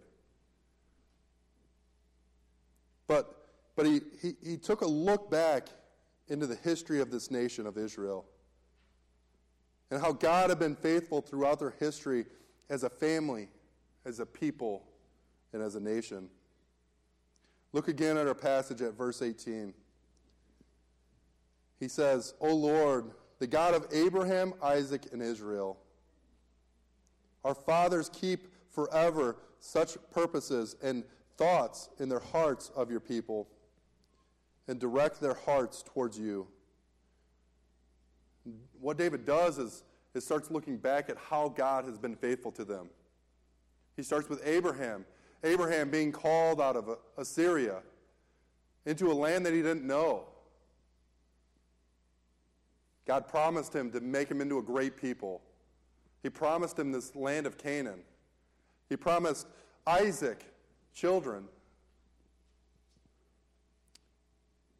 But, 3.07 3.47
but 3.75 3.85
he, 3.85 4.01
he, 4.21 4.35
he 4.43 4.57
took 4.57 4.81
a 4.81 4.87
look 4.87 5.31
back 5.31 5.67
into 6.27 6.47
the 6.47 6.55
history 6.55 6.99
of 6.99 7.11
this 7.11 7.31
nation 7.31 7.65
of 7.65 7.77
Israel 7.77 8.25
and 9.89 10.01
how 10.01 10.11
God 10.11 10.49
had 10.49 10.59
been 10.59 10.75
faithful 10.75 11.21
throughout 11.21 11.59
their 11.59 11.73
history 11.79 12.25
as 12.69 12.83
a 12.83 12.89
family, 12.89 13.47
as 14.05 14.19
a 14.19 14.25
people, 14.25 14.83
and 15.53 15.61
as 15.61 15.75
a 15.75 15.79
nation. 15.79 16.29
Look 17.73 17.87
again 17.87 18.17
at 18.17 18.27
our 18.27 18.35
passage 18.35 18.81
at 18.81 18.93
verse 18.93 19.21
18. 19.21 19.73
He 21.79 21.87
says, 21.87 22.33
O 22.39 22.53
Lord, 22.53 23.11
the 23.39 23.47
God 23.47 23.73
of 23.73 23.87
Abraham, 23.91 24.53
Isaac, 24.63 25.07
and 25.11 25.21
Israel, 25.21 25.77
our 27.43 27.53
fathers 27.53 28.09
keep 28.09 28.47
forever 28.71 29.37
such 29.59 29.97
purposes 30.11 30.75
and 30.81 31.03
thoughts 31.37 31.89
in 31.99 32.09
their 32.09 32.19
hearts 32.19 32.71
of 32.75 32.89
your 32.89 32.99
people 32.99 33.47
and 34.67 34.79
direct 34.79 35.21
their 35.21 35.33
hearts 35.33 35.83
towards 35.83 36.17
you. 36.17 36.47
What 38.79 38.97
David 38.97 39.25
does 39.25 39.57
is, 39.57 39.83
is 40.13 40.25
starts 40.25 40.51
looking 40.51 40.77
back 40.77 41.09
at 41.09 41.17
how 41.29 41.49
God 41.49 41.85
has 41.85 41.97
been 41.97 42.15
faithful 42.15 42.51
to 42.53 42.65
them. 42.65 42.89
He 43.95 44.03
starts 44.03 44.29
with 44.29 44.41
Abraham. 44.45 45.05
Abraham 45.43 45.89
being 45.89 46.11
called 46.11 46.59
out 46.59 46.75
of 46.75 46.97
Assyria 47.17 47.81
into 48.85 49.11
a 49.11 49.13
land 49.13 49.45
that 49.45 49.53
he 49.53 49.61
didn't 49.61 49.85
know. 49.85 50.25
God 53.05 53.27
promised 53.27 53.73
him 53.73 53.91
to 53.91 54.01
make 54.01 54.29
him 54.29 54.41
into 54.41 54.57
a 54.57 54.61
great 54.61 54.97
people. 54.97 55.41
He 56.23 56.29
promised 56.29 56.77
him 56.77 56.91
this 56.91 57.15
land 57.15 57.45
of 57.45 57.57
Canaan. 57.57 57.99
He 58.89 58.97
promised 58.97 59.47
Isaac 59.85 60.43
children. 60.93 61.45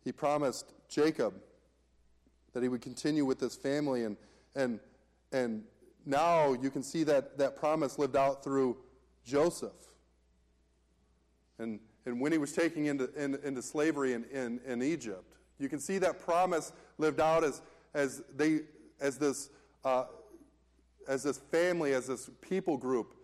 He 0.04 0.12
promised 0.12 0.74
Jacob 0.90 1.34
that 2.54 2.64
he 2.64 2.70
would 2.70 2.82
continue 2.82 3.24
with 3.24 3.40
this 3.40 3.56
family 3.56 4.04
and 4.04 4.18
and 4.56 4.80
and 5.32 5.64
now 6.06 6.54
you 6.54 6.70
can 6.70 6.82
see 6.82 7.04
that 7.04 7.38
that 7.38 7.56
promise 7.56 8.00
lived 8.00 8.16
out 8.16 8.44
through 8.44 8.78
Joseph. 9.24 9.72
And 11.60 11.80
and 12.06 12.22
when 12.22 12.32
he 12.32 12.38
was 12.38 12.54
taken 12.54 12.86
into, 12.86 13.14
in, 13.22 13.38
into 13.44 13.62
slavery 13.62 14.14
in, 14.14 14.24
in, 14.32 14.62
in 14.66 14.82
Egypt, 14.82 15.36
you 15.60 15.68
can 15.68 15.80
see 15.80 15.98
that 15.98 16.20
promise 16.20 16.72
lived 16.98 17.20
out 17.20 17.44
as 17.44 17.62
as 17.94 18.22
they 18.36 18.62
as 19.02 19.18
this 19.18 19.50
uh, 19.84 20.06
as 21.08 21.24
this 21.24 21.38
family, 21.38 21.94
as 21.94 22.08
this 22.08 22.30
people 22.42 22.78
group 22.78 23.16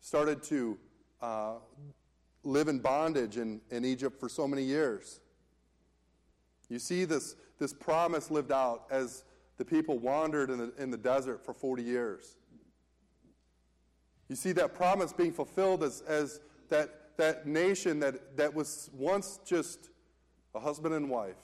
started 0.00 0.42
to 0.44 0.78
uh, 1.20 1.54
live 2.44 2.68
in 2.68 2.78
bondage 2.78 3.36
in, 3.36 3.60
in 3.70 3.84
Egypt 3.84 4.18
for 4.18 4.28
so 4.28 4.46
many 4.46 4.62
years. 4.62 5.20
You 6.68 6.78
see 6.78 7.04
this, 7.04 7.36
this 7.58 7.72
promise 7.72 8.30
lived 8.30 8.52
out 8.52 8.84
as 8.90 9.24
the 9.58 9.64
people 9.64 9.98
wandered 9.98 10.50
in 10.50 10.58
the, 10.58 10.72
in 10.78 10.90
the 10.90 10.96
desert 10.96 11.44
for 11.44 11.52
40 11.52 11.82
years. 11.82 12.36
You 14.28 14.36
see 14.36 14.52
that 14.52 14.74
promise 14.74 15.12
being 15.12 15.32
fulfilled 15.32 15.84
as, 15.84 16.00
as 16.02 16.40
that, 16.70 17.01
that 17.16 17.46
nation 17.46 18.00
that, 18.00 18.36
that 18.36 18.54
was 18.54 18.90
once 18.92 19.38
just 19.44 19.90
a 20.54 20.60
husband 20.60 20.94
and 20.94 21.08
wife 21.08 21.36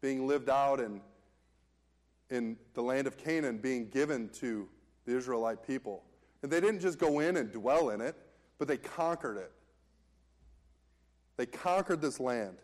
being 0.00 0.26
lived 0.26 0.48
out 0.48 0.80
in 0.80 1.00
in 2.30 2.56
the 2.74 2.82
land 2.82 3.06
of 3.06 3.16
Canaan 3.16 3.58
being 3.58 3.88
given 3.88 4.28
to 4.34 4.68
the 5.06 5.16
Israelite 5.16 5.66
people. 5.66 6.04
And 6.42 6.52
they 6.52 6.60
didn't 6.60 6.80
just 6.80 6.98
go 6.98 7.20
in 7.20 7.36
and 7.36 7.50
dwell 7.50 7.90
in 7.90 8.00
it, 8.00 8.16
but 8.58 8.68
they 8.68 8.76
conquered 8.76 9.38
it. 9.38 9.52
They 11.36 11.46
conquered 11.46 12.00
this 12.00 12.20
land. 12.20 12.58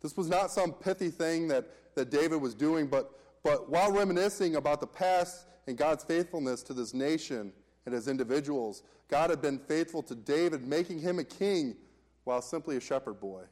This 0.00 0.16
was 0.16 0.28
not 0.28 0.50
some 0.50 0.72
pithy 0.72 1.08
thing 1.08 1.48
that, 1.48 1.94
that 1.94 2.10
David 2.10 2.40
was 2.42 2.54
doing, 2.54 2.88
but, 2.88 3.18
but 3.42 3.70
while 3.70 3.90
reminiscing 3.90 4.56
about 4.56 4.80
the 4.80 4.86
past 4.86 5.46
and 5.66 5.78
God's 5.78 6.04
faithfulness 6.04 6.62
to 6.64 6.74
this 6.74 6.92
nation 6.92 7.52
and 7.86 7.94
as 7.94 8.08
individuals. 8.08 8.82
God 9.08 9.30
had 9.30 9.42
been 9.42 9.58
faithful 9.58 10.02
to 10.04 10.14
David, 10.14 10.66
making 10.66 11.00
him 11.00 11.18
a 11.18 11.24
king 11.24 11.76
while 12.24 12.40
simply 12.40 12.76
a 12.76 12.80
shepherd 12.80 13.20
boy. 13.20 13.42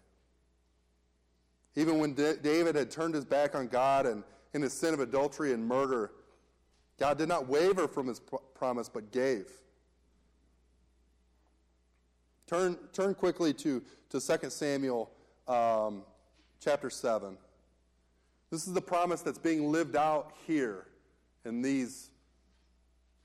Even 1.77 1.99
when 1.99 2.15
D- 2.15 2.35
David 2.43 2.75
had 2.75 2.91
turned 2.91 3.15
his 3.15 3.25
back 3.25 3.55
on 3.55 3.69
God 3.69 4.07
and 4.07 4.25
in 4.55 4.63
his 4.63 4.73
sin 4.73 4.93
of 4.93 5.01
adultery 5.01 5.53
and 5.53 5.67
murder, 5.67 6.13
God 6.99 7.19
did 7.19 7.29
not 7.29 7.49
waver 7.49 7.89
from 7.89 8.07
his 8.07 8.21
promise, 8.55 8.89
but 8.89 9.11
gave. 9.11 9.47
Turn, 12.47 12.77
turn 12.93 13.15
quickly 13.15 13.55
to, 13.55 13.83
to 14.11 14.21
2 14.21 14.51
Samuel 14.51 15.11
um, 15.49 16.03
chapter 16.61 16.91
7. 16.91 17.37
This 18.51 18.67
is 18.67 18.75
the 18.75 18.83
promise 18.83 19.23
that's 19.23 19.39
being 19.39 19.73
lived 19.73 19.97
out 19.97 20.33
here 20.47 20.87
in 21.47 21.63
these 21.63 22.11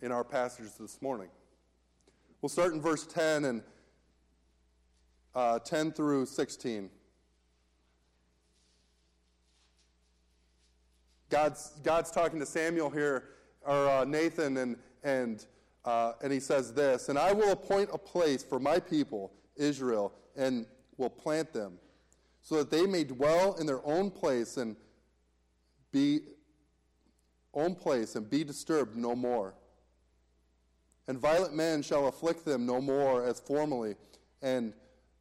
in 0.02 0.12
our 0.12 0.24
passages 0.24 0.74
this 0.80 1.02
morning. 1.02 1.30
We'll 2.42 2.50
start 2.50 2.74
in 2.74 2.82
verse 2.82 3.06
10 3.08 3.46
and 3.46 3.64
uh, 5.34 5.60
10 5.60 5.92
through 5.92 6.28
16. 6.28 6.90
God's, 11.30 11.74
God's 11.84 12.12
talking 12.12 12.40
to 12.40 12.46
Samuel 12.46 12.90
here, 12.90 13.30
or 13.62 13.90
uh, 13.90 14.06
Nathan, 14.06 14.58
and, 14.58 14.78
and, 15.04 15.46
uh, 15.84 16.14
and 16.24 16.32
he 16.32 16.40
says 16.40 16.74
this 16.74 17.10
And 17.10 17.18
I 17.18 17.34
will 17.34 17.52
appoint 17.52 17.90
a 17.92 17.98
place 17.98 18.44
for 18.44 18.60
my 18.60 18.80
people, 18.80 19.34
Israel, 19.56 20.14
and 20.36 20.66
will 20.98 21.10
plant 21.10 21.54
them, 21.54 21.74
so 22.42 22.56
that 22.58 22.72
they 22.72 22.86
may 22.86 23.04
dwell 23.04 23.56
in 23.56 23.66
their 23.66 23.86
own 23.86 24.10
place 24.12 24.58
and 24.58 24.76
be 25.92 26.20
own 27.54 27.74
place 27.74 28.16
and 28.16 28.30
be 28.30 28.44
disturbed 28.44 28.96
no 28.96 29.16
more. 29.16 29.56
And 31.08 31.18
violent 31.18 31.56
men 31.56 31.82
shall 31.82 32.08
afflict 32.08 32.44
them 32.46 32.66
no 32.66 32.82
more 32.82 33.24
as 33.26 33.40
formerly, 33.40 33.96
and 34.42 34.74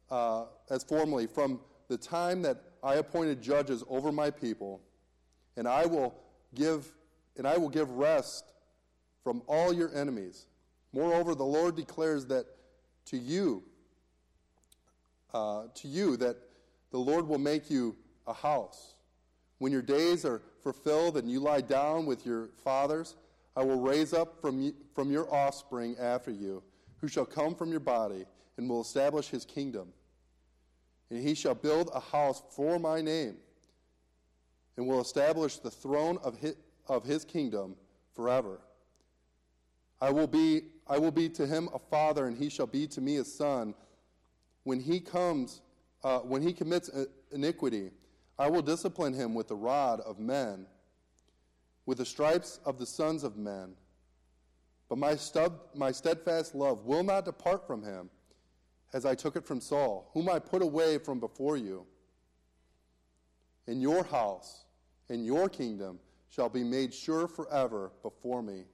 uh, 0.09 0.45
as 0.69 0.83
formerly 0.83 1.27
from 1.27 1.59
the 1.87 1.97
time 1.97 2.41
that 2.41 2.61
I 2.83 2.95
appointed 2.95 3.41
judges 3.41 3.83
over 3.89 4.11
my 4.11 4.29
people, 4.29 4.81
and 5.55 5.67
I 5.67 5.85
will 5.85 6.13
give 6.53 6.93
and 7.37 7.47
I 7.47 7.57
will 7.57 7.69
give 7.69 7.89
rest 7.91 8.51
from 9.23 9.43
all 9.47 9.71
your 9.71 9.93
enemies. 9.95 10.47
Moreover, 10.91 11.35
the 11.35 11.43
Lord 11.43 11.75
declares 11.75 12.25
that 12.27 12.45
to 13.05 13.17
you, 13.17 13.63
uh, 15.33 15.63
to 15.75 15.87
you 15.87 16.17
that 16.17 16.37
the 16.91 16.97
Lord 16.97 17.27
will 17.27 17.37
make 17.37 17.69
you 17.69 17.95
a 18.25 18.33
house. 18.33 18.95
When 19.59 19.71
your 19.71 19.81
days 19.81 20.25
are 20.25 20.41
fulfilled 20.63 21.17
and 21.17 21.29
you 21.29 21.39
lie 21.39 21.61
down 21.61 22.05
with 22.05 22.25
your 22.25 22.49
fathers, 22.63 23.15
I 23.57 23.63
will 23.63 23.79
raise 23.79 24.13
up 24.13 24.39
from, 24.39 24.71
from 24.93 25.11
your 25.11 25.33
offspring 25.33 25.95
after 25.99 26.29
you, 26.29 26.61
who 26.97 27.07
shall 27.07 27.25
come 27.25 27.55
from 27.55 27.71
your 27.71 27.79
body, 27.79 28.25
and 28.55 28.69
will 28.69 28.81
establish 28.81 29.29
his 29.29 29.45
kingdom. 29.45 29.87
And 31.09 31.27
he 31.27 31.33
shall 31.33 31.55
build 31.55 31.89
a 31.91 31.99
house 31.99 32.43
for 32.55 32.77
my 32.77 33.01
name, 33.01 33.37
and 34.77 34.85
will 34.85 35.01
establish 35.01 35.57
the 35.57 35.71
throne 35.71 36.19
of 36.23 36.37
his, 36.37 36.55
of 36.87 37.03
his 37.03 37.25
kingdom 37.25 37.75
forever. 38.13 38.59
I 39.99 40.11
will, 40.11 40.27
be, 40.27 40.65
I 40.85 40.99
will 40.99 41.09
be 41.09 41.27
to 41.29 41.47
him 41.47 41.67
a 41.73 41.79
father, 41.79 42.27
and 42.27 42.37
he 42.37 42.49
shall 42.49 42.67
be 42.67 42.85
to 42.85 43.01
me 43.01 43.17
a 43.17 43.25
son. 43.25 43.73
When 44.65 44.79
he 44.79 44.99
comes, 44.99 45.61
uh, 46.03 46.19
when 46.19 46.43
he 46.43 46.53
commits 46.53 46.91
iniquity, 47.31 47.89
I 48.37 48.51
will 48.51 48.61
discipline 48.61 49.13
him 49.13 49.33
with 49.33 49.47
the 49.47 49.55
rod 49.55 49.99
of 50.01 50.19
men 50.19 50.67
with 51.87 51.97
the 51.97 52.05
stripes 52.05 52.59
of 52.65 52.77
the 52.77 52.85
sons 52.85 53.23
of 53.23 53.37
men. 53.37 53.73
But 54.89 54.99
my, 54.99 55.15
stub, 55.15 55.59
my 55.73 55.91
steadfast 55.91 56.53
love 56.53 56.85
will 56.85 57.01
not 57.01 57.25
depart 57.25 57.65
from 57.65 57.81
him, 57.81 58.09
as 58.93 59.05
I 59.05 59.15
took 59.15 59.35
it 59.35 59.45
from 59.45 59.59
Saul, 59.59 60.09
whom 60.13 60.29
I 60.29 60.37
put 60.37 60.61
away 60.61 60.97
from 60.97 61.19
before 61.19 61.57
you. 61.57 61.85
In 63.67 63.81
your 63.81 64.03
house, 64.03 64.65
in 65.09 65.23
your 65.23 65.49
kingdom, 65.49 65.99
shall 66.29 66.49
be 66.49 66.63
made 66.63 66.93
sure 66.93 67.27
forever 67.27 67.91
before 68.03 68.43
me. 68.43 68.65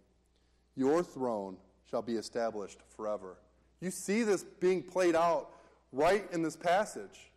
Your 0.75 1.03
throne 1.03 1.57
shall 1.89 2.01
be 2.01 2.15
established 2.15 2.79
forever. 2.95 3.37
You 3.79 3.91
see 3.91 4.23
this 4.23 4.43
being 4.43 4.81
played 4.81 5.15
out 5.15 5.51
right 5.91 6.25
in 6.31 6.41
this 6.41 6.55
passage. 6.55 7.31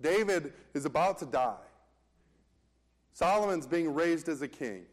David 0.00 0.52
is 0.74 0.84
about 0.84 1.18
to 1.18 1.26
die. 1.26 1.56
Solomon's 3.18 3.66
being 3.66 3.92
raised 3.92 4.28
as 4.28 4.42
a 4.42 4.46
king. 4.46 4.84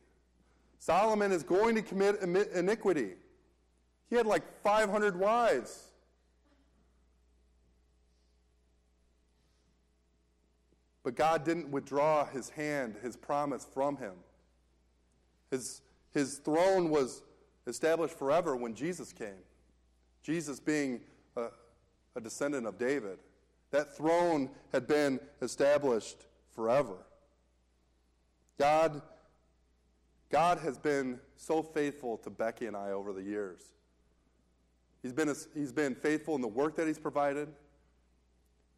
Solomon 0.80 1.32
is 1.32 1.44
going 1.44 1.76
to 1.76 1.84
commit 1.84 2.20
iniquity. 2.24 3.12
He 4.10 4.16
had 4.16 4.26
like 4.26 4.42
500 4.64 5.20
wives. 5.20 5.92
But 11.04 11.14
God 11.14 11.46
didn't 11.46 11.70
withdraw 11.70 12.26
his 12.26 12.50
hand, 12.50 12.96
his 13.04 13.16
promise 13.16 13.68
from 13.72 13.98
him. 13.98 14.14
His, 15.52 15.84
his 16.12 16.40
throne 16.40 16.90
was 16.90 17.22
established 17.68 18.18
forever 18.18 18.56
when 18.56 18.74
Jesus 18.74 19.14
came. 19.14 19.44
Jesus 20.24 20.60
being 20.60 21.02
a, 21.38 21.50
a 22.16 22.22
descendant 22.22 22.66
of 22.66 22.80
David. 22.80 23.20
That 23.70 23.96
throne 23.96 24.50
had 24.72 24.88
been 24.88 25.20
established 25.44 26.26
forever. 26.56 26.96
God, 28.58 29.02
God 30.30 30.60
has 30.60 30.78
been 30.78 31.20
so 31.36 31.62
faithful 31.62 32.18
to 32.20 32.30
Becky 32.30 32.66
and 32.68 32.76
I 32.76 32.92
over 32.92 33.14
the 33.14 33.22
years. 33.22 33.62
He's 35.02 35.14
been, 35.14 35.30
a, 35.30 35.36
he's 35.54 35.72
been 35.72 35.94
faithful 35.94 36.36
in 36.36 36.42
the 36.42 36.48
work 36.48 36.76
that 36.78 36.88
he's 36.88 36.98
provided. 36.98 37.50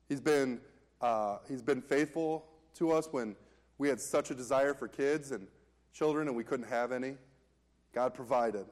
He's 0.09 0.19
been, 0.19 0.59
uh, 0.99 1.37
he's 1.47 1.61
been 1.61 1.81
faithful 1.81 2.45
to 2.75 2.91
us 2.91 3.07
when 3.11 3.35
we 3.77 3.87
had 3.87 3.99
such 3.99 4.31
a 4.31 4.35
desire 4.35 4.73
for 4.73 4.87
kids 4.87 5.31
and 5.31 5.47
children 5.93 6.27
and 6.27 6.35
we 6.35 6.43
couldn't 6.43 6.67
have 6.67 6.91
any. 6.91 7.15
God 7.93 8.13
provided. 8.13 8.65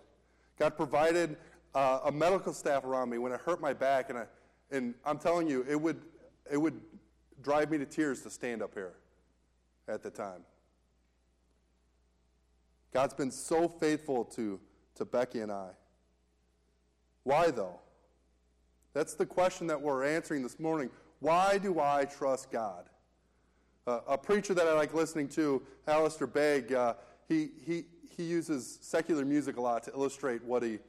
God 0.58 0.76
provided 0.76 1.38
uh, 1.74 2.00
a 2.06 2.12
medical 2.12 2.54
staff 2.54 2.84
around 2.84 3.10
me 3.10 3.18
when 3.18 3.32
I 3.32 3.38
hurt 3.38 3.60
my 3.60 3.74
back, 3.74 4.10
and, 4.10 4.20
I, 4.20 4.26
and 4.72 4.96
I'm 5.06 5.18
telling 5.18 5.48
you, 5.48 5.66
it 5.70 5.80
would, 5.80 6.02
it 6.52 6.58
would 6.58 6.80
drive 7.42 7.70
me 7.70 7.78
to 7.78 7.86
tears 7.86 8.22
to 8.22 8.30
stand 8.30 8.62
up 8.62 8.74
here 8.74 8.94
at 9.88 10.02
the 10.02 10.10
time. 10.10 10.42
God's 12.96 13.14
been 13.14 13.30
so 13.30 13.68
faithful 13.68 14.24
to, 14.24 14.58
to 14.96 15.04
Becky 15.04 15.42
and 15.42 15.52
I. 15.52 15.72
Why, 17.24 17.52
though? 17.52 17.82
That's 18.94 19.16
the 19.16 19.26
question 19.26 19.68
that 19.68 19.82
we're 19.82 20.06
answering 20.06 20.44
this 20.44 20.62
morning. 20.62 20.90
Why 21.20 21.58
do 21.58 21.82
I 21.82 22.06
trust 22.06 22.54
God? 22.54 22.86
Uh, 23.86 24.00
a 24.08 24.18
preacher 24.18 24.54
that 24.54 24.66
I 24.66 24.72
like 24.72 24.94
listening 24.94 25.28
to, 25.32 25.62
Alistair 25.86 26.26
Begg, 26.26 26.72
uh, 26.72 26.94
he, 27.28 27.50
he, 27.66 27.84
he 28.16 28.24
uses 28.24 28.80
secular 28.80 29.26
music 29.26 29.58
a 29.58 29.62
lot 29.62 29.84
to 29.84 29.92
illustrate 29.92 30.42
what, 30.46 30.64
he, 30.64 30.80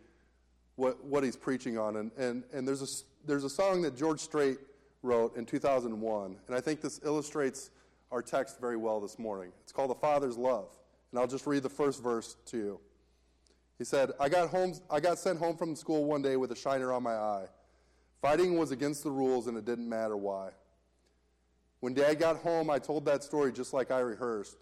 what, 0.77 1.05
what 1.05 1.25
he's 1.25 1.35
preaching 1.35 1.77
on. 1.77 1.97
And, 1.97 2.13
and, 2.17 2.45
and 2.53 2.69
there's, 2.69 2.83
a, 2.83 3.27
there's 3.27 3.43
a 3.43 3.51
song 3.51 3.83
that 3.83 3.97
George 3.97 4.21
Strait 4.21 4.59
wrote 5.03 5.37
in 5.37 5.45
2001, 5.45 6.37
and 6.47 6.57
I 6.57 6.61
think 6.61 6.81
this 6.83 7.01
illustrates 7.05 7.73
our 8.13 8.23
text 8.23 8.61
very 8.61 8.77
well 8.77 9.01
this 9.01 9.19
morning. 9.19 9.51
It's 9.65 9.73
called 9.73 9.91
The 9.91 9.97
Father's 9.97 10.37
Love. 10.37 10.69
And 11.17 11.23
I'll 11.23 11.27
just 11.27 11.47
read 11.47 11.63
the 11.63 11.71
first 11.71 12.03
verse 12.03 12.37
to 12.45 12.59
you. 12.59 12.81
He 13.79 13.85
said, 13.85 14.13
I 14.21 14.29
got, 14.29 14.51
home, 14.51 14.75
I 14.91 15.01
got 15.01 15.19
sent 15.19 15.39
home 15.39 15.57
from 15.57 15.75
school 15.75 16.05
one 16.05 16.21
day 16.21 16.37
with 16.37 16.53
a 16.53 16.55
shiner 16.55 16.93
on 16.93 17.03
my 17.03 17.15
eye. 17.15 17.47
Fighting 18.21 18.59
was 18.59 18.71
against 18.71 19.03
the 19.03 19.11
rules, 19.11 19.47
and 19.47 19.57
it 19.57 19.65
didn't 19.65 19.89
matter 19.89 20.15
why. 20.15 20.51
When 21.81 21.95
Dad 21.95 22.19
got 22.19 22.37
home, 22.37 22.69
I 22.69 22.79
told 22.79 23.07
that 23.07 23.25
story 23.25 23.51
just 23.51 23.73
like 23.73 23.91
I 23.91 24.01
rehearsed, 24.01 24.59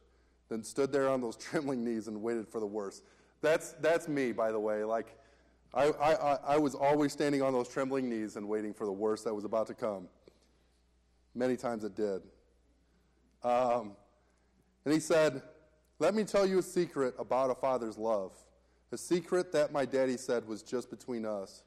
then 0.48 0.62
stood 0.62 0.92
there 0.92 1.08
on 1.08 1.20
those 1.20 1.36
trembling 1.38 1.84
knees 1.84 2.06
and 2.06 2.22
waited 2.22 2.46
for 2.46 2.60
the 2.60 2.66
worst. 2.68 3.02
That's, 3.40 3.72
that's 3.80 4.06
me, 4.06 4.30
by 4.30 4.52
the 4.52 4.60
way. 4.60 4.84
Like, 4.84 5.18
I, 5.74 5.86
I, 5.86 6.38
I 6.50 6.56
was 6.56 6.76
always 6.76 7.12
standing 7.12 7.42
on 7.42 7.52
those 7.52 7.68
trembling 7.68 8.08
knees 8.08 8.36
and 8.36 8.48
waiting 8.48 8.72
for 8.72 8.86
the 8.86 8.92
worst 8.92 9.24
that 9.24 9.34
was 9.34 9.44
about 9.44 9.66
to 9.66 9.74
come. 9.74 10.06
Many 11.34 11.56
times 11.56 11.82
it 11.82 11.96
did. 11.96 12.22
Um, 13.42 13.96
and 14.84 14.94
he 14.94 15.00
said, 15.00 15.42
let 16.04 16.14
me 16.14 16.22
tell 16.22 16.44
you 16.44 16.58
a 16.58 16.62
secret 16.62 17.14
about 17.18 17.48
a 17.48 17.54
father's 17.54 17.96
love. 17.96 18.32
A 18.92 18.98
secret 18.98 19.50
that 19.52 19.72
my 19.72 19.86
daddy 19.86 20.18
said 20.18 20.46
was 20.46 20.62
just 20.62 20.90
between 20.90 21.24
us. 21.24 21.62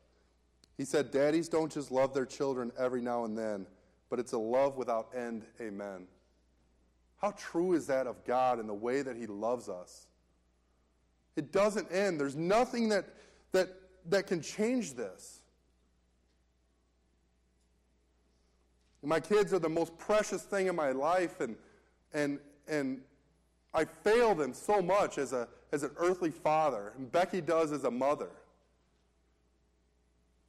He 0.78 0.86
said, 0.86 1.10
Daddies 1.10 1.50
don't 1.50 1.72
just 1.72 1.90
love 1.90 2.14
their 2.14 2.28
children 2.28 2.72
every 2.78 3.02
now 3.02 3.26
and 3.26 3.36
then, 3.36 3.66
but 4.12 4.20
it's 4.20 4.34
a 4.34 4.38
love 4.38 4.78
without 4.78 5.10
end. 5.16 5.48
Amen. 5.60 6.06
How 7.20 7.32
true 7.32 7.74
is 7.74 7.88
that 7.88 8.06
of 8.06 8.24
God 8.26 8.60
and 8.60 8.70
the 8.70 8.76
way 8.76 9.02
that 9.02 9.16
He 9.16 9.26
loves 9.26 9.70
us? 9.70 10.06
It 11.36 11.52
doesn't 11.52 11.92
end. 11.92 12.20
There's 12.20 12.36
nothing 12.36 12.90
that, 12.90 13.06
that, 13.54 13.70
that 14.08 14.28
can 14.28 14.44
change 14.44 14.94
this. 14.94 15.40
My 19.02 19.20
kids 19.20 19.52
are 19.52 19.60
the 19.60 19.68
most 19.68 19.98
precious 19.98 20.44
thing 20.44 20.68
in 20.68 20.76
my 20.76 20.92
life, 20.92 21.40
and, 21.40 21.56
and, 22.14 22.38
and 22.68 23.02
I 23.78 23.86
fail 23.86 24.34
them 24.34 24.56
so 24.56 24.82
much 24.82 25.20
as, 25.20 25.34
a, 25.34 25.48
as 25.72 25.84
an 25.84 25.92
earthly 25.98 26.32
father, 26.32 26.94
and 26.98 27.12
Becky 27.12 27.42
does 27.42 27.72
as 27.72 27.84
a 27.84 27.92
mother. 27.92 28.32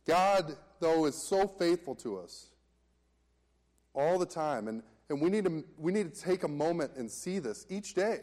God, 0.07 0.57
though, 0.81 1.05
is 1.05 1.15
so 1.15 1.47
faithful 1.47 1.95
to 1.97 2.21
us 2.21 2.47
all 3.93 4.19
the 4.19 4.25
time. 4.25 4.67
And, 4.67 4.83
and 5.11 5.21
we, 5.21 5.29
need 5.29 5.45
to, 5.45 5.63
we 5.77 5.93
need 5.93 6.15
to 6.15 6.21
take 6.23 6.45
a 6.45 6.49
moment 6.49 6.93
and 6.97 7.11
see 7.11 7.39
this 7.39 7.67
each 7.69 7.93
day. 7.93 8.21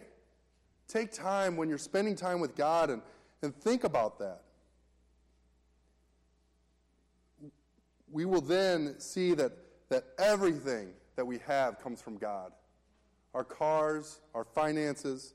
Take 0.88 1.12
time 1.12 1.56
when 1.56 1.70
you're 1.70 1.78
spending 1.78 2.16
time 2.16 2.40
with 2.40 2.56
God 2.56 2.90
and, 2.90 3.04
and 3.44 3.56
think 3.56 3.84
about 3.84 4.18
that. 4.18 4.42
We 8.12 8.26
will 8.26 8.42
then 8.42 9.00
see 9.00 9.36
that, 9.36 9.52
that 9.90 10.06
everything 10.18 10.94
that 11.16 11.28
we 11.28 11.38
have 11.46 11.80
comes 11.80 12.02
from 12.02 12.18
God 12.18 12.52
our 13.36 13.44
cars, 13.44 14.22
our 14.34 14.46
finances, 14.46 15.34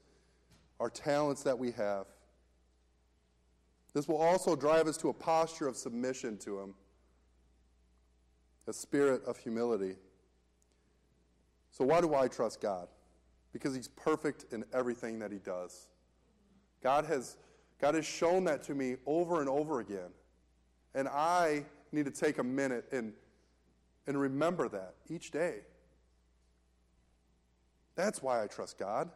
our 0.81 0.89
talents 0.89 1.43
that 1.43 1.57
we 1.57 1.71
have. 1.73 2.07
This 3.93 4.09
will 4.09 4.17
also 4.17 4.57
drive 4.57 4.89
us 4.89 4.97
to 4.99 5.11
a 5.11 5.13
posture 5.13 5.69
of 5.69 5.77
submission 5.77 6.39
to 6.39 6.61
Him, 6.61 6.75
a 8.67 8.73
spirit 8.73 9.23
of 9.27 9.37
humility. 9.37 9.97
So, 11.73 11.85
why 11.85 12.01
do 12.01 12.15
I 12.15 12.27
trust 12.27 12.63
God? 12.63 12.89
Because 13.53 13.75
He's 13.75 13.89
perfect 13.89 14.47
in 14.51 14.65
everything 14.73 15.19
that 15.19 15.31
He 15.31 15.39
does. 15.39 15.89
God 16.83 17.05
has, 17.05 17.37
God 17.79 17.95
has 17.97 18.07
shown 18.07 18.45
that 18.45 18.63
to 18.65 18.75
me 18.75 18.97
over 19.05 19.41
and 19.41 19.49
over 19.49 19.81
again. 19.81 20.11
And 20.95 21.07
I 21.07 21.67
need 21.93 22.07
to 22.07 22.11
take 22.11 22.39
a 22.39 22.45
minute 22.45 22.87
and, 22.93 23.13
and 24.07 24.19
remember 24.19 24.71
that 24.71 24.95
each 25.11 25.33
day. 25.33 25.59
That's 28.01 28.23
why 28.23 28.43
I 28.43 28.47
trust 28.47 28.79
God. 28.79 29.11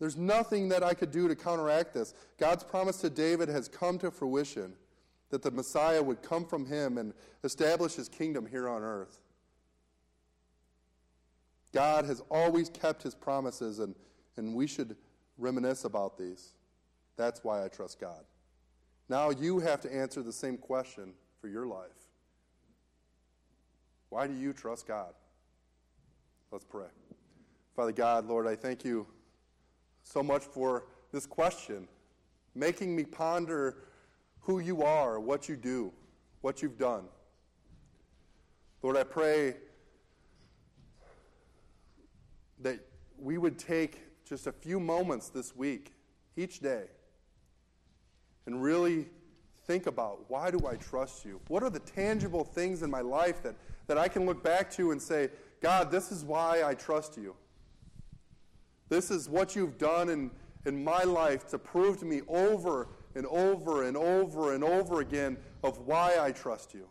There's 0.00 0.16
nothing 0.16 0.68
that 0.70 0.82
I 0.82 0.92
could 0.92 1.12
do 1.12 1.28
to 1.28 1.36
counteract 1.36 1.94
this. 1.94 2.12
God's 2.36 2.64
promise 2.64 2.96
to 2.98 3.10
David 3.10 3.48
has 3.48 3.68
come 3.68 3.96
to 3.98 4.10
fruition 4.10 4.72
that 5.30 5.42
the 5.42 5.52
Messiah 5.52 6.02
would 6.02 6.20
come 6.20 6.44
from 6.44 6.66
him 6.66 6.98
and 6.98 7.12
establish 7.44 7.94
his 7.94 8.08
kingdom 8.08 8.44
here 8.44 8.68
on 8.68 8.82
earth. 8.82 9.20
God 11.72 12.06
has 12.06 12.22
always 12.28 12.70
kept 12.70 13.04
his 13.04 13.14
promises, 13.14 13.78
and, 13.78 13.94
and 14.36 14.52
we 14.52 14.66
should 14.66 14.96
reminisce 15.36 15.84
about 15.84 16.18
these. 16.18 16.54
That's 17.16 17.44
why 17.44 17.64
I 17.64 17.68
trust 17.68 18.00
God. 18.00 18.24
Now 19.08 19.30
you 19.30 19.60
have 19.60 19.80
to 19.82 19.94
answer 19.94 20.22
the 20.22 20.32
same 20.32 20.56
question 20.56 21.12
for 21.40 21.46
your 21.46 21.66
life. 21.66 21.90
Why 24.08 24.26
do 24.26 24.34
you 24.34 24.52
trust 24.52 24.88
God? 24.88 25.12
Let's 26.50 26.64
pray. 26.64 26.86
Father 27.78 27.92
God, 27.92 28.26
Lord, 28.26 28.48
I 28.48 28.56
thank 28.56 28.84
you 28.84 29.06
so 30.02 30.20
much 30.20 30.42
for 30.42 30.86
this 31.12 31.26
question, 31.26 31.86
making 32.56 32.96
me 32.96 33.04
ponder 33.04 33.76
who 34.40 34.58
you 34.58 34.82
are, 34.82 35.20
what 35.20 35.48
you 35.48 35.54
do, 35.54 35.92
what 36.40 36.60
you've 36.60 36.76
done. 36.76 37.04
Lord, 38.82 38.96
I 38.96 39.04
pray 39.04 39.54
that 42.62 42.80
we 43.16 43.38
would 43.38 43.60
take 43.60 44.00
just 44.28 44.48
a 44.48 44.52
few 44.52 44.80
moments 44.80 45.28
this 45.28 45.54
week, 45.54 45.92
each 46.36 46.58
day, 46.58 46.86
and 48.46 48.60
really 48.60 49.06
think 49.68 49.86
about 49.86 50.28
why 50.28 50.50
do 50.50 50.66
I 50.66 50.74
trust 50.74 51.24
you? 51.24 51.40
What 51.46 51.62
are 51.62 51.70
the 51.70 51.78
tangible 51.78 52.42
things 52.42 52.82
in 52.82 52.90
my 52.90 53.02
life 53.02 53.40
that, 53.44 53.54
that 53.86 53.98
I 53.98 54.08
can 54.08 54.26
look 54.26 54.42
back 54.42 54.68
to 54.72 54.90
and 54.90 55.00
say, 55.00 55.30
God, 55.60 55.92
this 55.92 56.10
is 56.10 56.24
why 56.24 56.64
I 56.64 56.74
trust 56.74 57.16
you? 57.16 57.36
This 58.88 59.10
is 59.10 59.28
what 59.28 59.54
you've 59.54 59.78
done 59.78 60.08
in, 60.08 60.30
in 60.64 60.82
my 60.82 61.02
life 61.02 61.46
to 61.48 61.58
prove 61.58 61.98
to 61.98 62.04
me 62.04 62.22
over 62.28 62.88
and 63.14 63.26
over 63.26 63.84
and 63.84 63.96
over 63.96 64.54
and 64.54 64.64
over 64.64 65.00
again 65.00 65.36
of 65.62 65.78
why 65.86 66.16
I 66.18 66.32
trust 66.32 66.74
you. 66.74 66.88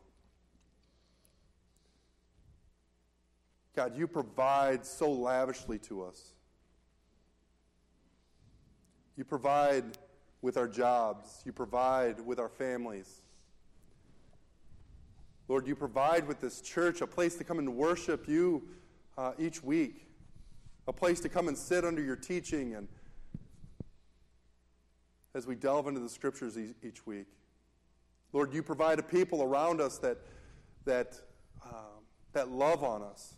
God, 3.76 3.98
you 3.98 4.08
provide 4.08 4.86
so 4.86 5.12
lavishly 5.12 5.78
to 5.80 6.04
us. 6.04 6.34
You 9.16 9.24
provide 9.24 9.98
with 10.41 10.58
our 10.58 10.68
jobs, 10.68 11.41
you 11.45 11.52
provide 11.52 12.20
with 12.20 12.39
our 12.39 12.50
families. 12.50 13.22
Lord, 15.48 15.68
you 15.68 15.76
provide 15.76 16.28
with 16.28 16.41
this 16.41 16.62
church 16.62 17.02
a 17.02 17.08
place 17.08 17.36
to 17.38 17.43
come 17.43 17.58
and 17.58 17.76
worship 17.76 18.28
you 18.28 18.68
uh, 19.18 19.32
each 19.39 19.64
week 19.64 20.07
a 20.88 20.94
place 20.94 21.20
to 21.20 21.30
come 21.30 21.48
and 21.48 21.58
sit 21.58 21.84
under 21.84 22.02
your 22.02 22.16
teaching 22.16 22.76
and 22.76 22.88
as 25.36 25.46
we 25.46 25.54
delve 25.54 25.88
into 25.88 26.00
the 26.00 26.10
scriptures 26.10 26.58
each 26.84 27.06
week. 27.06 27.28
Lord, 28.34 28.54
you 28.54 28.64
provide 28.64 28.98
a 28.98 29.04
people 29.04 29.44
around 29.44 29.80
us 29.80 30.00
that, 30.00 30.18
that, 30.86 31.20
um, 31.64 32.04
that 32.34 32.50
love 32.50 32.84
on 32.84 33.04
us. 33.04 33.36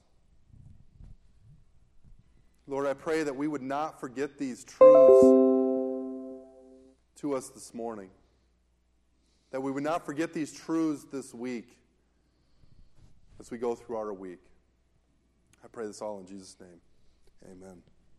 Lord, 2.67 2.87
I 2.87 2.93
pray 2.93 3.23
that 3.23 3.35
we 3.35 3.47
would 3.47 3.61
not 3.61 3.99
forget 3.99 4.37
these 4.37 4.63
truths 4.63 5.23
to 7.15 7.33
us 7.35 7.49
this 7.49 7.73
morning. 7.73 8.09
That 9.51 9.61
we 9.61 9.71
would 9.71 9.83
not 9.83 10.05
forget 10.05 10.33
these 10.33 10.53
truths 10.53 11.05
this 11.11 11.33
week 11.33 11.77
as 13.39 13.51
we 13.51 13.57
go 13.57 13.75
through 13.75 13.97
our 13.97 14.13
week. 14.13 14.39
I 15.63 15.67
pray 15.67 15.85
this 15.85 16.01
all 16.01 16.19
in 16.19 16.25
Jesus' 16.25 16.55
name. 16.61 16.79
Amen. 17.45 17.83